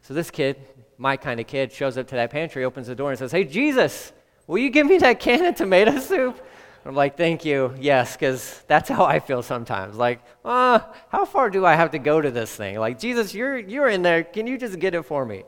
So 0.03 0.13
this 0.13 0.31
kid, 0.31 0.59
my 0.99 1.17
kind 1.17 1.41
of 1.41 1.47
kid, 1.47 1.73
shows 1.73 1.97
up 1.97 2.09
to 2.09 2.15
that 2.17 2.31
pantry, 2.31 2.63
opens 2.63 2.89
the 2.89 2.95
door, 2.95 3.09
and 3.09 3.19
says, 3.19 3.33
Hey, 3.33 3.45
Jesus, 3.45 4.13
will 4.47 4.59
you 4.59 4.69
give 4.69 4.87
me 4.87 4.99
that 4.99 5.19
can 5.19 5.47
of 5.47 5.55
tomato 5.55 5.99
soup? 5.99 6.47
I'm 6.87 6.95
like, 6.95 7.17
Thank 7.17 7.45
you. 7.45 7.75
Yes, 7.81 8.15
because 8.15 8.63
that's 8.69 8.89
how 8.89 9.05
I 9.05 9.19
feel 9.19 9.43
sometimes. 9.43 9.97
Like, 9.97 10.21
uh, 10.45 10.79
how 11.09 11.25
far 11.25 11.51
do 11.51 11.67
I 11.67 11.75
have 11.75 11.91
to 11.91 11.99
go 11.99 12.21
to 12.21 12.31
this 12.31 12.55
thing? 12.55 12.79
Like, 12.79 13.01
Jesus, 13.01 13.35
you're, 13.35 13.59
you're 13.59 13.89
in 13.89 14.03
there. 14.03 14.23
Can 14.23 14.47
you 14.47 14.57
just 14.57 14.79
get 14.79 14.95
it 14.95 15.03
for 15.03 15.27
me? 15.27 15.43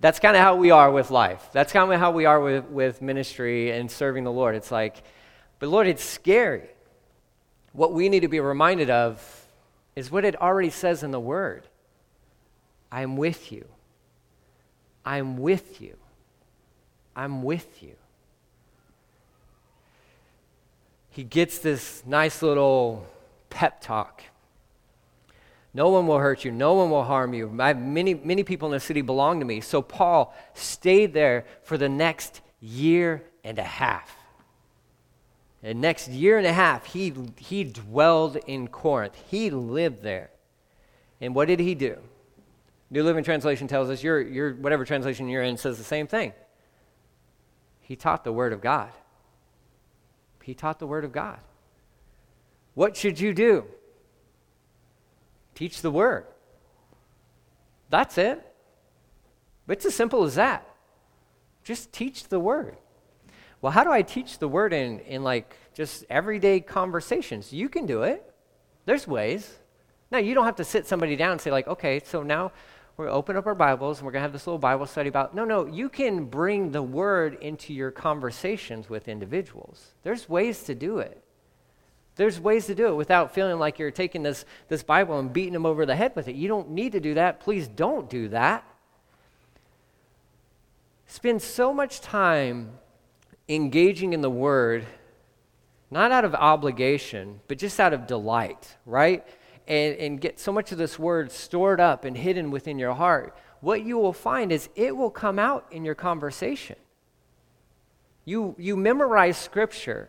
That's 0.00 0.18
kind 0.18 0.36
of 0.36 0.42
how 0.42 0.56
we 0.56 0.70
are 0.70 0.90
with 0.90 1.10
life. 1.10 1.48
That's 1.52 1.72
kind 1.72 1.92
of 1.92 2.00
how 2.00 2.10
we 2.10 2.24
are 2.24 2.40
with, 2.40 2.64
with 2.66 3.02
ministry 3.02 3.70
and 3.70 3.90
serving 3.90 4.24
the 4.24 4.32
Lord. 4.32 4.54
It's 4.56 4.70
like, 4.70 5.02
but 5.60 5.68
Lord, 5.68 5.86
it's 5.86 6.04
scary. 6.04 6.68
What 7.72 7.92
we 7.92 8.08
need 8.08 8.20
to 8.20 8.28
be 8.28 8.40
reminded 8.40 8.90
of 8.90 9.46
is 9.94 10.10
what 10.10 10.24
it 10.24 10.40
already 10.40 10.70
says 10.70 11.02
in 11.02 11.10
the 11.12 11.20
Word 11.20 11.66
I'm 12.90 13.16
with 13.16 13.52
you. 13.52 13.66
I'm 15.04 15.36
with 15.36 15.80
you. 15.80 15.96
I'm 17.14 17.42
with 17.42 17.82
you. 17.82 17.94
He 21.18 21.24
gets 21.24 21.58
this 21.58 22.04
nice 22.06 22.42
little 22.42 23.04
pep 23.50 23.80
talk. 23.80 24.22
No 25.74 25.88
one 25.88 26.06
will 26.06 26.20
hurt 26.20 26.44
you. 26.44 26.52
No 26.52 26.74
one 26.74 26.92
will 26.92 27.02
harm 27.02 27.34
you. 27.34 27.48
My, 27.48 27.74
many, 27.74 28.14
many 28.14 28.44
people 28.44 28.68
in 28.68 28.72
the 28.72 28.78
city 28.78 29.00
belong 29.00 29.40
to 29.40 29.44
me. 29.44 29.60
So 29.60 29.82
Paul 29.82 30.32
stayed 30.54 31.14
there 31.14 31.44
for 31.64 31.76
the 31.76 31.88
next 31.88 32.40
year 32.60 33.24
and 33.42 33.58
a 33.58 33.64
half. 33.64 34.16
The 35.60 35.74
next 35.74 36.06
year 36.06 36.38
and 36.38 36.46
a 36.46 36.52
half, 36.52 36.86
he, 36.86 37.12
he 37.36 37.64
dwelled 37.64 38.36
in 38.46 38.68
Corinth. 38.68 39.20
He 39.28 39.50
lived 39.50 40.04
there. 40.04 40.30
And 41.20 41.34
what 41.34 41.48
did 41.48 41.58
he 41.58 41.74
do? 41.74 41.98
New 42.90 43.02
Living 43.02 43.24
Translation 43.24 43.66
tells 43.66 43.90
us, 43.90 44.04
your, 44.04 44.20
your, 44.20 44.54
whatever 44.54 44.84
translation 44.84 45.28
you're 45.28 45.42
in 45.42 45.56
says 45.56 45.78
the 45.78 45.82
same 45.82 46.06
thing. 46.06 46.32
He 47.80 47.96
taught 47.96 48.22
the 48.22 48.32
Word 48.32 48.52
of 48.52 48.60
God. 48.60 48.92
He 50.48 50.54
taught 50.54 50.78
the 50.78 50.86
Word 50.86 51.04
of 51.04 51.12
God. 51.12 51.38
What 52.72 52.96
should 52.96 53.20
you 53.20 53.34
do? 53.34 53.66
Teach 55.54 55.82
the 55.82 55.90
Word. 55.90 56.24
That's 57.90 58.16
it. 58.16 58.44
It's 59.68 59.84
as 59.84 59.94
simple 59.94 60.24
as 60.24 60.36
that. 60.36 60.66
Just 61.62 61.92
teach 61.92 62.28
the 62.28 62.40
Word 62.40 62.78
well, 63.60 63.72
how 63.72 63.82
do 63.82 63.90
I 63.90 64.02
teach 64.02 64.38
the 64.38 64.48
word 64.48 64.72
in, 64.72 65.00
in 65.00 65.24
like 65.24 65.56
just 65.74 66.04
everyday 66.08 66.60
conversations? 66.60 67.52
You 67.52 67.68
can 67.68 67.86
do 67.86 68.02
it. 68.02 68.24
There's 68.84 69.06
ways. 69.06 69.58
Now, 70.10 70.18
you 70.18 70.34
don't 70.34 70.44
have 70.44 70.56
to 70.56 70.64
sit 70.64 70.86
somebody 70.86 71.16
down 71.16 71.32
and 71.32 71.40
say, 71.40 71.50
like, 71.50 71.66
okay, 71.66 72.00
so 72.04 72.22
now 72.22 72.52
we're 72.98 73.04
going 73.04 73.14
to 73.14 73.18
open 73.18 73.36
up 73.36 73.46
our 73.46 73.54
Bibles 73.54 73.98
and 73.98 74.06
we're 74.06 74.10
going 74.10 74.22
to 74.22 74.24
have 74.24 74.32
this 74.32 74.44
little 74.44 74.58
Bible 74.58 74.84
study 74.84 75.08
about. 75.08 75.32
No, 75.32 75.44
no, 75.44 75.66
you 75.66 75.88
can 75.88 76.24
bring 76.24 76.72
the 76.72 76.82
word 76.82 77.38
into 77.40 77.72
your 77.72 77.92
conversations 77.92 78.90
with 78.90 79.06
individuals. 79.06 79.92
There's 80.02 80.28
ways 80.28 80.64
to 80.64 80.74
do 80.74 80.98
it. 80.98 81.22
There's 82.16 82.40
ways 82.40 82.66
to 82.66 82.74
do 82.74 82.88
it 82.88 82.96
without 82.96 83.32
feeling 83.32 83.60
like 83.60 83.78
you're 83.78 83.92
taking 83.92 84.24
this, 84.24 84.44
this 84.66 84.82
Bible 84.82 85.20
and 85.20 85.32
beating 85.32 85.52
them 85.52 85.64
over 85.64 85.86
the 85.86 85.94
head 85.94 86.16
with 86.16 86.26
it. 86.26 86.34
You 86.34 86.48
don't 86.48 86.70
need 86.70 86.90
to 86.90 86.98
do 86.98 87.14
that. 87.14 87.38
Please 87.38 87.68
don't 87.68 88.10
do 88.10 88.30
that. 88.30 88.64
Spend 91.06 91.40
so 91.40 91.72
much 91.72 92.00
time 92.00 92.72
engaging 93.48 94.12
in 94.12 94.22
the 94.22 94.30
word, 94.30 94.84
not 95.88 96.10
out 96.10 96.24
of 96.24 96.34
obligation, 96.34 97.38
but 97.46 97.58
just 97.58 97.78
out 97.78 97.92
of 97.92 98.08
delight, 98.08 98.76
right? 98.84 99.24
And, 99.68 99.96
and 99.96 100.20
get 100.20 100.40
so 100.40 100.50
much 100.50 100.72
of 100.72 100.78
this 100.78 100.98
word 100.98 101.30
stored 101.30 101.78
up 101.78 102.06
and 102.06 102.16
hidden 102.16 102.50
within 102.50 102.78
your 102.78 102.94
heart, 102.94 103.36
what 103.60 103.84
you 103.84 103.98
will 103.98 104.14
find 104.14 104.50
is 104.50 104.68
it 104.74 104.96
will 104.96 105.10
come 105.10 105.38
out 105.38 105.66
in 105.70 105.84
your 105.84 105.94
conversation. 105.94 106.76
You, 108.24 108.54
you 108.58 108.76
memorize 108.76 109.36
scripture 109.36 110.08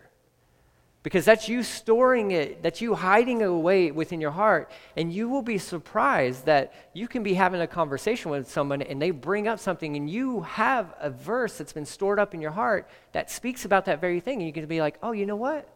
because 1.02 1.24
that's 1.24 1.48
you 1.48 1.64
storing 1.64 2.32
it, 2.32 2.62
that's 2.62 2.82
you 2.82 2.94
hiding 2.94 3.40
it 3.40 3.46
away 3.46 3.92
within 3.92 4.20
your 4.20 4.32
heart. 4.32 4.70
And 4.98 5.12
you 5.12 5.30
will 5.30 5.42
be 5.42 5.58
surprised 5.58 6.46
that 6.46 6.74
you 6.94 7.08
can 7.08 7.24
be 7.24 7.34
having 7.34 7.62
a 7.62 7.68
conversation 7.68 8.32
with 8.32 8.50
someone 8.50 8.82
and 8.82 9.02
they 9.02 9.12
bring 9.12 9.48
up 9.48 9.60
something 9.60 9.96
and 9.96 10.10
you 10.10 10.42
have 10.42 10.94
a 11.00 11.10
verse 11.10 11.58
that's 11.58 11.72
been 11.72 11.86
stored 11.86 12.20
up 12.20 12.34
in 12.34 12.42
your 12.42 12.52
heart 12.52 12.90
that 13.14 13.32
speaks 13.32 13.64
about 13.64 13.86
that 13.86 14.02
very 14.02 14.20
thing. 14.20 14.40
And 14.40 14.48
you 14.48 14.54
can 14.54 14.66
be 14.66 14.82
like, 14.82 14.98
oh, 15.02 15.14
you 15.14 15.26
know 15.26 15.38
what? 15.38 15.74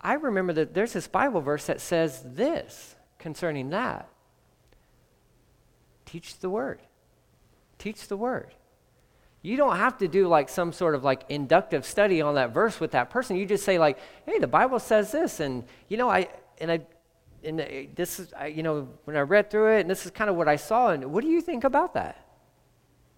I 0.00 0.14
remember 0.14 0.52
that 0.54 0.74
there's 0.74 0.92
this 0.92 1.08
Bible 1.08 1.40
verse 1.40 1.66
that 1.66 1.80
says 1.80 2.22
this 2.24 2.94
concerning 3.18 3.70
that. 3.70 4.08
Teach 6.06 6.38
the 6.38 6.48
word. 6.48 6.80
Teach 7.78 8.08
the 8.08 8.16
word. 8.16 8.54
You 9.42 9.56
don't 9.56 9.76
have 9.76 9.98
to 9.98 10.08
do 10.08 10.26
like 10.26 10.48
some 10.48 10.72
sort 10.72 10.94
of 10.94 11.04
like 11.04 11.24
inductive 11.28 11.84
study 11.84 12.20
on 12.20 12.34
that 12.34 12.52
verse 12.52 12.80
with 12.80 12.92
that 12.92 13.10
person. 13.10 13.36
You 13.36 13.46
just 13.46 13.64
say 13.64 13.78
like, 13.78 13.98
"Hey, 14.26 14.38
the 14.38 14.48
Bible 14.48 14.78
says 14.78 15.12
this," 15.12 15.40
and 15.40 15.64
you 15.88 15.96
know, 15.96 16.08
I 16.08 16.28
and 16.60 16.72
I 16.72 16.80
and 17.44 17.60
this 17.94 18.18
is 18.18 18.32
I, 18.32 18.46
you 18.46 18.62
know 18.62 18.88
when 19.04 19.16
I 19.16 19.20
read 19.20 19.50
through 19.50 19.76
it, 19.76 19.82
and 19.82 19.90
this 19.90 20.04
is 20.04 20.10
kind 20.10 20.28
of 20.28 20.36
what 20.36 20.48
I 20.48 20.56
saw. 20.56 20.90
And 20.90 21.12
what 21.12 21.22
do 21.22 21.30
you 21.30 21.40
think 21.40 21.64
about 21.64 21.94
that? 21.94 22.24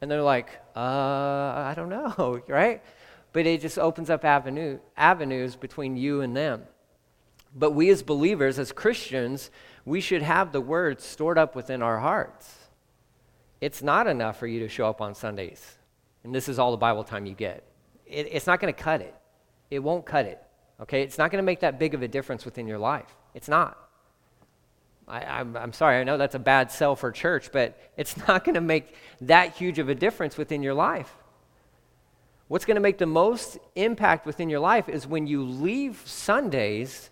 And 0.01 0.11
they're 0.11 0.23
like, 0.23 0.51
"Uh, 0.77 0.81
I 0.81 1.73
don't 1.75 1.89
know," 1.89 2.43
right? 2.49 2.83
But 3.33 3.47
it 3.47 3.61
just 3.61 3.79
opens 3.79 4.11
up 4.11 4.25
avenue 4.25 4.79
avenues 4.97 5.57
between 5.57 5.97
you 5.97 6.21
and 6.21 6.37
them. 6.37 6.63
But 7.55 7.73
we 7.73 7.91
as 7.91 8.03
believers, 8.03 8.59
as 8.59 8.73
Christians, 8.73 9.51
we 9.85 10.01
should 10.01 10.23
have 10.23 10.53
the 10.53 10.61
word 10.61 11.01
stored 11.01 11.39
up 11.39 11.55
within 11.55 11.83
our 11.83 11.99
hearts. 11.99 12.57
It's 13.61 13.83
not 13.83 14.07
enough 14.07 14.39
for 14.39 14.47
you 14.47 14.61
to 14.61 14.69
show 14.69 14.89
up 14.89 15.01
on 15.01 15.15
Sundays 15.15 15.77
and 16.25 16.35
this 16.35 16.49
is 16.49 16.59
all 16.59 16.71
the 16.71 16.77
Bible 16.77 17.05
time 17.05 17.27
you 17.27 17.35
get. 17.35 17.65
It, 18.07 18.29
it's 18.31 18.47
not 18.47 18.61
going 18.61 18.73
to 18.73 18.79
cut 18.79 19.01
it. 19.01 19.15
It 19.71 19.79
won't 19.81 20.05
cut 20.05 20.27
it. 20.27 20.43
Okay? 20.81 21.03
It's 21.03 21.19
not 21.19 21.31
going 21.31 21.43
to 21.43 21.47
make 21.47 21.61
that 21.61 21.79
big 21.79 21.95
of 21.95 22.03
a 22.03 22.09
difference 22.09 22.45
within 22.45 22.67
your 22.67 22.79
life. 22.79 23.15
It's 23.35 23.49
not. 23.49 23.79
I, 25.09 25.41
am 25.41 25.73
sorry, 25.73 25.99
I 25.99 26.05
know 26.05 26.19
that's 26.19 26.37
a 26.37 26.41
bad 26.41 26.71
sell 26.71 26.95
for 26.95 27.11
church, 27.11 27.51
but 27.53 27.77
it's 27.97 28.17
not 28.29 28.45
going 28.45 28.55
to 28.55 28.61
make 28.61 28.95
that 29.23 29.57
huge 29.57 29.79
of 29.79 29.89
a 29.89 29.95
difference 29.95 30.37
within 30.37 30.63
your 30.63 30.75
life. 30.75 31.13
What's 32.51 32.65
going 32.65 32.75
to 32.75 32.81
make 32.81 32.99
the 32.99 33.07
most 33.07 33.59
impact 33.77 34.27
within 34.27 34.51
your 34.51 34.59
life 34.59 34.89
is 34.89 35.07
when 35.07 35.29
you 35.29 35.45
leave 35.45 36.03
Sundays 36.05 37.09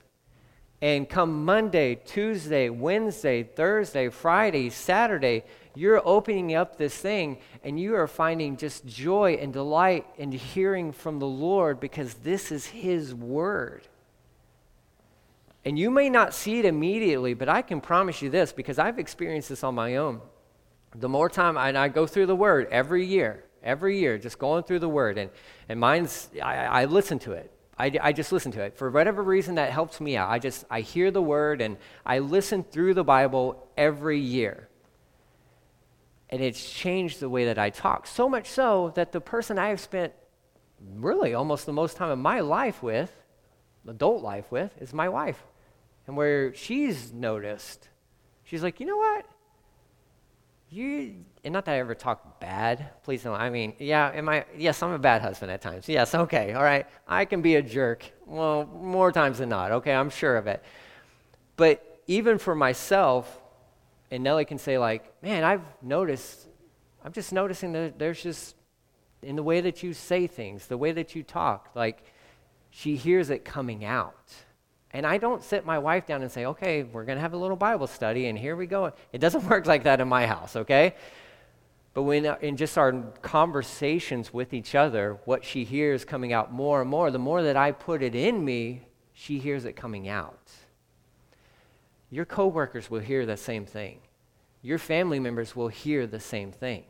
and 0.82 1.08
come 1.08 1.44
Monday, 1.44 1.94
Tuesday, 1.94 2.70
Wednesday, 2.70 3.44
Thursday, 3.44 4.08
Friday, 4.08 4.68
Saturday, 4.68 5.44
you're 5.76 6.02
opening 6.04 6.56
up 6.56 6.76
this 6.76 6.96
thing 6.96 7.38
and 7.62 7.78
you 7.78 7.94
are 7.94 8.08
finding 8.08 8.56
just 8.56 8.84
joy 8.84 9.34
and 9.34 9.52
delight 9.52 10.06
in 10.16 10.32
hearing 10.32 10.90
from 10.90 11.20
the 11.20 11.28
Lord 11.28 11.78
because 11.78 12.14
this 12.14 12.50
is 12.50 12.66
His 12.66 13.14
Word. 13.14 13.86
And 15.64 15.78
you 15.78 15.88
may 15.88 16.10
not 16.10 16.34
see 16.34 16.58
it 16.58 16.64
immediately, 16.64 17.34
but 17.34 17.48
I 17.48 17.62
can 17.62 17.80
promise 17.80 18.20
you 18.22 18.28
this 18.28 18.52
because 18.52 18.80
I've 18.80 18.98
experienced 18.98 19.50
this 19.50 19.62
on 19.62 19.76
my 19.76 19.94
own. 19.94 20.20
The 20.96 21.08
more 21.08 21.30
time 21.30 21.56
I, 21.56 21.80
I 21.80 21.86
go 21.86 22.08
through 22.08 22.26
the 22.26 22.34
Word 22.34 22.66
every 22.72 23.06
year, 23.06 23.44
every 23.68 23.98
year, 24.00 24.18
just 24.18 24.38
going 24.38 24.64
through 24.64 24.80
the 24.80 24.88
Word, 24.88 25.18
and, 25.18 25.30
and 25.68 25.78
mine's, 25.78 26.28
I, 26.42 26.82
I 26.82 26.84
listen 26.86 27.18
to 27.20 27.32
it. 27.32 27.52
I, 27.78 27.92
I 28.02 28.12
just 28.12 28.32
listen 28.32 28.50
to 28.52 28.62
it. 28.62 28.76
For 28.76 28.90
whatever 28.90 29.22
reason, 29.22 29.54
that 29.54 29.70
helps 29.70 30.00
me 30.00 30.16
out. 30.16 30.28
I 30.28 30.40
just, 30.40 30.64
I 30.68 30.80
hear 30.80 31.10
the 31.12 31.22
word 31.22 31.60
and 31.60 31.76
I 32.04 32.18
listen 32.18 32.64
through 32.64 32.94
the 32.94 33.04
Bible 33.04 33.68
every 33.76 34.18
year. 34.18 34.68
And 36.28 36.42
it's 36.42 36.68
changed 36.68 37.20
the 37.20 37.28
way 37.28 37.44
that 37.44 37.58
I 37.58 37.70
talk. 37.70 38.06
So 38.08 38.28
much 38.28 38.48
so 38.48 38.92
that 38.96 39.12
the 39.12 39.20
person 39.20 39.58
I 39.58 39.68
have 39.68 39.80
spent 39.80 40.12
really 40.96 41.34
almost 41.34 41.66
the 41.66 41.72
most 41.72 41.96
time 41.96 42.10
of 42.10 42.18
my 42.18 42.40
life 42.40 42.82
with, 42.82 43.12
adult 43.86 44.22
life 44.22 44.50
with, 44.50 44.72
is 44.80 44.92
my 44.92 45.08
wife. 45.08 45.40
And 46.08 46.16
where 46.16 46.52
she's 46.54 47.12
noticed, 47.12 47.88
she's 48.42 48.62
like, 48.62 48.80
you 48.80 48.86
know 48.86 48.96
what? 48.96 49.24
You, 50.70 51.24
and 51.44 51.52
not 51.52 51.64
that 51.64 51.76
I 51.76 51.78
ever 51.78 51.94
talk 51.94 52.40
bad, 52.40 52.90
please 53.02 53.22
don't. 53.22 53.40
I 53.40 53.48
mean, 53.48 53.72
yeah, 53.78 54.10
am 54.12 54.28
I, 54.28 54.44
yes, 54.56 54.82
I'm 54.82 54.92
a 54.92 54.98
bad 54.98 55.22
husband 55.22 55.50
at 55.50 55.62
times. 55.62 55.88
Yes, 55.88 56.14
okay, 56.14 56.52
all 56.52 56.62
right. 56.62 56.86
I 57.06 57.24
can 57.24 57.40
be 57.40 57.54
a 57.54 57.62
jerk. 57.62 58.04
Well, 58.26 58.66
more 58.66 59.10
times 59.10 59.38
than 59.38 59.48
not, 59.48 59.72
okay, 59.72 59.94
I'm 59.94 60.10
sure 60.10 60.36
of 60.36 60.46
it. 60.46 60.62
But 61.56 62.00
even 62.06 62.36
for 62.38 62.54
myself, 62.54 63.40
and 64.10 64.22
Nellie 64.22 64.44
can 64.44 64.58
say, 64.58 64.76
like, 64.78 65.22
man, 65.22 65.42
I've 65.42 65.64
noticed, 65.82 66.48
I'm 67.02 67.12
just 67.12 67.32
noticing 67.32 67.72
that 67.72 67.98
there's 67.98 68.22
just, 68.22 68.54
in 69.22 69.36
the 69.36 69.42
way 69.42 69.62
that 69.62 69.82
you 69.82 69.94
say 69.94 70.26
things, 70.26 70.66
the 70.66 70.78
way 70.78 70.92
that 70.92 71.14
you 71.14 71.22
talk, 71.22 71.70
like, 71.74 72.04
she 72.70 72.96
hears 72.96 73.30
it 73.30 73.44
coming 73.44 73.84
out. 73.86 74.34
And 74.92 75.06
I 75.06 75.18
don't 75.18 75.42
sit 75.42 75.66
my 75.66 75.78
wife 75.78 76.06
down 76.06 76.22
and 76.22 76.32
say, 76.32 76.46
okay, 76.46 76.82
we're 76.82 77.04
going 77.04 77.16
to 77.16 77.22
have 77.22 77.34
a 77.34 77.36
little 77.36 77.56
Bible 77.56 77.86
study, 77.86 78.26
and 78.26 78.38
here 78.38 78.56
we 78.56 78.66
go. 78.66 78.92
It 79.12 79.18
doesn't 79.18 79.44
work 79.48 79.66
like 79.66 79.84
that 79.84 80.00
in 80.00 80.08
my 80.08 80.26
house, 80.26 80.56
okay? 80.56 80.94
But 81.94 82.02
when 82.04 82.26
uh, 82.26 82.36
in 82.40 82.56
just 82.56 82.78
our 82.78 82.92
conversations 83.22 84.32
with 84.32 84.54
each 84.54 84.74
other, 84.74 85.18
what 85.24 85.44
she 85.44 85.64
hears 85.64 86.04
coming 86.04 86.32
out 86.32 86.52
more 86.52 86.80
and 86.80 86.88
more, 86.88 87.10
the 87.10 87.18
more 87.18 87.42
that 87.42 87.56
I 87.56 87.72
put 87.72 88.02
it 88.02 88.14
in 88.14 88.44
me, 88.44 88.82
she 89.12 89.38
hears 89.38 89.64
it 89.64 89.74
coming 89.74 90.08
out. 90.08 90.50
Your 92.10 92.24
coworkers 92.24 92.88
will 92.88 93.00
hear 93.00 93.26
the 93.26 93.36
same 93.36 93.66
thing. 93.66 94.00
your 94.60 94.78
family 94.78 95.20
members 95.20 95.54
will 95.54 95.68
hear 95.68 96.06
the 96.06 96.18
same 96.18 96.50
thing. 96.50 96.84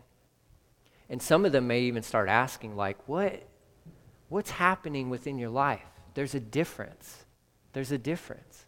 And 1.11 1.21
some 1.21 1.45
of 1.45 1.53
them 1.53 1.67
may 1.67 1.81
even 1.83 2.03
start 2.03 2.29
asking, 2.29 2.77
like, 2.77 2.97
what, 3.09 3.43
what's 4.29 4.51
happening 4.51 5.11
within 5.11 5.39
your 5.39 5.51
life? 5.51 5.85
There's 6.15 6.35
a 6.35 6.41
difference. 6.41 7.25
There's 7.73 7.93
a 7.93 7.99
difference. 7.99 8.67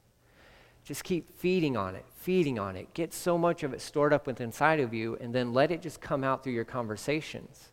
Just 0.84 1.04
keep 1.04 1.38
feeding 1.38 1.76
on 1.76 1.94
it, 1.94 2.04
feeding 2.16 2.58
on 2.58 2.76
it. 2.76 2.92
Get 2.94 3.12
so 3.12 3.38
much 3.38 3.62
of 3.62 3.72
it 3.72 3.80
stored 3.80 4.12
up 4.12 4.26
within 4.26 4.46
inside 4.48 4.80
of 4.80 4.92
you, 4.92 5.16
and 5.20 5.34
then 5.34 5.52
let 5.52 5.70
it 5.70 5.82
just 5.82 6.00
come 6.00 6.24
out 6.24 6.42
through 6.42 6.54
your 6.54 6.64
conversations. 6.64 7.68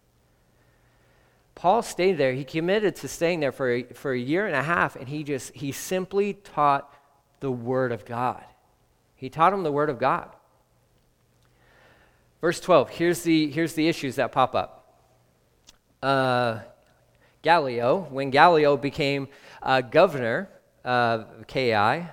Paul 1.56 1.82
stayed 1.82 2.20
there. 2.20 2.34
He 2.34 2.44
committed 2.44 2.96
to 2.98 3.08
staying 3.08 3.40
there 3.40 3.52
for 3.52 3.72
a, 3.72 3.84
for 3.84 4.12
a 4.12 4.20
year 4.20 4.46
and 4.46 4.56
a 4.56 4.62
half, 4.62 4.96
and 4.96 5.10
he 5.10 5.24
just, 5.24 5.56
he 5.56 5.72
simply 5.72 6.34
taught 6.34 6.94
the 7.40 7.52
Word 7.52 7.92
of 7.92 8.06
God. 8.06 8.44
He 9.16 9.30
taught 9.30 9.54
him 9.54 9.64
the 9.64 9.72
Word 9.72 9.90
of 9.90 9.98
God. 9.98 10.30
Verse 12.40 12.60
12, 12.60 12.92
here's 12.92 13.24
the, 13.24 13.50
here's 13.50 13.74
the 13.74 13.88
issues 13.88 14.18
that 14.18 14.32
pop 14.32 14.54
up. 14.54 15.02
Uh, 16.04 16.60
Gallio, 17.42 18.02
when 18.12 18.30
Gallio 18.30 18.78
became 18.78 19.28
uh, 19.64 19.82
governor 19.82 20.50
of 20.88 21.28
Achaia, 21.42 22.12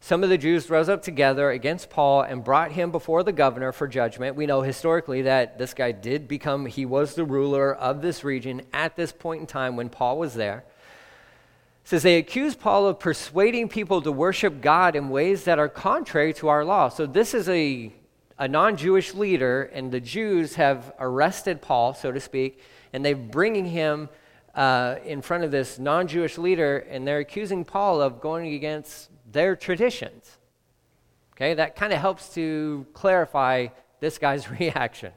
some 0.00 0.22
of 0.22 0.28
the 0.28 0.38
Jews 0.38 0.68
rose 0.68 0.88
up 0.88 1.02
together 1.02 1.50
against 1.50 1.90
Paul 1.90 2.22
and 2.22 2.44
brought 2.44 2.72
him 2.72 2.90
before 2.90 3.22
the 3.22 3.32
governor 3.32 3.72
for 3.72 3.88
judgment. 3.88 4.36
We 4.36 4.46
know 4.46 4.62
historically 4.62 5.22
that 5.22 5.58
this 5.58 5.74
guy 5.74 5.92
did 5.92 6.28
become, 6.28 6.66
he 6.66 6.84
was 6.84 7.14
the 7.14 7.24
ruler 7.24 7.74
of 7.74 8.02
this 8.02 8.24
region 8.24 8.62
at 8.72 8.96
this 8.96 9.12
point 9.12 9.40
in 9.40 9.46
time 9.46 9.76
when 9.76 9.88
Paul 9.88 10.18
was 10.18 10.34
there. 10.34 10.64
It 11.84 11.88
says 11.88 12.02
they 12.02 12.18
accused 12.18 12.60
Paul 12.60 12.86
of 12.86 13.00
persuading 13.00 13.68
people 13.68 14.02
to 14.02 14.12
worship 14.12 14.60
God 14.60 14.94
in 14.94 15.08
ways 15.08 15.44
that 15.44 15.58
are 15.58 15.68
contrary 15.68 16.32
to 16.34 16.48
our 16.48 16.64
law. 16.64 16.88
So 16.88 17.06
this 17.06 17.34
is 17.34 17.48
a 17.48 17.92
a 18.38 18.46
non 18.46 18.76
Jewish 18.76 19.14
leader, 19.14 19.64
and 19.74 19.90
the 19.90 20.00
Jews 20.00 20.54
have 20.54 20.92
arrested 21.00 21.60
Paul, 21.60 21.92
so 21.94 22.12
to 22.12 22.20
speak, 22.20 22.60
and 22.92 23.04
they're 23.04 23.16
bringing 23.16 23.64
him 23.64 24.08
uh, 24.58 24.96
in 25.04 25.22
front 25.22 25.44
of 25.44 25.52
this 25.52 25.78
non 25.78 26.08
Jewish 26.08 26.36
leader, 26.36 26.78
and 26.90 27.06
they're 27.06 27.20
accusing 27.20 27.64
Paul 27.64 28.02
of 28.02 28.20
going 28.20 28.54
against 28.54 29.08
their 29.30 29.54
traditions. 29.54 30.36
Okay, 31.36 31.54
that 31.54 31.76
kind 31.76 31.92
of 31.92 32.00
helps 32.00 32.34
to 32.34 32.84
clarify 32.92 33.68
this 34.00 34.18
guy's 34.18 34.50
reaction. 34.60 35.12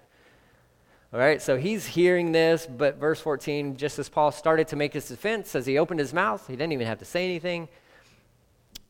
All 1.12 1.20
right, 1.20 1.42
so 1.42 1.58
he's 1.58 1.88
hearing 1.88 2.32
this, 2.32 2.68
but 2.68 2.98
verse 2.98 3.20
14, 3.20 3.78
just 3.78 3.98
as 3.98 4.08
Paul 4.08 4.32
started 4.32 4.68
to 4.68 4.76
make 4.76 4.94
his 4.94 5.08
defense, 5.08 5.56
as 5.56 5.66
he 5.66 5.80
opened 5.80 6.00
his 6.00 6.14
mouth, 6.14 6.46
he 6.46 6.54
didn't 6.54 6.74
even 6.74 6.86
have 6.86 7.00
to 7.00 7.06
say 7.06 7.26
anything. 7.26 7.68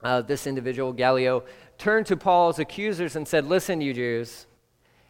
Uh, 0.04 0.22
this 0.22 0.46
individual, 0.46 0.92
Gallio, 0.92 1.46
turned 1.78 2.08
to 2.08 2.18
Paul's 2.18 2.60
accusers 2.60 3.16
and 3.16 3.26
said, 3.26 3.48
Listen, 3.48 3.80
you 3.80 3.94
Jews, 3.94 4.48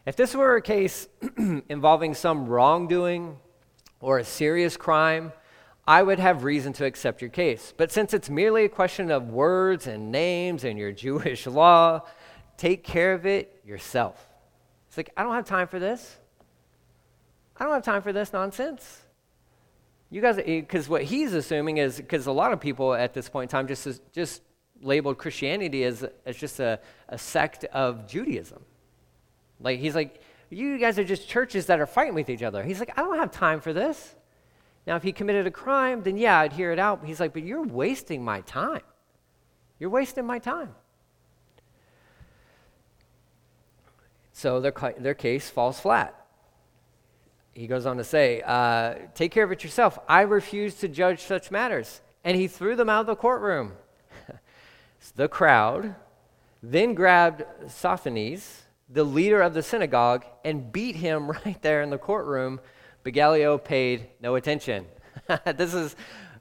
if 0.05 0.15
this 0.15 0.35
were 0.35 0.55
a 0.55 0.61
case 0.61 1.07
involving 1.67 2.13
some 2.13 2.45
wrongdoing 2.45 3.37
or 4.01 4.17
a 4.17 4.23
serious 4.23 4.75
crime, 4.75 5.31
I 5.87 6.03
would 6.03 6.19
have 6.19 6.43
reason 6.43 6.73
to 6.73 6.85
accept 6.85 7.21
your 7.21 7.29
case. 7.29 7.73
But 7.75 7.91
since 7.91 8.13
it's 8.13 8.29
merely 8.29 8.65
a 8.65 8.69
question 8.69 9.11
of 9.11 9.29
words 9.29 9.87
and 9.87 10.11
names 10.11 10.63
and 10.63 10.77
your 10.77 10.91
Jewish 11.05 11.47
law, 11.47 12.01
take 12.57 12.83
care 12.83 13.13
of 13.13 13.25
it 13.25 13.61
yourself. 13.65 14.27
It's 14.87 14.97
like, 14.97 15.11
I 15.15 15.23
don't 15.23 15.33
have 15.33 15.45
time 15.45 15.67
for 15.67 15.79
this. 15.79 16.17
I 17.57 17.63
don't 17.63 17.73
have 17.73 17.83
time 17.83 18.01
for 18.01 18.11
this 18.11 18.33
nonsense. 18.33 19.01
You 20.09 20.19
guys, 20.19 20.37
eh, 20.39 20.59
because 20.59 20.89
what 20.89 21.03
he's 21.03 21.33
assuming 21.33 21.77
is, 21.77 21.97
because 21.97 22.27
a 22.27 22.31
lot 22.31 22.51
of 22.51 22.59
people 22.59 22.93
at 22.93 23.13
this 23.13 23.29
point 23.29 23.49
in 23.51 23.57
time 23.57 23.67
just, 23.67 24.01
just 24.11 24.41
labeled 24.81 25.17
Christianity 25.17 25.83
as, 25.85 26.05
as 26.25 26.35
just 26.35 26.59
a, 26.59 26.79
a 27.07 27.17
sect 27.17 27.65
of 27.65 28.07
Judaism. 28.07 28.61
Like, 29.59 29.79
he's 29.79 29.95
like, 29.95 30.21
you 30.51 30.77
guys 30.77 30.99
are 30.99 31.03
just 31.03 31.27
churches 31.27 31.65
that 31.67 31.79
are 31.79 31.85
fighting 31.85 32.13
with 32.13 32.29
each 32.29 32.43
other. 32.43 32.63
He's 32.63 32.79
like, 32.79 32.97
I 32.97 33.01
don't 33.01 33.17
have 33.17 33.31
time 33.31 33.61
for 33.61 33.73
this. 33.73 34.15
Now, 34.85 34.95
if 34.95 35.03
he 35.03 35.11
committed 35.11 35.47
a 35.47 35.51
crime, 35.51 36.03
then 36.03 36.17
yeah, 36.17 36.39
I'd 36.39 36.53
hear 36.53 36.71
it 36.71 36.79
out. 36.79 37.05
He's 37.05 37.19
like, 37.19 37.33
but 37.33 37.43
you're 37.43 37.63
wasting 37.63 38.23
my 38.23 38.41
time. 38.41 38.81
You're 39.79 39.89
wasting 39.89 40.25
my 40.25 40.39
time. 40.39 40.75
So 44.33 44.59
their, 44.59 44.73
their 44.97 45.13
case 45.13 45.49
falls 45.49 45.79
flat. 45.79 46.15
He 47.53 47.67
goes 47.67 47.85
on 47.85 47.97
to 47.97 48.03
say, 48.03 48.41
uh, 48.45 48.95
Take 49.13 49.31
care 49.31 49.43
of 49.43 49.51
it 49.51 49.63
yourself. 49.63 49.99
I 50.07 50.21
refuse 50.21 50.75
to 50.75 50.87
judge 50.87 51.21
such 51.21 51.51
matters. 51.51 52.01
And 52.23 52.37
he 52.37 52.47
threw 52.47 52.75
them 52.75 52.89
out 52.89 53.01
of 53.01 53.07
the 53.07 53.15
courtroom 53.15 53.73
the 55.15 55.27
crowd 55.27 55.95
then 56.63 56.93
grabbed 56.93 57.43
Sosthenes, 57.67 58.60
the 58.93 59.03
leader 59.03 59.41
of 59.41 59.53
the 59.53 59.63
synagogue, 59.63 60.25
and 60.43 60.71
beat 60.71 60.95
him 60.95 61.31
right 61.45 61.61
there 61.61 61.81
in 61.81 61.89
the 61.89 61.97
courtroom. 61.97 62.59
But 63.03 63.13
Gallio 63.13 63.57
paid 63.57 64.07
no 64.21 64.35
attention. 64.35 64.85
this 65.55 65.73
is, 65.73 65.95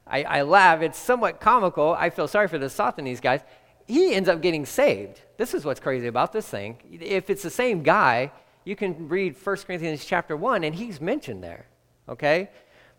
I, 0.05 0.23
I, 0.23 0.41
laugh. 0.43 0.81
It's 0.81 0.97
somewhat 0.97 1.39
comical. 1.39 1.95
I 1.97 2.09
feel 2.09 2.27
sorry 2.27 2.47
for 2.47 2.57
the 2.57 2.69
Sosthenes 2.69 3.19
guys. 3.19 3.41
He 3.87 4.13
ends 4.13 4.29
up 4.29 4.41
getting 4.41 4.65
saved. 4.65 5.21
This 5.37 5.53
is 5.53 5.65
what's 5.65 5.79
crazy 5.79 6.07
about 6.07 6.31
this 6.31 6.47
thing. 6.47 6.77
If 6.91 7.29
it's 7.29 7.43
the 7.43 7.49
same 7.49 7.83
guy, 7.83 8.31
you 8.63 8.75
can 8.75 9.09
read 9.09 9.35
1 9.43 9.57
Corinthians 9.57 10.05
chapter 10.05 10.37
1, 10.37 10.63
and 10.63 10.75
he's 10.75 11.01
mentioned 11.01 11.43
there. 11.43 11.65
Okay? 12.07 12.49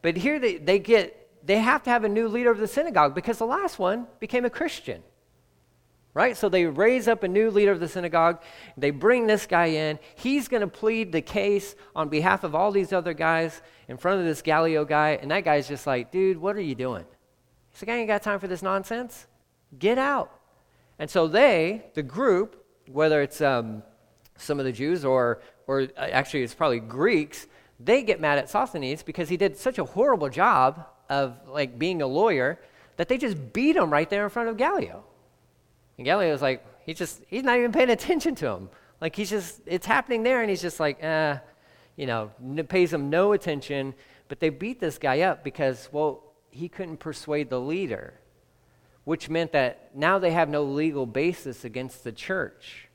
But 0.03 0.17
here 0.17 0.39
they, 0.41 0.57
they 0.57 0.79
get, 0.81 1.47
they 1.47 1.59
have 1.59 1.85
to 1.85 1.91
have 1.91 2.05
a 2.05 2.09
new 2.09 2.29
leader 2.29 2.51
of 2.51 2.59
the 2.59 2.67
synagogue 2.67 3.15
because 3.15 3.39
the 3.39 3.47
last 3.47 3.79
one 3.79 4.07
became 4.19 4.45
a 4.45 4.51
Christian 4.51 5.03
right? 6.15 6.37
So 6.37 6.49
they 6.49 6.67
raise 6.67 7.09
up 7.09 7.23
a 7.23 7.29
new 7.29 7.51
leader 7.51 7.73
of 7.73 7.81
the 7.81 7.89
synagogue. 7.89 8.43
They 8.77 8.91
bring 8.91 9.27
this 9.27 9.47
guy 9.47 9.67
in. 9.67 9.99
He's 10.15 10.49
going 10.49 10.61
to 10.61 10.67
plead 10.67 11.13
the 11.13 11.23
case 11.23 11.75
on 11.97 12.09
behalf 12.09 12.45
of 12.45 12.55
all 12.55 12.71
these 12.71 12.93
other 12.93 13.15
guys 13.15 13.63
in 13.89 13.97
front 13.97 14.21
of 14.21 14.27
this 14.27 14.43
Gallio 14.43 14.85
guy. 14.85 15.19
And 15.21 15.31
that 15.31 15.45
guy's 15.45 15.69
just 15.69 15.87
like, 15.87 16.13
dude, 16.13 16.37
what 16.37 16.57
are 16.57 16.61
you 16.61 16.75
doing? 16.75 17.05
He's 17.73 17.83
like, 17.83 17.95
I 17.95 17.99
ain't 17.99 18.09
got 18.09 18.23
time 18.23 18.41
for 18.41 18.49
this 18.49 18.63
nonsense. 18.63 19.27
Get 19.79 19.97
out. 19.97 20.31
And 20.99 21.09
so 21.09 21.27
they, 21.27 21.87
the 21.95 22.03
group, 22.03 22.63
whether 22.91 23.23
it's 23.23 23.41
um, 23.41 23.83
some 24.37 24.59
of 24.59 24.67
the 24.67 24.73
Jews 24.73 25.05
or, 25.05 25.41
or 25.67 25.83
uh, 25.83 25.87
actually 25.97 26.43
it's 26.43 26.55
probably 26.55 26.81
Greeks, 26.81 27.47
they 27.81 28.03
get 28.03 28.21
mad 28.21 28.39
at 28.39 28.51
Sosthenes 28.51 29.03
because 29.03 29.31
he 29.31 29.39
did 29.39 29.57
such 29.57 29.79
a 29.79 29.85
horrible 29.85 30.29
job 30.29 30.87
of 31.09 31.37
like 31.49 31.79
being 31.79 32.03
a 32.03 32.07
lawyer 32.07 32.61
that 32.97 33.09
they 33.09 33.17
just 33.17 33.53
beat 33.53 33.77
him 33.77 33.91
right 33.91 34.09
there 34.11 34.25
in 34.25 34.31
front 34.31 34.51
of 34.51 34.59
Gallio. 34.59 35.05
And 36.03 36.07
Gallio's 36.09 36.43
like, 36.43 36.67
he 36.85 36.95
just, 36.95 37.23
he's 37.29 37.45
not 37.45 37.59
even 37.59 37.71
paying 37.71 37.89
attention 37.89 38.35
to 38.35 38.49
him. 38.49 38.71
Like 39.01 39.15
he's 39.15 39.31
just, 39.31 39.61
it's 39.67 39.87
happening 39.87 40.25
there, 40.25 40.41
and 40.41 40.51
he's 40.51 40.61
just 40.61 40.81
like, 40.81 41.01
eh, 41.01 41.39
you 41.95 42.07
know, 42.07 42.33
pays 42.69 42.93
him 42.93 43.09
no 43.09 43.35
attention. 43.35 43.95
But 44.27 44.41
they 44.41 44.49
beat 44.49 44.81
this 44.81 44.99
guy 44.99 45.21
up 45.21 45.45
because, 45.45 45.89
well, 45.93 46.25
he 46.51 46.69
couldn't 46.69 46.97
persuade 46.97 47.51
the 47.51 47.61
leader, 47.61 48.15
which 49.05 49.29
meant 49.29 49.53
that 49.53 49.95
now 49.95 50.19
they 50.19 50.33
have 50.33 50.49
no 50.49 50.65
legal 50.65 51.07
basis 51.07 51.65
against 51.65 52.03
the 52.03 52.11
church. 52.11 52.89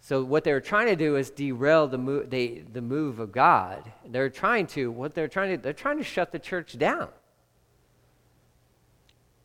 So 0.00 0.24
what 0.24 0.44
they 0.44 0.54
were 0.54 0.62
trying 0.62 0.86
to 0.86 0.96
do 0.96 1.16
is 1.16 1.28
derail 1.28 1.88
the 1.88 1.98
move, 1.98 2.30
they, 2.30 2.64
the 2.72 2.80
move 2.80 3.18
of 3.18 3.32
God. 3.32 3.92
They're 4.06 4.30
trying 4.30 4.66
to, 4.68 4.90
what 4.90 5.14
they're 5.14 5.28
trying 5.28 5.58
to, 5.58 5.62
they're 5.62 5.74
trying 5.74 5.98
to 5.98 6.04
shut 6.04 6.32
the 6.32 6.38
church 6.38 6.78
down. 6.78 7.10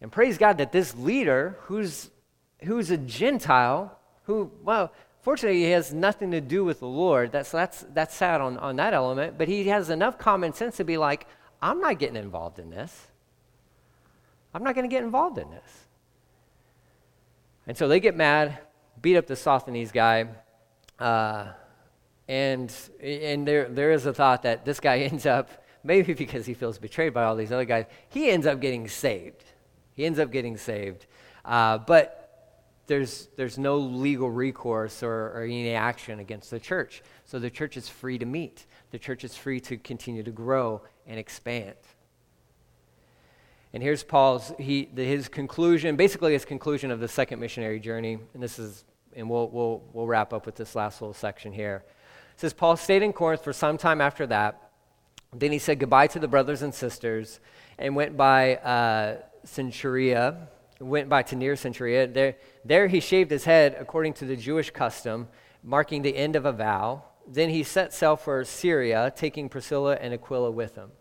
And 0.04 0.12
praise 0.12 0.38
God 0.38 0.58
that 0.58 0.74
this 0.74 0.96
leader, 0.96 1.58
who's, 1.62 2.12
who's 2.64 2.92
a 2.92 2.98
Gentile, 2.98 3.98
who, 4.24 4.52
well, 4.62 4.92
fortunately, 5.22 5.64
he 5.64 5.72
has 5.72 5.94
nothing 5.94 6.32
to 6.32 6.42
do 6.42 6.66
with 6.66 6.82
the 6.82 6.88
Lord. 6.88 7.32
That's, 7.32 7.50
that's, 7.50 7.86
that's 7.94 8.14
sad 8.14 8.42
on, 8.42 8.58
on 8.58 8.76
that 8.76 8.94
element. 8.94 9.38
But 9.38 9.48
he 9.48 9.70
has 9.70 9.90
enough 9.90 10.18
common 10.18 10.52
sense 10.52 10.76
to 10.78 10.84
be 10.84 10.98
like, 10.98 11.26
I'm 11.62 11.80
not 11.80 12.00
getting 12.00 12.18
involved 12.18 12.60
in 12.60 12.70
this. 12.70 13.08
I'm 14.54 14.62
not 14.62 14.76
going 14.76 14.88
to 14.88 14.94
get 14.94 15.06
involved 15.06 15.38
in 15.38 15.50
this. 15.50 15.88
And 17.66 17.78
so 17.78 17.88
they 17.88 18.02
get 18.02 18.18
mad, 18.18 18.58
beat 19.02 19.16
up 19.16 19.26
the 19.26 19.38
Sosthenes 19.38 19.94
guy. 19.94 20.28
Uh, 21.00 21.48
and 22.28 22.76
and 23.02 23.48
there, 23.48 23.70
there 23.70 23.92
is 23.92 24.06
a 24.06 24.14
thought 24.14 24.44
that 24.44 24.66
this 24.66 24.82
guy 24.82 25.00
ends 25.12 25.26
up, 25.26 25.50
maybe 25.82 26.14
because 26.14 26.46
he 26.46 26.54
feels 26.54 26.78
betrayed 26.78 27.14
by 27.14 27.24
all 27.24 27.38
these 27.38 27.54
other 27.54 27.64
guys, 27.64 27.86
he 28.10 28.30
ends 28.30 28.46
up 28.46 28.60
getting 28.60 28.90
saved. 28.90 29.46
He 29.96 30.06
ends 30.06 30.20
up 30.20 30.32
getting 30.32 30.58
saved. 30.58 31.06
Uh, 31.46 31.78
but 31.78 32.24
there's, 32.88 33.30
there's 33.38 33.58
no 33.58 33.78
legal 33.78 34.30
recourse 34.30 35.04
or, 35.04 35.32
or, 35.36 35.44
any 35.44 35.72
action 35.72 36.20
against 36.20 36.52
the 36.52 36.60
church. 36.60 37.02
So 37.26 37.40
the 37.40 37.50
church 37.50 37.78
is 37.78 37.88
free 37.88 38.18
to 38.18 38.26
meet, 38.26 38.66
the 38.92 39.00
church 39.00 39.24
is 39.24 39.36
free 39.36 39.60
to 39.62 39.78
continue 39.78 40.24
to 40.24 40.32
grow 40.32 40.82
and 41.08 41.18
expand. 41.20 41.76
And 43.74 43.82
here's 43.82 44.04
Paul's, 44.04 44.54
he, 44.60 44.88
the, 44.94 45.04
his 45.04 45.28
conclusion, 45.28 45.96
basically 45.96 46.34
his 46.34 46.46
conclusion 46.46 46.92
of 46.92 47.00
the 47.00 47.08
second 47.08 47.40
missionary 47.40 47.80
journey. 47.80 48.20
And 48.34 48.44
this 48.44 48.60
is, 48.60 48.84
and 49.16 49.30
we'll, 49.30 49.50
we'll, 49.50 49.84
we'll 49.94 50.06
wrap 50.06 50.32
up 50.32 50.46
with 50.46 50.56
this 50.56 50.76
last 50.76 51.02
little 51.02 51.14
section 51.14 51.52
here. 51.52 51.84
It 52.34 52.40
says, 52.40 52.54
Paul 52.54 52.78
stayed 52.78 53.02
in 53.02 53.14
Corinth 53.14 53.44
for 53.44 53.54
some 53.54 53.78
time 53.78 54.00
after 54.00 54.28
that. 54.28 54.72
Then 55.34 55.52
he 55.52 55.58
said 55.58 55.80
goodbye 55.80 56.08
to 56.08 56.20
the 56.20 56.28
brothers 56.28 56.62
and 56.62 56.74
sisters 56.74 57.40
and 57.80 57.96
went 57.96 58.16
by 58.16 58.58
uh, 58.58 59.18
Cenchrea, 59.46 60.48
went 60.80 61.10
by 61.10 61.24
to 61.24 61.36
near 61.36 61.54
Cenchrea. 61.54 62.14
There, 62.14 62.36
there 62.66 62.88
he 62.88 63.00
shaved 63.00 63.32
his 63.32 63.46
head 63.46 63.76
according 63.80 64.14
to 64.14 64.26
the 64.26 64.36
Jewish 64.36 64.70
custom, 64.72 65.28
marking 65.64 66.02
the 66.02 66.16
end 66.16 66.36
of 66.36 66.46
a 66.46 66.52
vow. 66.52 67.04
Then 67.28 67.50
he 67.50 67.64
set 67.64 67.94
sail 67.94 68.16
for 68.16 68.44
Syria, 68.44 69.14
taking 69.16 69.50
Priscilla 69.50 69.96
and 69.96 70.14
Aquila 70.14 70.52
with 70.52 70.76
him. 70.76 70.92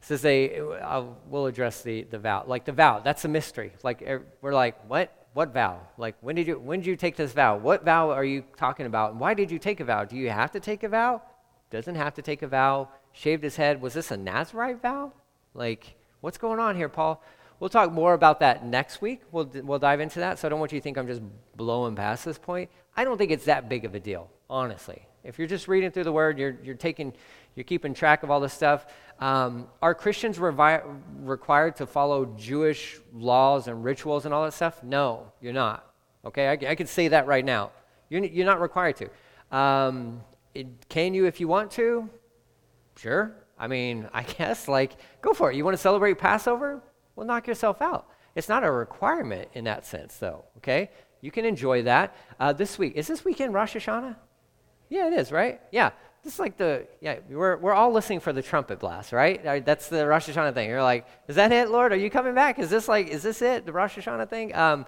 It 0.00 0.06
says 0.06 0.22
they, 0.22 0.60
uh, 0.60 1.04
we'll 1.28 1.46
address 1.46 1.82
the, 1.82 2.02
the 2.02 2.18
vow. 2.18 2.44
Like 2.46 2.66
the 2.66 2.72
vow, 2.72 3.00
that's 3.00 3.24
a 3.24 3.28
mystery. 3.28 3.72
Like 3.82 4.02
er, 4.02 4.22
we're 4.42 4.52
like, 4.52 4.76
what? 4.88 5.12
What 5.32 5.52
vow? 5.52 5.80
Like 5.98 6.14
when 6.20 6.36
did 6.36 6.46
you 6.46 6.60
when 6.60 6.78
did 6.78 6.86
you 6.86 6.94
take 6.94 7.16
this 7.16 7.32
vow? 7.32 7.56
What 7.56 7.84
vow 7.84 8.10
are 8.10 8.24
you 8.24 8.44
talking 8.56 8.86
about? 8.86 9.16
Why 9.16 9.34
did 9.34 9.50
you 9.50 9.58
take 9.58 9.80
a 9.80 9.84
vow? 9.84 10.04
Do 10.04 10.16
you 10.16 10.30
have 10.30 10.52
to 10.52 10.60
take 10.60 10.84
a 10.84 10.88
vow? 10.88 11.22
Doesn't 11.70 11.96
have 11.96 12.14
to 12.14 12.22
take 12.22 12.42
a 12.42 12.46
vow. 12.46 12.88
Shaved 13.12 13.42
his 13.42 13.56
head. 13.56 13.82
Was 13.82 13.94
this 13.94 14.12
a 14.12 14.16
Nazarite 14.16 14.80
vow? 14.80 15.12
Like 15.52 15.96
what's 16.24 16.38
going 16.38 16.58
on 16.58 16.74
here, 16.74 16.88
Paul? 16.88 17.22
We'll 17.60 17.68
talk 17.68 17.92
more 17.92 18.14
about 18.14 18.40
that 18.40 18.64
next 18.64 19.02
week. 19.02 19.20
We'll, 19.30 19.44
we'll 19.62 19.78
dive 19.78 20.00
into 20.00 20.20
that. 20.20 20.38
So 20.38 20.48
I 20.48 20.50
don't 20.50 20.58
want 20.58 20.72
you 20.72 20.80
to 20.80 20.82
think 20.82 20.96
I'm 20.96 21.06
just 21.06 21.20
blowing 21.54 21.94
past 21.94 22.24
this 22.24 22.38
point. 22.38 22.70
I 22.96 23.04
don't 23.04 23.18
think 23.18 23.30
it's 23.30 23.44
that 23.44 23.68
big 23.68 23.84
of 23.84 23.94
a 23.94 24.00
deal, 24.00 24.30
honestly. 24.48 25.06
If 25.22 25.38
you're 25.38 25.46
just 25.46 25.68
reading 25.68 25.90
through 25.90 26.04
the 26.04 26.12
word, 26.12 26.38
you're, 26.38 26.56
you're 26.62 26.76
taking, 26.76 27.12
you're 27.54 27.64
keeping 27.64 27.92
track 27.92 28.22
of 28.22 28.30
all 28.30 28.40
this 28.40 28.54
stuff. 28.54 28.86
Um, 29.20 29.68
are 29.82 29.94
Christians 29.94 30.38
revi- 30.38 30.82
required 31.20 31.76
to 31.76 31.86
follow 31.86 32.24
Jewish 32.38 32.98
laws 33.12 33.68
and 33.68 33.84
rituals 33.84 34.24
and 34.24 34.32
all 34.32 34.44
that 34.44 34.54
stuff? 34.54 34.82
No, 34.82 35.30
you're 35.42 35.52
not. 35.52 35.92
Okay, 36.24 36.48
I, 36.48 36.52
I 36.70 36.74
can 36.74 36.86
say 36.86 37.08
that 37.08 37.26
right 37.26 37.44
now. 37.44 37.70
You're, 38.08 38.24
you're 38.24 38.46
not 38.46 38.62
required 38.62 38.96
to. 38.96 39.56
Um, 39.56 40.22
it, 40.54 40.88
can 40.88 41.12
you 41.12 41.26
if 41.26 41.38
you 41.38 41.48
want 41.48 41.70
to? 41.72 42.08
Sure. 42.96 43.34
I 43.58 43.66
mean, 43.66 44.08
I 44.14 44.22
guess, 44.22 44.68
like, 44.68 44.92
go 45.22 45.32
for 45.32 45.50
it. 45.50 45.56
You 45.56 45.64
want 45.64 45.74
to 45.76 45.82
celebrate 45.82 46.18
Passover? 46.18 46.82
Well, 47.16 47.26
knock 47.26 47.46
yourself 47.46 47.80
out. 47.80 48.08
It's 48.34 48.48
not 48.48 48.64
a 48.64 48.70
requirement 48.70 49.48
in 49.54 49.64
that 49.64 49.86
sense, 49.86 50.16
though, 50.16 50.44
okay? 50.58 50.90
You 51.20 51.30
can 51.30 51.44
enjoy 51.44 51.82
that. 51.82 52.16
Uh, 52.40 52.52
this 52.52 52.78
week, 52.78 52.94
is 52.96 53.06
this 53.06 53.24
weekend 53.24 53.54
Rosh 53.54 53.76
Hashanah? 53.76 54.16
Yeah, 54.88 55.06
it 55.06 55.12
is, 55.12 55.30
right? 55.30 55.60
Yeah. 55.70 55.90
This 56.22 56.34
is 56.34 56.40
like 56.40 56.56
the, 56.56 56.86
yeah, 57.00 57.18
we're, 57.28 57.58
we're 57.58 57.74
all 57.74 57.92
listening 57.92 58.20
for 58.20 58.32
the 58.32 58.42
trumpet 58.42 58.80
blast, 58.80 59.12
right? 59.12 59.64
That's 59.64 59.88
the 59.88 60.06
Rosh 60.06 60.28
Hashanah 60.28 60.54
thing. 60.54 60.68
You're 60.68 60.82
like, 60.82 61.06
is 61.28 61.36
that 61.36 61.52
it, 61.52 61.70
Lord? 61.70 61.92
Are 61.92 61.96
you 61.96 62.10
coming 62.10 62.34
back? 62.34 62.58
Is 62.58 62.70
this 62.70 62.88
like, 62.88 63.08
is 63.08 63.22
this 63.22 63.42
it, 63.42 63.66
the 63.66 63.72
Rosh 63.72 63.98
Hashanah 63.98 64.28
thing? 64.30 64.54
Um, 64.54 64.86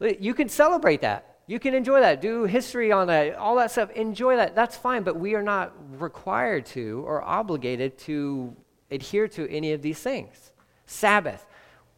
you 0.00 0.32
can 0.32 0.48
celebrate 0.48 1.00
that. 1.00 1.39
You 1.46 1.58
can 1.58 1.74
enjoy 1.74 2.00
that. 2.00 2.20
Do 2.20 2.44
history 2.44 2.92
on 2.92 3.08
that, 3.08 3.34
all 3.34 3.56
that 3.56 3.70
stuff. 3.72 3.90
Enjoy 3.90 4.36
that. 4.36 4.54
That's 4.54 4.76
fine, 4.76 5.02
but 5.02 5.16
we 5.16 5.34
are 5.34 5.42
not 5.42 5.72
required 6.00 6.66
to 6.66 7.02
or 7.06 7.22
obligated 7.22 7.98
to 7.98 8.54
adhere 8.90 9.28
to 9.28 9.50
any 9.50 9.72
of 9.72 9.82
these 9.82 9.98
things. 9.98 10.52
Sabbath. 10.86 11.44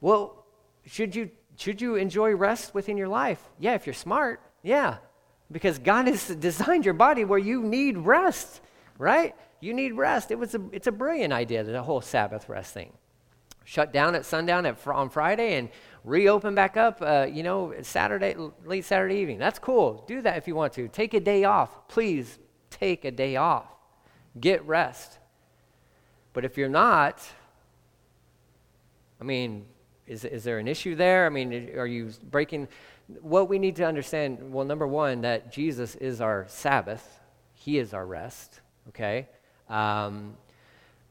Well, 0.01 0.45
should 0.86 1.14
you, 1.14 1.30
should 1.57 1.80
you 1.80 1.97
enjoy 1.97 2.34
rest 2.34 2.74
within 2.74 2.97
your 2.97 3.09
life? 3.09 3.43
Yeah, 3.59 3.74
if 3.74 3.86
you're 3.86 3.95
smart, 3.95 4.40
yeah. 4.62 4.97
Because 5.51 5.78
God 5.78 6.07
has 6.07 6.26
designed 6.28 6.84
your 6.84 6.95
body 6.95 7.24
where 7.24 7.38
you 7.38 7.62
need 7.62 7.99
rest, 7.99 8.61
right? 8.99 9.34
You 9.61 9.74
need 9.74 9.93
rest. 9.93 10.30
It 10.30 10.38
was 10.38 10.55
a, 10.55 10.62
it's 10.72 10.86
a 10.86 10.93
brilliant 10.93 11.32
idea, 11.32 11.62
the 11.62 11.82
whole 11.82 12.01
Sabbath 12.01 12.49
rest 12.49 12.74
thing. 12.74 12.93
Shut 13.64 13.93
down 13.93 14.14
at 14.14 14.24
sundown 14.24 14.66
at, 14.66 14.84
on 14.86 15.09
Friday 15.09 15.57
and 15.57 15.68
reopen 16.05 16.55
back 16.55 16.77
up, 16.77 16.99
uh, 17.01 17.27
you 17.31 17.43
know, 17.43 17.75
Saturday, 17.83 18.35
late 18.65 18.85
Saturday 18.85 19.17
evening. 19.17 19.39
That's 19.39 19.59
cool. 19.59 20.05
Do 20.07 20.21
that 20.23 20.37
if 20.37 20.49
you 20.49 20.55
want 20.55 20.73
to. 20.75 20.89
Take 20.89 21.15
a 21.15 21.21
day 21.21 21.45
off. 21.45 21.89
Please 21.89 22.39
take 22.71 23.05
a 23.05 23.11
day 23.11 23.37
off. 23.37 23.67
Get 24.41 24.67
rest. 24.67 25.19
But 26.33 26.45
if 26.45 26.57
you're 26.57 26.69
not, 26.69 27.23
I 29.21 29.25
mean, 29.25 29.67
is, 30.07 30.25
is 30.25 30.45
there 30.45 30.59
an 30.59 30.67
issue 30.67 30.95
there? 30.95 31.27
I 31.27 31.29
mean, 31.29 31.71
are 31.77 31.87
you 31.87 32.11
breaking? 32.31 32.69
What 33.21 33.49
we 33.49 33.59
need 33.59 33.77
to 33.77 33.85
understand 33.85 34.53
well, 34.53 34.65
number 34.65 34.87
one, 34.87 35.21
that 35.21 35.53
Jesus 35.53 35.95
is 35.97 36.21
our 36.21 36.47
Sabbath, 36.49 37.21
He 37.55 37.79
is 37.79 37.95
our 37.95 38.07
rest, 38.07 38.61
okay? 38.89 39.29
Um, 39.69 40.37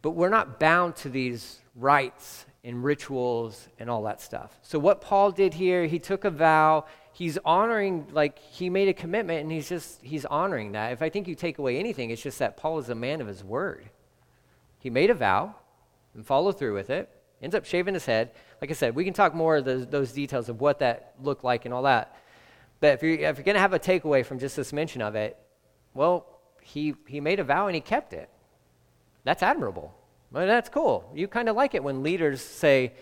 but 0.02 0.12
we're 0.12 0.30
not 0.30 0.60
bound 0.60 0.96
to 0.98 1.10
these 1.10 1.60
rites 1.76 2.46
and 2.64 2.84
rituals 2.84 3.68
and 3.80 3.90
all 3.90 4.04
that 4.04 4.22
stuff. 4.22 4.58
So, 4.62 4.78
what 4.80 5.02
Paul 5.02 5.32
did 5.32 5.54
here, 5.54 5.86
he 5.86 6.00
took 6.00 6.26
a 6.26 6.30
vow. 6.30 6.86
He's 7.14 7.38
honoring, 7.44 8.08
like, 8.12 8.40
he 8.40 8.70
made 8.70 8.88
a 8.88 8.94
commitment 8.94 9.42
and 9.42 9.52
he's 9.52 9.68
just, 9.68 10.02
he's 10.02 10.26
honoring 10.26 10.72
that. 10.72 10.94
If 10.94 11.02
I 11.02 11.10
think 11.10 11.28
you 11.28 11.36
take 11.36 11.58
away 11.58 11.78
anything, 11.78 12.10
it's 12.10 12.22
just 12.22 12.40
that 12.40 12.56
Paul 12.56 12.80
is 12.80 12.90
a 12.90 12.96
man 12.96 13.20
of 13.20 13.28
his 13.28 13.44
word. 13.44 13.90
He 14.80 14.90
made 14.90 15.10
a 15.10 15.14
vow 15.14 15.56
and 16.14 16.26
followed 16.26 16.58
through 16.58 16.74
with 16.74 16.90
it 16.90 17.10
ends 17.42 17.56
up 17.56 17.66
shaving 17.66 17.94
his 17.94 18.06
head. 18.06 18.32
Like 18.62 18.70
I 18.70 18.74
said, 18.74 18.96
we 18.96 19.04
can 19.04 19.14
talk 19.14 19.34
more 19.34 19.58
of 19.58 19.66
those, 19.66 19.88
those 19.88 20.12
details 20.12 20.50
of 20.50 20.62
what 20.62 20.80
that 20.80 21.16
looked 21.22 21.44
like 21.44 21.66
and 21.66 21.74
all 21.74 21.84
that. 21.84 22.16
But 22.80 22.94
if 22.94 23.04
you're, 23.04 23.14
if 23.14 23.38
you're 23.38 23.44
going 23.44 23.56
to 23.56 23.62
have 23.62 23.74
a 23.74 23.80
takeaway 23.80 24.26
from 24.26 24.40
just 24.40 24.56
this 24.56 24.72
mention 24.72 25.02
of 25.02 25.16
it, 25.16 25.38
well, 25.94 26.26
he, 26.62 26.96
he 27.08 27.20
made 27.20 27.40
a 27.40 27.44
vow 27.44 27.68
and 27.68 27.76
he 27.76 27.82
kept 27.82 28.14
it. 28.14 28.30
That's 29.24 29.44
admirable. 29.44 29.94
Well, 30.32 30.48
that's 30.48 30.70
cool. 30.70 31.12
You 31.14 31.28
kind 31.28 31.50
of 31.50 31.56
like 31.56 31.76
it 31.76 31.84
when 31.84 32.04
leaders 32.04 32.42
say, 32.42 32.94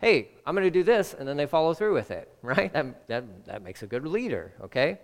hey, 0.00 0.30
I'm 0.46 0.54
going 0.54 0.66
to 0.66 0.70
do 0.70 0.82
this, 0.82 1.14
and 1.14 1.28
then 1.28 1.36
they 1.36 1.46
follow 1.46 1.74
through 1.74 1.94
with 1.94 2.10
it, 2.10 2.32
right? 2.42 2.72
That, 2.72 3.06
that, 3.08 3.44
that 3.46 3.62
makes 3.62 3.82
a 3.82 3.86
good 3.86 4.06
leader, 4.06 4.52
okay? 4.62 4.98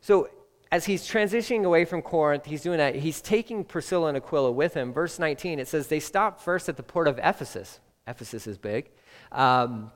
So 0.00 0.30
as 0.70 0.84
he's 0.86 1.02
transitioning 1.02 1.64
away 1.64 1.84
from 1.84 2.02
Corinth, 2.02 2.44
he's 2.44 2.62
doing 2.62 2.78
that. 2.78 2.94
He's 2.94 3.20
taking 3.20 3.64
Priscilla 3.64 4.08
and 4.08 4.16
Aquila 4.16 4.52
with 4.52 4.74
him. 4.74 4.92
Verse 4.92 5.18
19, 5.18 5.58
it 5.58 5.68
says, 5.68 5.88
They 5.88 6.00
stopped 6.00 6.40
first 6.40 6.68
at 6.68 6.76
the 6.76 6.82
port 6.82 7.08
of 7.08 7.18
Ephesus. 7.18 7.80
Ephesus 8.06 8.46
is 8.46 8.56
big, 8.56 8.90
um, 9.32 9.90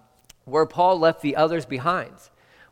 where 0.45 0.67
Paul 0.67 0.99
left 0.99 1.23
the 1.23 1.37
others 1.37 1.65
behind. 1.65 2.13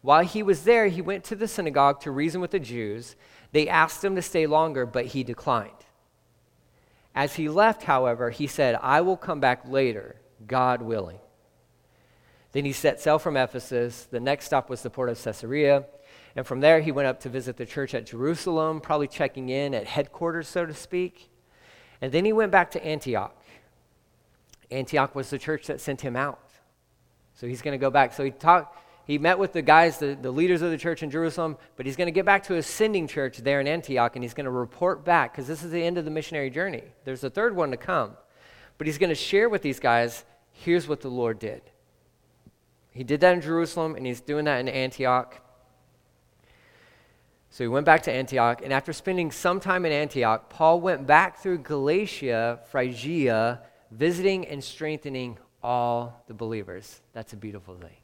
While 0.03 0.25
he 0.25 0.43
was 0.43 0.65
there, 0.65 0.89
he 0.89 1.03
went 1.03 1.25
to 1.25 1.37
the 1.37 1.49
synagogue 1.49 2.01
to 2.01 2.11
reason 2.11 2.41
with 2.41 2.51
the 2.51 2.59
Jews. 2.59 3.17
They 3.53 3.69
asked 3.69 4.05
him 4.05 4.17
to 4.17 4.23
stay 4.23 4.47
longer, 4.47 4.87
but 4.87 5.07
he 5.07 5.23
declined. 5.23 5.73
As 7.15 7.35
he 7.35 7.49
left, 7.49 7.83
however, 7.83 8.31
he 8.31 8.47
said, 8.47 8.77
I 8.81 9.01
will 9.01 9.17
come 9.17 9.41
back 9.41 9.63
later, 9.67 10.17
God 10.47 10.83
willing. 10.83 11.19
Then 12.53 12.65
he 12.65 12.73
set 12.73 13.01
sail 13.01 13.19
from 13.19 13.37
Ephesus. 13.37 14.07
The 14.11 14.21
next 14.21 14.47
stop 14.47 14.71
was 14.71 14.83
the 14.83 14.91
port 14.91 15.09
of 15.09 15.23
Caesarea. 15.23 15.87
And 16.37 16.47
from 16.47 16.61
there, 16.61 16.81
he 16.81 16.93
went 16.93 17.09
up 17.09 17.21
to 17.21 17.29
visit 17.29 17.57
the 17.57 17.67
church 17.67 17.95
at 17.95 18.07
Jerusalem, 18.07 18.81
probably 18.81 19.09
checking 19.09 19.49
in 19.49 19.75
at 19.75 19.87
headquarters, 19.87 20.49
so 20.49 20.67
to 20.67 20.75
speak. 20.75 21.31
And 22.01 22.13
then 22.13 22.25
he 22.25 22.33
went 22.33 22.53
back 22.53 22.71
to 22.73 22.85
Antioch. 22.85 23.37
Antioch 24.71 25.15
was 25.15 25.31
the 25.31 25.39
church 25.39 25.67
that 25.67 25.81
sent 25.81 26.01
him 26.01 26.17
out. 26.17 26.41
So 27.35 27.47
he's 27.47 27.63
going 27.63 27.73
to 27.73 27.79
go 27.79 27.91
back. 27.91 28.13
So 28.13 28.25
he 28.25 28.31
talked. 28.31 28.77
He 29.11 29.19
met 29.19 29.41
with 29.41 29.53
the 29.53 29.61
guys, 29.61 29.99
the, 29.99 30.15
the 30.15 30.31
leaders 30.31 30.63
of 30.63 30.71
the 30.71 30.79
church 30.79 31.03
in 31.03 31.11
Jerusalem, 31.11 31.57
but 31.75 31.85
he's 31.85 31.97
going 31.97 32.07
to 32.07 32.13
get 32.13 32.25
back 32.25 32.45
to 32.45 32.55
his 32.55 32.65
sending 32.65 33.09
church 33.09 33.39
there 33.39 33.61
in 33.61 33.67
Antioch, 33.67 34.15
and 34.15 34.23
he's 34.23 34.35
going 34.35 34.45
to 34.45 34.53
report 34.53 35.05
back 35.05 35.33
because 35.33 35.49
this 35.49 35.65
is 35.65 35.73
the 35.73 35.83
end 35.83 35.99
of 35.99 36.05
the 36.05 36.13
missionary 36.13 36.49
journey. 36.49 36.85
There's 37.05 37.25
a 37.25 37.29
third 37.29 37.57
one 37.57 37.73
to 37.73 37.77
come. 37.77 38.13
But 38.79 38.87
he's 38.87 38.99
going 38.99 39.09
to 39.09 39.17
share 39.17 39.49
with 39.49 39.63
these 39.63 39.81
guys 39.81 40.25
here's 40.53 40.87
what 40.87 41.01
the 41.01 41.09
Lord 41.09 41.41
did. 41.41 41.61
He 42.93 43.03
did 43.03 43.21
that 43.23 43.35
in 43.35 43.41
Jerusalem, 43.41 43.97
and 43.97 44.07
he's 44.07 44.21
doing 44.21 44.45
that 44.45 44.61
in 44.61 44.69
Antioch. 44.69 45.41
So 47.51 47.65
he 47.65 47.69
went 47.69 47.87
back 47.87 48.05
to 48.05 48.13
Antioch, 48.13 48.63
and 48.63 48.73
after 48.73 48.93
spending 48.93 49.33
some 49.33 49.59
time 49.59 49.85
in 49.85 49.91
Antioch, 49.91 50.49
Paul 50.51 50.81
went 50.81 51.09
back 51.09 51.39
through 51.39 51.59
Galatia, 51.59 52.61
Phrygia, 52.71 53.61
visiting 53.91 54.47
and 54.47 54.63
strengthening 54.63 55.37
all 55.65 56.23
the 56.29 56.35
believers. 56.35 57.01
That's 57.13 57.33
a 57.33 57.37
beautiful 57.37 57.75
thing. 57.75 58.00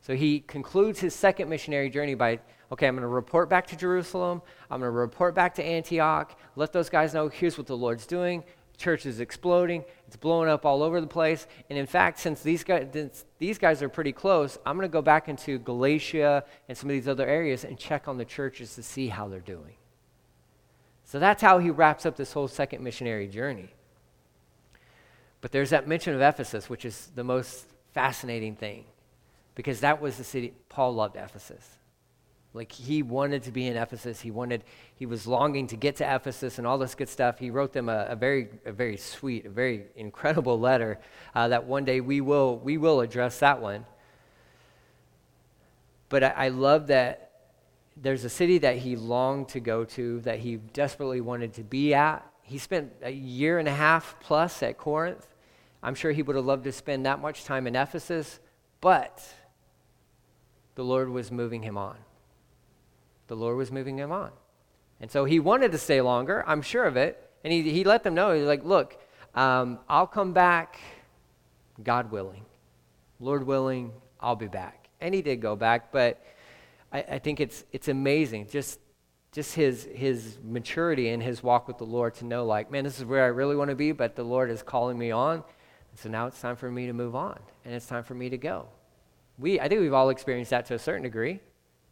So 0.00 0.14
he 0.14 0.40
concludes 0.40 1.00
his 1.00 1.14
second 1.14 1.48
missionary 1.48 1.90
journey 1.90 2.14
by, 2.14 2.40
okay, 2.72 2.86
I'm 2.86 2.94
going 2.94 3.02
to 3.02 3.08
report 3.08 3.48
back 3.48 3.66
to 3.68 3.76
Jerusalem. 3.76 4.42
I'm 4.70 4.80
going 4.80 4.88
to 4.92 4.98
report 4.98 5.34
back 5.34 5.54
to 5.56 5.64
Antioch. 5.64 6.38
Let 6.56 6.72
those 6.72 6.88
guys 6.88 7.12
know 7.12 7.28
here's 7.28 7.58
what 7.58 7.66
the 7.66 7.76
Lord's 7.76 8.06
doing. 8.06 8.42
Church 8.78 9.04
is 9.04 9.20
exploding. 9.20 9.84
It's 10.06 10.16
blowing 10.16 10.48
up 10.48 10.64
all 10.64 10.82
over 10.82 11.02
the 11.02 11.06
place. 11.06 11.46
And 11.68 11.78
in 11.78 11.84
fact, 11.84 12.18
since 12.18 12.42
these 12.42 12.64
guys, 12.64 12.86
these 13.38 13.58
guys 13.58 13.82
are 13.82 13.90
pretty 13.90 14.12
close, 14.12 14.58
I'm 14.64 14.76
going 14.76 14.88
to 14.88 14.92
go 14.92 15.02
back 15.02 15.28
into 15.28 15.58
Galatia 15.58 16.44
and 16.66 16.78
some 16.78 16.88
of 16.88 16.94
these 16.94 17.06
other 17.06 17.26
areas 17.26 17.64
and 17.64 17.78
check 17.78 18.08
on 18.08 18.16
the 18.16 18.24
churches 18.24 18.74
to 18.76 18.82
see 18.82 19.08
how 19.08 19.28
they're 19.28 19.40
doing. 19.40 19.74
So 21.04 21.18
that's 21.18 21.42
how 21.42 21.58
he 21.58 21.70
wraps 21.70 22.06
up 22.06 22.16
this 22.16 22.32
whole 22.32 22.48
second 22.48 22.82
missionary 22.82 23.26
journey. 23.26 23.74
But 25.42 25.52
there's 25.52 25.70
that 25.70 25.86
mention 25.86 26.14
of 26.14 26.22
Ephesus, 26.22 26.70
which 26.70 26.84
is 26.84 27.10
the 27.14 27.24
most 27.24 27.66
fascinating 27.92 28.56
thing, 28.56 28.84
because 29.54 29.80
that 29.80 30.00
was 30.00 30.16
the 30.16 30.24
city. 30.24 30.54
Paul 30.68 30.94
loved 30.94 31.16
Ephesus. 31.16 31.78
Like 32.52 32.72
he 32.72 33.02
wanted 33.02 33.44
to 33.44 33.52
be 33.52 33.68
in 33.68 33.76
Ephesus. 33.76 34.20
He 34.20 34.30
wanted, 34.30 34.64
he 34.94 35.06
was 35.06 35.26
longing 35.26 35.68
to 35.68 35.76
get 35.76 35.96
to 35.96 36.14
Ephesus 36.14 36.58
and 36.58 36.66
all 36.66 36.78
this 36.78 36.96
good 36.96 37.08
stuff. 37.08 37.38
He 37.38 37.50
wrote 37.50 37.72
them 37.72 37.88
a, 37.88 38.06
a 38.08 38.16
very, 38.16 38.48
a 38.64 38.72
very 38.72 38.96
sweet, 38.96 39.46
a 39.46 39.50
very 39.50 39.84
incredible 39.94 40.58
letter 40.58 40.98
uh, 41.34 41.48
that 41.48 41.64
one 41.64 41.84
day 41.84 42.00
we 42.00 42.20
will, 42.20 42.58
we 42.58 42.76
will 42.76 43.00
address 43.00 43.38
that 43.38 43.60
one. 43.60 43.86
But 46.08 46.24
I, 46.24 46.28
I 46.28 46.48
love 46.48 46.88
that 46.88 47.30
there's 47.96 48.24
a 48.24 48.30
city 48.30 48.58
that 48.58 48.78
he 48.78 48.96
longed 48.96 49.50
to 49.50 49.60
go 49.60 49.84
to, 49.84 50.20
that 50.22 50.40
he 50.40 50.56
desperately 50.56 51.20
wanted 51.20 51.54
to 51.54 51.62
be 51.62 51.94
at. 51.94 52.26
He 52.42 52.58
spent 52.58 52.92
a 53.02 53.10
year 53.10 53.60
and 53.60 53.68
a 53.68 53.74
half 53.74 54.16
plus 54.18 54.62
at 54.62 54.76
Corinth. 54.76 55.28
I'm 55.82 55.94
sure 55.94 56.10
he 56.10 56.22
would 56.22 56.34
have 56.34 56.44
loved 56.44 56.64
to 56.64 56.72
spend 56.72 57.06
that 57.06 57.20
much 57.20 57.44
time 57.44 57.68
in 57.68 57.76
Ephesus, 57.76 58.40
but 58.80 59.22
the 60.74 60.84
Lord 60.84 61.08
was 61.08 61.30
moving 61.30 61.62
him 61.62 61.76
on. 61.76 61.96
The 63.26 63.36
Lord 63.36 63.56
was 63.56 63.70
moving 63.70 63.98
him 63.98 64.12
on. 64.12 64.30
And 65.00 65.10
so 65.10 65.24
he 65.24 65.38
wanted 65.38 65.72
to 65.72 65.78
stay 65.78 66.00
longer, 66.00 66.44
I'm 66.46 66.62
sure 66.62 66.84
of 66.84 66.96
it. 66.96 67.30
And 67.42 67.52
he, 67.52 67.62
he 67.70 67.84
let 67.84 68.02
them 68.02 68.14
know, 68.14 68.32
he's 68.34 68.44
like, 68.44 68.64
look, 68.64 68.98
um, 69.34 69.78
I'll 69.88 70.06
come 70.06 70.32
back, 70.32 70.78
God 71.82 72.10
willing. 72.10 72.44
Lord 73.18 73.46
willing, 73.46 73.92
I'll 74.20 74.36
be 74.36 74.48
back. 74.48 74.88
And 75.00 75.14
he 75.14 75.22
did 75.22 75.40
go 75.40 75.56
back, 75.56 75.92
but 75.92 76.22
I, 76.92 77.02
I 77.02 77.18
think 77.18 77.40
it's, 77.40 77.64
it's 77.72 77.88
amazing 77.88 78.48
just, 78.48 78.78
just 79.32 79.54
his, 79.54 79.88
his 79.94 80.38
maturity 80.42 81.08
and 81.10 81.22
his 81.22 81.42
walk 81.42 81.68
with 81.68 81.78
the 81.78 81.84
Lord 81.84 82.14
to 82.16 82.24
know, 82.24 82.44
like, 82.44 82.70
man, 82.70 82.84
this 82.84 82.98
is 82.98 83.04
where 83.04 83.24
I 83.24 83.28
really 83.28 83.56
want 83.56 83.70
to 83.70 83.76
be, 83.76 83.92
but 83.92 84.16
the 84.16 84.24
Lord 84.24 84.50
is 84.50 84.62
calling 84.62 84.98
me 84.98 85.10
on. 85.10 85.44
So 85.94 86.08
now 86.08 86.26
it's 86.26 86.40
time 86.40 86.56
for 86.56 86.70
me 86.70 86.86
to 86.86 86.92
move 86.92 87.14
on, 87.14 87.38
and 87.64 87.74
it's 87.74 87.86
time 87.86 88.04
for 88.04 88.14
me 88.14 88.30
to 88.30 88.38
go. 88.38 88.68
We, 89.40 89.58
I 89.58 89.68
think 89.68 89.80
we've 89.80 89.94
all 89.94 90.10
experienced 90.10 90.50
that 90.50 90.66
to 90.66 90.74
a 90.74 90.78
certain 90.78 91.02
degree. 91.02 91.40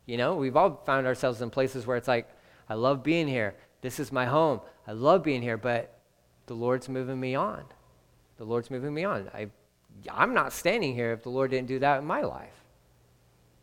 You 0.06 0.18
know, 0.18 0.36
we've 0.36 0.56
all 0.56 0.82
found 0.84 1.06
ourselves 1.06 1.40
in 1.40 1.50
places 1.50 1.86
where 1.86 1.96
it's 1.96 2.08
like, 2.08 2.28
I 2.68 2.74
love 2.74 3.02
being 3.02 3.26
here. 3.26 3.56
This 3.80 3.98
is 3.98 4.12
my 4.12 4.26
home. 4.26 4.60
I 4.86 4.92
love 4.92 5.22
being 5.22 5.42
here, 5.42 5.56
but 5.56 5.98
the 6.46 6.54
Lord's 6.54 6.88
moving 6.88 7.18
me 7.18 7.34
on. 7.34 7.64
The 8.36 8.44
Lord's 8.44 8.70
moving 8.70 8.92
me 8.92 9.04
on. 9.04 9.30
I, 9.32 9.48
I'm 10.12 10.34
not 10.34 10.52
standing 10.52 10.94
here 10.94 11.12
if 11.12 11.22
the 11.22 11.30
Lord 11.30 11.50
didn't 11.50 11.68
do 11.68 11.78
that 11.78 11.98
in 11.98 12.04
my 12.04 12.22
life. 12.22 12.64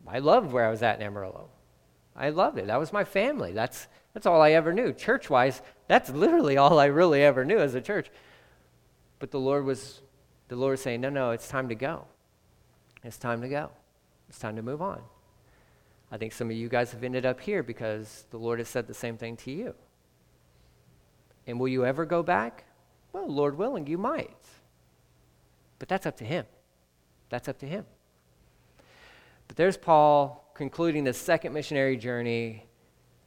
I 0.06 0.18
loved 0.18 0.52
where 0.52 0.66
I 0.66 0.70
was 0.70 0.82
at 0.82 1.00
in 1.00 1.06
Amarillo. 1.06 1.48
I 2.14 2.30
loved 2.30 2.58
it. 2.58 2.68
That 2.68 2.80
was 2.80 2.92
my 2.92 3.04
family. 3.04 3.52
That's, 3.52 3.86
that's 4.14 4.26
all 4.26 4.40
I 4.40 4.52
ever 4.52 4.72
knew. 4.72 4.92
Church 4.92 5.28
wise, 5.28 5.62
that's 5.88 6.10
literally 6.10 6.56
all 6.56 6.78
I 6.78 6.86
really 6.86 7.22
ever 7.22 7.44
knew 7.44 7.58
as 7.58 7.74
a 7.74 7.80
church. 7.80 8.10
But 9.18 9.30
the 9.30 9.40
Lord 9.40 9.64
was, 9.64 10.00
the 10.48 10.56
Lord 10.56 10.72
was 10.72 10.80
saying, 10.80 11.00
no, 11.00 11.10
no, 11.10 11.30
it's 11.30 11.48
time 11.48 11.68
to 11.68 11.74
go. 11.74 12.06
It's 13.06 13.18
time 13.18 13.40
to 13.42 13.48
go. 13.48 13.70
It's 14.28 14.38
time 14.38 14.56
to 14.56 14.62
move 14.62 14.82
on. 14.82 15.00
I 16.10 16.18
think 16.18 16.32
some 16.32 16.50
of 16.50 16.56
you 16.56 16.68
guys 16.68 16.90
have 16.90 17.04
ended 17.04 17.24
up 17.24 17.40
here 17.40 17.62
because 17.62 18.26
the 18.30 18.36
Lord 18.36 18.58
has 18.58 18.68
said 18.68 18.88
the 18.88 18.94
same 18.94 19.16
thing 19.16 19.36
to 19.38 19.52
you. 19.52 19.74
And 21.46 21.60
will 21.60 21.68
you 21.68 21.84
ever 21.84 22.04
go 22.04 22.24
back? 22.24 22.64
Well, 23.12 23.28
Lord 23.28 23.56
willing, 23.56 23.86
you 23.86 23.96
might. 23.96 24.36
But 25.78 25.88
that's 25.88 26.04
up 26.04 26.16
to 26.16 26.24
Him. 26.24 26.46
That's 27.28 27.48
up 27.48 27.58
to 27.58 27.66
Him. 27.66 27.84
But 29.46 29.56
there's 29.56 29.76
Paul 29.76 30.50
concluding 30.54 31.04
the 31.04 31.12
second 31.12 31.52
missionary 31.52 31.96
journey, 31.96 32.66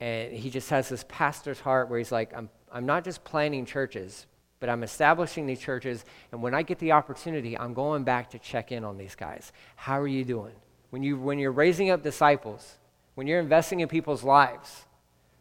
and 0.02 0.34
he 0.34 0.50
just 0.50 0.70
has 0.72 0.90
this 0.90 1.06
pastor's 1.08 1.62
heart 1.62 1.90
where 1.90 2.00
he's 2.00 2.12
like, 2.12 2.36
I'm, 2.36 2.50
I'm 2.72 2.86
not 2.86 3.06
just 3.06 3.24
planning 3.24 3.66
churches, 3.66 4.26
but 4.60 4.70
I'm 4.70 4.84
establishing 4.84 5.45
these 5.45 5.60
churches, 5.60 6.03
and 6.32 6.41
when 6.41 6.53
I 6.53 6.64
get 6.64 6.80
the 6.80 6.91
opportunity, 6.91 7.57
I'm 7.57 7.74
going 7.74 8.03
back 8.03 8.30
to 8.32 8.39
check 8.39 8.72
in 8.72 8.84
on 8.84 8.97
these 8.97 9.16
guys. 9.16 9.51
How 9.76 9.99
are 9.99 10.07
you 10.07 10.26
doing? 10.26 10.53
When, 10.89 11.03
you, 11.03 11.18
when 11.18 11.39
you're 11.39 11.51
raising 11.51 11.91
up 11.91 12.03
disciples, 12.03 12.76
when 13.16 13.28
you're 13.28 13.39
investing 13.39 13.80
in 13.80 13.88
people's 13.88 14.24
lives, 14.24 14.86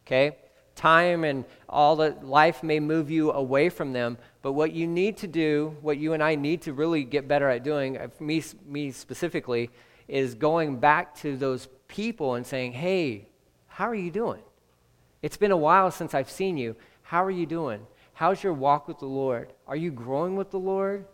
okay? 0.07 0.37
Time 0.75 1.25
and 1.25 1.45
all 1.69 1.97
the 1.97 2.17
life 2.23 2.63
may 2.63 2.79
move 2.79 3.11
you 3.11 3.33
away 3.33 3.69
from 3.69 3.93
them, 3.93 4.19
but 4.43 4.53
what 4.53 4.73
you 4.73 4.87
need 4.87 5.17
to 5.19 5.27
do, 5.27 5.77
what 5.81 5.99
you 5.99 6.13
and 6.13 6.23
I 6.23 6.37
need 6.37 6.63
to 6.63 6.73
really 6.73 7.03
get 7.03 7.27
better 7.27 7.49
at 7.49 7.65
doing, 7.65 7.99
uh, 7.99 8.09
me, 8.21 8.43
me 8.67 8.93
specifically, 8.93 9.71
is 10.07 10.35
going 10.35 10.79
back 10.79 11.15
to 11.17 11.37
those 11.37 11.69
people 11.89 12.35
and 12.35 12.47
saying, 12.47 12.73
hey, 12.73 13.27
how 13.67 13.89
are 13.89 13.95
you 13.95 14.11
doing? 14.11 14.43
It's 15.23 15.37
been 15.37 15.51
a 15.51 15.57
while 15.57 15.91
since 15.91 16.15
I've 16.15 16.31
seen 16.31 16.57
you. 16.57 16.77
How 17.03 17.25
are 17.25 17.31
you 17.31 17.47
doing? 17.47 17.87
How's 18.19 18.43
your 18.43 18.53
walk 18.53 18.89
with 18.89 18.99
the 18.99 19.07
Lord? 19.07 19.53
Are 19.69 19.77
you 19.77 19.93
growing 19.93 20.35
with 20.35 20.51
the 20.51 20.59
Lord? 20.59 21.07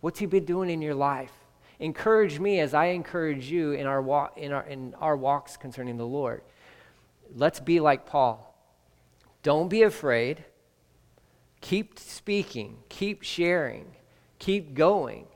What's 0.00 0.18
He 0.18 0.24
been 0.24 0.46
doing 0.46 0.70
in 0.70 0.80
your 0.80 0.94
life? 0.94 1.30
Encourage 1.78 2.40
me 2.40 2.60
as 2.60 2.72
I 2.72 2.86
encourage 2.86 3.50
you 3.50 3.72
in 3.72 3.86
our, 3.86 4.00
walk, 4.00 4.38
in 4.38 4.52
our, 4.52 4.62
in 4.62 4.94
our 4.94 5.14
walks 5.14 5.58
concerning 5.58 5.98
the 5.98 6.06
Lord. 6.06 6.40
Let's 7.34 7.60
be 7.60 7.80
like 7.80 8.06
Paul. 8.06 8.58
Don't 9.42 9.68
be 9.68 9.82
afraid. 9.82 10.42
Keep 11.60 11.98
speaking, 11.98 12.78
keep 12.88 13.24
sharing, 13.24 13.84
keep 14.38 14.72
going. 14.72 15.26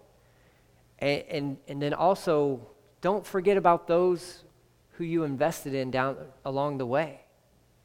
And, 0.99 1.25
and, 1.29 1.57
and 1.69 1.83
then 1.83 1.93
also, 1.93 2.67
don't 3.03 3.27
forget 3.27 3.59
about 3.59 3.87
those 3.87 4.45
who 4.93 5.05
you 5.05 5.25
invested 5.25 5.75
in 5.75 5.91
down 5.91 6.17
along 6.47 6.79
the 6.79 6.87
way. 6.87 7.21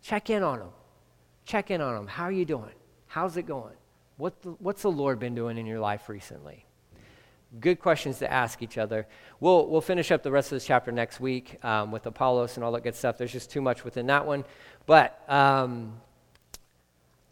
Check 0.01 0.29
in 0.29 0.43
on 0.43 0.59
them. 0.59 0.69
Check 1.43 1.71
in 1.71 1.81
on 1.81 1.93
them. 1.93 2.07
How 2.07 2.23
are 2.23 2.31
you 2.31 2.45
doing? 2.45 2.71
How's 3.17 3.35
it 3.35 3.47
going? 3.47 3.73
What 4.17 4.43
the, 4.43 4.49
what's 4.59 4.83
the 4.83 4.91
Lord 4.91 5.17
been 5.17 5.33
doing 5.33 5.57
in 5.57 5.65
your 5.65 5.79
life 5.79 6.07
recently? 6.07 6.67
Good 7.59 7.79
questions 7.79 8.19
to 8.19 8.31
ask 8.31 8.61
each 8.61 8.77
other. 8.77 9.07
We'll, 9.39 9.67
we'll 9.67 9.81
finish 9.81 10.11
up 10.11 10.21
the 10.21 10.29
rest 10.29 10.51
of 10.51 10.57
this 10.57 10.67
chapter 10.67 10.91
next 10.91 11.19
week 11.19 11.57
um, 11.65 11.91
with 11.91 12.05
Apollos 12.05 12.57
and 12.57 12.63
all 12.63 12.71
that 12.73 12.83
good 12.83 12.93
stuff. 12.93 13.17
There's 13.17 13.31
just 13.31 13.49
too 13.49 13.59
much 13.59 13.83
within 13.83 14.05
that 14.05 14.27
one. 14.27 14.45
But 14.85 15.19
um, 15.27 15.99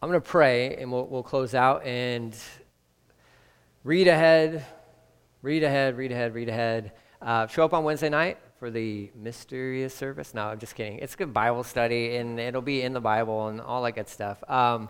I'm 0.01 0.09
going 0.09 0.19
to 0.19 0.27
pray 0.27 0.75
and 0.77 0.91
we'll, 0.91 1.05
we'll 1.05 1.21
close 1.21 1.53
out 1.53 1.86
and 1.86 2.36
read 3.83 4.07
ahead, 4.07 4.65
read 5.43 5.61
ahead, 5.61 5.97
read 5.97 6.11
ahead, 6.11 6.33
read 6.33 6.49
ahead. 6.49 6.93
Uh, 7.21 7.45
show 7.45 7.63
up 7.63 7.75
on 7.75 7.83
Wednesday 7.83 8.09
night 8.09 8.39
for 8.57 8.71
the 8.71 9.11
mysterious 9.13 9.93
service. 9.93 10.33
No, 10.33 10.47
I'm 10.47 10.57
just 10.57 10.73
kidding. 10.73 10.97
It's 10.97 11.13
a 11.13 11.17
good 11.17 11.31
Bible 11.31 11.63
study, 11.63 12.15
and 12.15 12.39
it'll 12.39 12.63
be 12.63 12.81
in 12.81 12.93
the 12.93 13.01
Bible 13.01 13.49
and 13.49 13.61
all 13.61 13.83
that 13.83 13.91
good 13.91 14.07
stuff. 14.07 14.43
Um, 14.49 14.89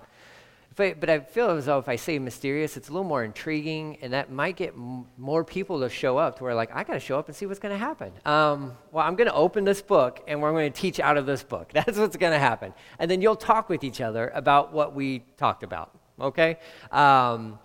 but, 0.75 0.99
but 0.99 1.09
I 1.09 1.19
feel 1.19 1.51
as 1.51 1.65
though 1.65 1.79
if 1.79 1.87
I 1.87 1.95
say 1.95 2.19
mysterious, 2.19 2.75
it's 2.75 2.89
a 2.89 2.91
little 2.91 3.07
more 3.07 3.23
intriguing, 3.23 3.97
and 4.01 4.11
that 4.11 4.29
might 4.29 4.57
get 4.57 4.73
m- 4.73 5.05
more 5.17 5.45
people 5.45 5.79
to 5.79 5.89
show 5.89 6.17
up 6.17 6.37
to 6.37 6.43
where, 6.43 6.53
like, 6.53 6.69
I 6.75 6.83
got 6.83 6.93
to 6.93 6.99
show 6.99 7.17
up 7.17 7.27
and 7.27 7.35
see 7.35 7.45
what's 7.45 7.59
going 7.59 7.73
to 7.73 7.77
happen. 7.77 8.11
Um, 8.25 8.73
well, 8.91 9.05
I'm 9.05 9.15
going 9.15 9.29
to 9.29 9.33
open 9.33 9.63
this 9.63 9.81
book, 9.81 10.21
and 10.27 10.41
we're 10.41 10.51
going 10.51 10.71
to 10.71 10.77
teach 10.77 10.99
out 10.99 11.15
of 11.15 11.25
this 11.25 11.43
book. 11.43 11.71
That's 11.73 11.97
what's 11.97 12.17
going 12.17 12.33
to 12.33 12.39
happen. 12.39 12.73
And 12.99 13.09
then 13.09 13.21
you'll 13.21 13.37
talk 13.37 13.69
with 13.69 13.85
each 13.85 14.01
other 14.01 14.31
about 14.35 14.73
what 14.73 14.93
we 14.93 15.23
talked 15.37 15.63
about, 15.63 15.97
okay? 16.19 16.57
Um, 16.91 17.57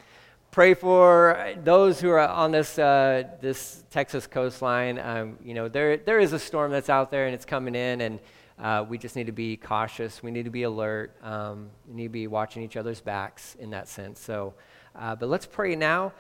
pray 0.53 0.75
for 0.75 1.55
those 1.65 2.01
who 2.01 2.11
are 2.11 2.21
on 2.21 2.53
this, 2.53 2.79
uh, 2.79 3.25
this 3.41 3.83
Texas 3.91 4.29
coastline. 4.29 5.01
Um, 5.01 5.37
you 5.43 5.55
know, 5.55 5.69
there, 5.69 5.97
there 5.97 6.21
is 6.21 6.33
a 6.33 6.39
storm 6.39 6.71
that's 6.71 6.89
out 6.89 7.11
there 7.11 7.27
and 7.27 7.35
it's 7.35 7.45
coming 7.45 7.75
in, 7.75 8.03
and 8.03 8.21
uh, 8.61 8.85
we 8.87 8.99
just 8.99 9.17
need 9.17 9.27
to 9.27 9.33
be 9.33 9.57
cautious. 9.57 10.23
We 10.23 10.31
need 10.31 10.45
to 10.45 10.51
be 10.51 10.65
alert. 10.65 11.17
Um, 11.23 11.71
we 11.89 11.95
need 11.95 12.03
to 12.05 12.09
be 12.11 12.27
watching 12.27 12.63
each 12.63 12.77
other's 12.77 13.01
backs 13.01 13.57
in 13.59 13.71
that 13.71 13.89
sense. 13.89 14.21
So, 14.21 14.55
uh, 14.95 15.17
but 15.17 15.29
let's 15.29 15.47
pray 15.47 15.75
now, 15.77 16.13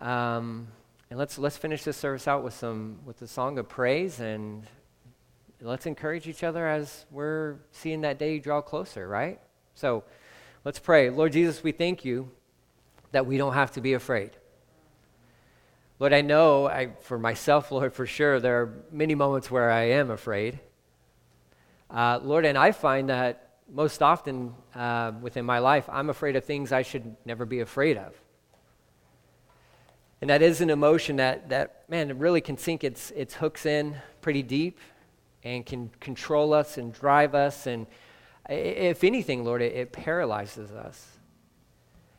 um, 0.00 0.68
and 1.10 1.18
let's 1.18 1.36
let's 1.36 1.56
finish 1.56 1.82
this 1.82 1.96
service 1.96 2.28
out 2.28 2.44
with 2.44 2.54
some 2.54 3.00
with 3.04 3.20
a 3.22 3.26
song 3.26 3.58
of 3.58 3.68
praise, 3.68 4.20
and 4.20 4.64
let's 5.60 5.86
encourage 5.86 6.28
each 6.28 6.44
other 6.44 6.66
as 6.66 7.06
we're 7.10 7.56
seeing 7.72 8.02
that 8.02 8.18
day 8.18 8.38
draw 8.38 8.60
closer. 8.60 9.08
Right. 9.08 9.40
So, 9.74 10.04
let's 10.64 10.78
pray. 10.78 11.10
Lord 11.10 11.32
Jesus, 11.32 11.62
we 11.62 11.72
thank 11.72 12.04
you 12.04 12.30
that 13.10 13.26
we 13.26 13.36
don't 13.36 13.54
have 13.54 13.72
to 13.72 13.80
be 13.80 13.94
afraid. 13.94 14.30
Lord, 15.98 16.12
I 16.12 16.20
know 16.22 16.66
I, 16.66 16.92
for 17.02 17.18
myself, 17.18 17.72
Lord, 17.72 17.92
for 17.92 18.06
sure, 18.06 18.40
there 18.40 18.62
are 18.62 18.84
many 18.90 19.14
moments 19.14 19.50
where 19.50 19.70
I 19.70 19.90
am 19.90 20.10
afraid. 20.10 20.60
Uh, 21.90 22.20
Lord, 22.22 22.44
and 22.44 22.56
I 22.56 22.72
find 22.72 23.08
that 23.08 23.50
most 23.72 24.02
often 24.02 24.54
uh, 24.74 25.12
within 25.20 25.44
my 25.44 25.58
life, 25.58 25.88
I'm 25.90 26.10
afraid 26.10 26.36
of 26.36 26.44
things 26.44 26.72
I 26.72 26.82
should 26.82 27.16
never 27.24 27.44
be 27.44 27.60
afraid 27.60 27.96
of. 27.96 28.14
And 30.20 30.28
that 30.28 30.42
is 30.42 30.60
an 30.60 30.70
emotion 30.70 31.16
that, 31.16 31.48
that 31.48 31.84
man, 31.88 32.18
really 32.18 32.40
can 32.40 32.58
sink 32.58 32.84
its, 32.84 33.10
its 33.12 33.34
hooks 33.34 33.64
in 33.64 33.96
pretty 34.20 34.42
deep 34.42 34.78
and 35.42 35.64
can 35.64 35.90
control 36.00 36.52
us 36.52 36.76
and 36.76 36.92
drive 36.92 37.34
us. 37.34 37.66
And 37.66 37.86
if 38.48 39.02
anything, 39.02 39.44
Lord, 39.44 39.62
it, 39.62 39.72
it 39.72 39.92
paralyzes 39.92 40.72
us. 40.72 41.06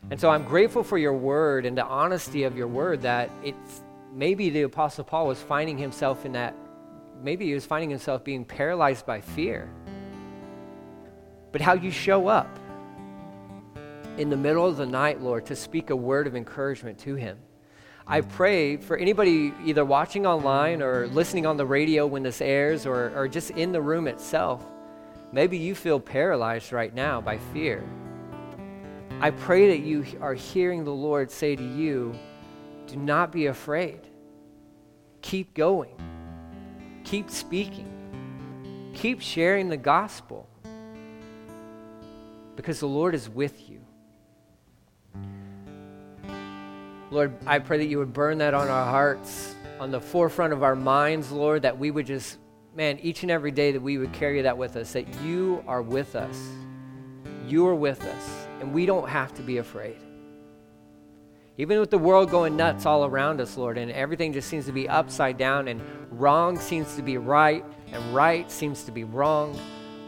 And 0.09 0.19
so 0.19 0.32
I'm 0.32 0.43
grateful 0.45 0.84
for 0.84 0.97
your 0.97 1.13
word 1.13 1.65
and 1.65 1.78
the 1.78 1.86
honesty 1.86 2.43
of 2.43 2.57
your 2.57 2.67
word 2.67 3.03
that 3.03 3.30
it's 3.43 3.82
maybe 4.11 4.49
the 4.49 4.63
Apostle 4.63 5.03
Paul 5.03 5.28
was 5.28 5.39
finding 5.39 5.78
himself 5.78 6.26
in 6.26 6.32
that, 6.32 6.55
maybe 7.24 7.45
he 7.45 7.53
was 7.53 7.65
finding 7.65 7.89
himself 7.89 8.24
being 8.24 8.45
paralyzed 8.45 9.05
by 9.05 9.22
fear. 9.22 9.69
But 11.51 11.61
how 11.61 11.74
you 11.74 11.91
show 11.91 12.28
up 12.28 12.59
in 14.17 14.30
the 14.30 14.38
middle 14.38 14.65
of 14.65 14.78
the 14.78 14.86
night, 14.86 15.22
Lord, 15.22 15.45
to 15.47 15.55
speak 15.55 15.89
a 15.89 15.95
word 15.95 16.28
of 16.28 16.36
encouragement 16.36 16.99
to 16.99 17.15
him. 17.15 17.38
I 18.07 18.22
pray 18.22 18.78
for 18.78 18.97
anybody 18.97 19.53
either 19.63 19.86
watching 19.86 20.26
online 20.26 20.82
or 20.82 21.07
listening 21.07 21.45
on 21.45 21.57
the 21.57 21.65
radio 21.65 22.05
when 22.05 22.24
this 22.24 22.41
airs 22.41 22.86
or, 22.86 23.11
or 23.15 23.28
just 23.28 23.51
in 23.51 23.72
the 23.72 23.82
room 23.82 24.07
itself. 24.07 24.65
Maybe 25.32 25.57
you 25.57 25.76
feel 25.76 25.99
paralyzed 25.99 26.74
right 26.74 26.93
now 26.93 27.22
by 27.22 27.38
fear. 27.53 27.84
I 29.22 29.32
pray 29.32 29.69
that 29.69 29.86
you 29.86 30.05
are 30.19 30.34
hearing 30.34 30.84
the 30.84 30.91
Lord 30.91 31.32
say 31.32 31.55
to 31.55 31.63
you, 31.63 32.13
do 32.88 32.97
not 32.97 33.32
be 33.32 33.45
afraid. 33.45 34.01
Keep 35.22 35.53
going. 35.53 35.95
Keep 37.12 37.30
speaking. 37.30 38.93
Keep 38.93 39.20
sharing 39.20 39.68
the 39.68 39.76
gospel 39.76 40.47
because 42.55 42.80
the 42.80 42.88
Lord 42.88 43.14
is 43.14 43.28
with 43.28 43.70
you. 43.70 43.82
Lord, 47.09 47.34
I 47.45 47.59
pray 47.59 47.80
that 47.80 47.88
you 47.88 47.97
would 47.97 48.14
burn 48.14 48.38
that 48.38 48.53
on 48.53 48.70
our 48.70 48.86
hearts, 48.86 49.55
on 49.78 49.91
the 49.91 49.99
forefront 49.99 50.53
of 50.53 50.64
our 50.64 50.74
minds, 50.74 51.34
Lord, 51.34 51.64
that 51.64 51.78
we 51.78 51.91
would 51.91 52.05
just 52.05 52.38
man, 52.78 52.97
each 52.99 53.24
and 53.24 53.32
every 53.32 53.51
day 53.51 53.74
that 53.74 53.82
we 53.82 53.97
would 53.97 54.14
carry 54.14 54.41
that 54.43 54.57
with 54.57 54.78
us, 54.78 54.93
that 54.93 55.05
you 55.22 55.62
are 55.68 55.82
with 55.82 56.16
us. 56.16 56.38
You 57.45 57.68
are 57.68 57.76
with 57.76 58.05
us, 58.05 58.47
and 58.62 58.74
we 58.74 58.86
don't 58.86 59.09
have 59.09 59.34
to 59.34 59.41
be 59.41 59.57
afraid. 59.57 59.97
Even 61.57 61.79
with 61.79 61.91
the 61.91 61.97
world 61.97 62.31
going 62.31 62.55
nuts 62.55 62.85
all 62.85 63.05
around 63.05 63.41
us, 63.41 63.57
Lord, 63.57 63.77
and 63.77 63.91
everything 63.91 64.31
just 64.31 64.47
seems 64.47 64.65
to 64.65 64.71
be 64.71 64.87
upside 64.87 65.37
down, 65.37 65.67
and 65.67 65.81
wrong 66.09 66.57
seems 66.57 66.95
to 66.95 67.01
be 67.01 67.17
right, 67.17 67.63
and 67.91 68.15
right 68.15 68.49
seems 68.49 68.83
to 68.83 68.91
be 68.91 69.03
wrong. 69.03 69.59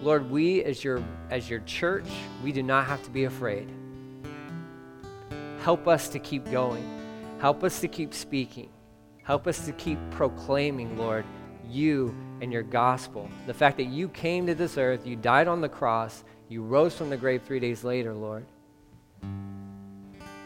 Lord, 0.01 0.29
we 0.29 0.63
as 0.63 0.83
your, 0.83 1.03
as 1.29 1.49
your 1.49 1.59
church, 1.61 2.07
we 2.43 2.51
do 2.51 2.63
not 2.63 2.85
have 2.85 3.03
to 3.03 3.09
be 3.09 3.25
afraid. 3.25 3.69
Help 5.61 5.87
us 5.87 6.09
to 6.09 6.19
keep 6.19 6.49
going. 6.49 6.83
Help 7.39 7.63
us 7.63 7.81
to 7.81 7.87
keep 7.87 8.13
speaking. 8.13 8.69
Help 9.23 9.47
us 9.47 9.65
to 9.65 9.71
keep 9.73 9.99
proclaiming, 10.11 10.97
Lord, 10.97 11.25
you 11.69 12.15
and 12.41 12.51
your 12.51 12.63
gospel. 12.63 13.29
The 13.47 13.53
fact 13.53 13.77
that 13.77 13.85
you 13.85 14.09
came 14.09 14.45
to 14.47 14.55
this 14.55 14.77
earth, 14.77 15.05
you 15.05 15.15
died 15.15 15.47
on 15.47 15.61
the 15.61 15.69
cross, 15.69 16.23
you 16.49 16.63
rose 16.63 16.95
from 16.95 17.09
the 17.09 17.17
grave 17.17 17.41
three 17.43 17.59
days 17.59 17.83
later, 17.83 18.13
Lord. 18.13 18.45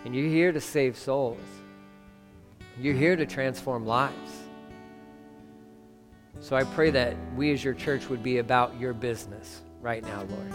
And 0.08 0.16
you're 0.16 0.30
here 0.30 0.54
to 0.54 0.62
save 0.62 0.98
souls. 0.98 1.38
You're 2.80 2.94
here 2.94 3.18
to 3.18 3.26
transform 3.26 3.86
lives. 3.86 4.32
So 6.40 6.56
I 6.56 6.64
pray 6.64 6.92
that 6.92 7.18
we 7.36 7.52
as 7.52 7.62
your 7.62 7.74
church 7.74 8.08
would 8.08 8.24
be 8.24 8.38
about 8.38 8.80
your 8.80 8.94
business 8.94 9.64
right 9.82 10.02
now, 10.02 10.24
Lord. 10.30 10.54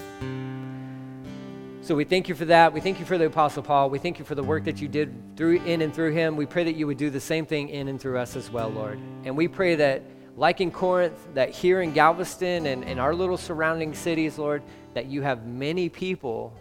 So 1.82 1.94
we 1.94 2.04
thank 2.04 2.30
you 2.30 2.34
for 2.34 2.46
that. 2.46 2.72
We 2.72 2.80
thank 2.80 2.98
you 2.98 3.04
for 3.04 3.18
the 3.18 3.26
Apostle 3.26 3.62
Paul. 3.62 3.90
We 3.90 3.98
thank 3.98 4.18
you 4.18 4.24
for 4.24 4.34
the 4.34 4.42
work 4.42 4.64
that 4.64 4.80
you 4.80 4.88
did 4.88 5.12
through 5.36 5.62
in 5.64 5.82
and 5.82 5.94
through 5.94 6.12
him. 6.12 6.34
We 6.34 6.46
pray 6.46 6.64
that 6.64 6.76
you 6.76 6.86
would 6.86 6.96
do 6.96 7.10
the 7.10 7.20
same 7.20 7.44
thing 7.44 7.68
in 7.68 7.88
and 7.88 8.00
through 8.00 8.16
us 8.16 8.36
as 8.36 8.48
well, 8.48 8.70
Lord. 8.70 8.98
And 9.24 9.36
we 9.36 9.48
pray 9.48 9.74
that, 9.74 10.00
like 10.34 10.62
in 10.62 10.70
Corinth, 10.70 11.28
that 11.34 11.50
here 11.50 11.82
in 11.82 11.92
Galveston 11.92 12.64
and, 12.64 12.86
and 12.86 12.98
our 12.98 13.14
little 13.14 13.36
surrounding 13.36 13.92
cities, 13.92 14.38
Lord, 14.38 14.62
that 14.94 15.08
you 15.08 15.20
have 15.20 15.46
many 15.46 15.90
people 15.90 16.54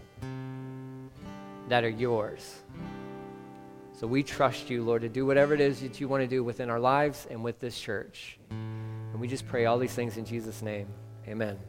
that 1.69 1.85
are 1.85 1.89
yours. 1.89 2.60
So 4.01 4.07
we 4.07 4.23
trust 4.23 4.71
you, 4.71 4.83
Lord, 4.83 5.03
to 5.03 5.09
do 5.09 5.27
whatever 5.27 5.53
it 5.53 5.61
is 5.61 5.81
that 5.81 6.01
you 6.01 6.07
want 6.07 6.23
to 6.23 6.27
do 6.27 6.43
within 6.43 6.71
our 6.71 6.79
lives 6.79 7.27
and 7.29 7.43
with 7.43 7.59
this 7.59 7.79
church. 7.79 8.39
And 8.49 9.21
we 9.21 9.27
just 9.27 9.47
pray 9.47 9.65
all 9.67 9.77
these 9.77 9.93
things 9.93 10.17
in 10.17 10.25
Jesus' 10.25 10.63
name. 10.63 10.87
Amen. 11.27 11.59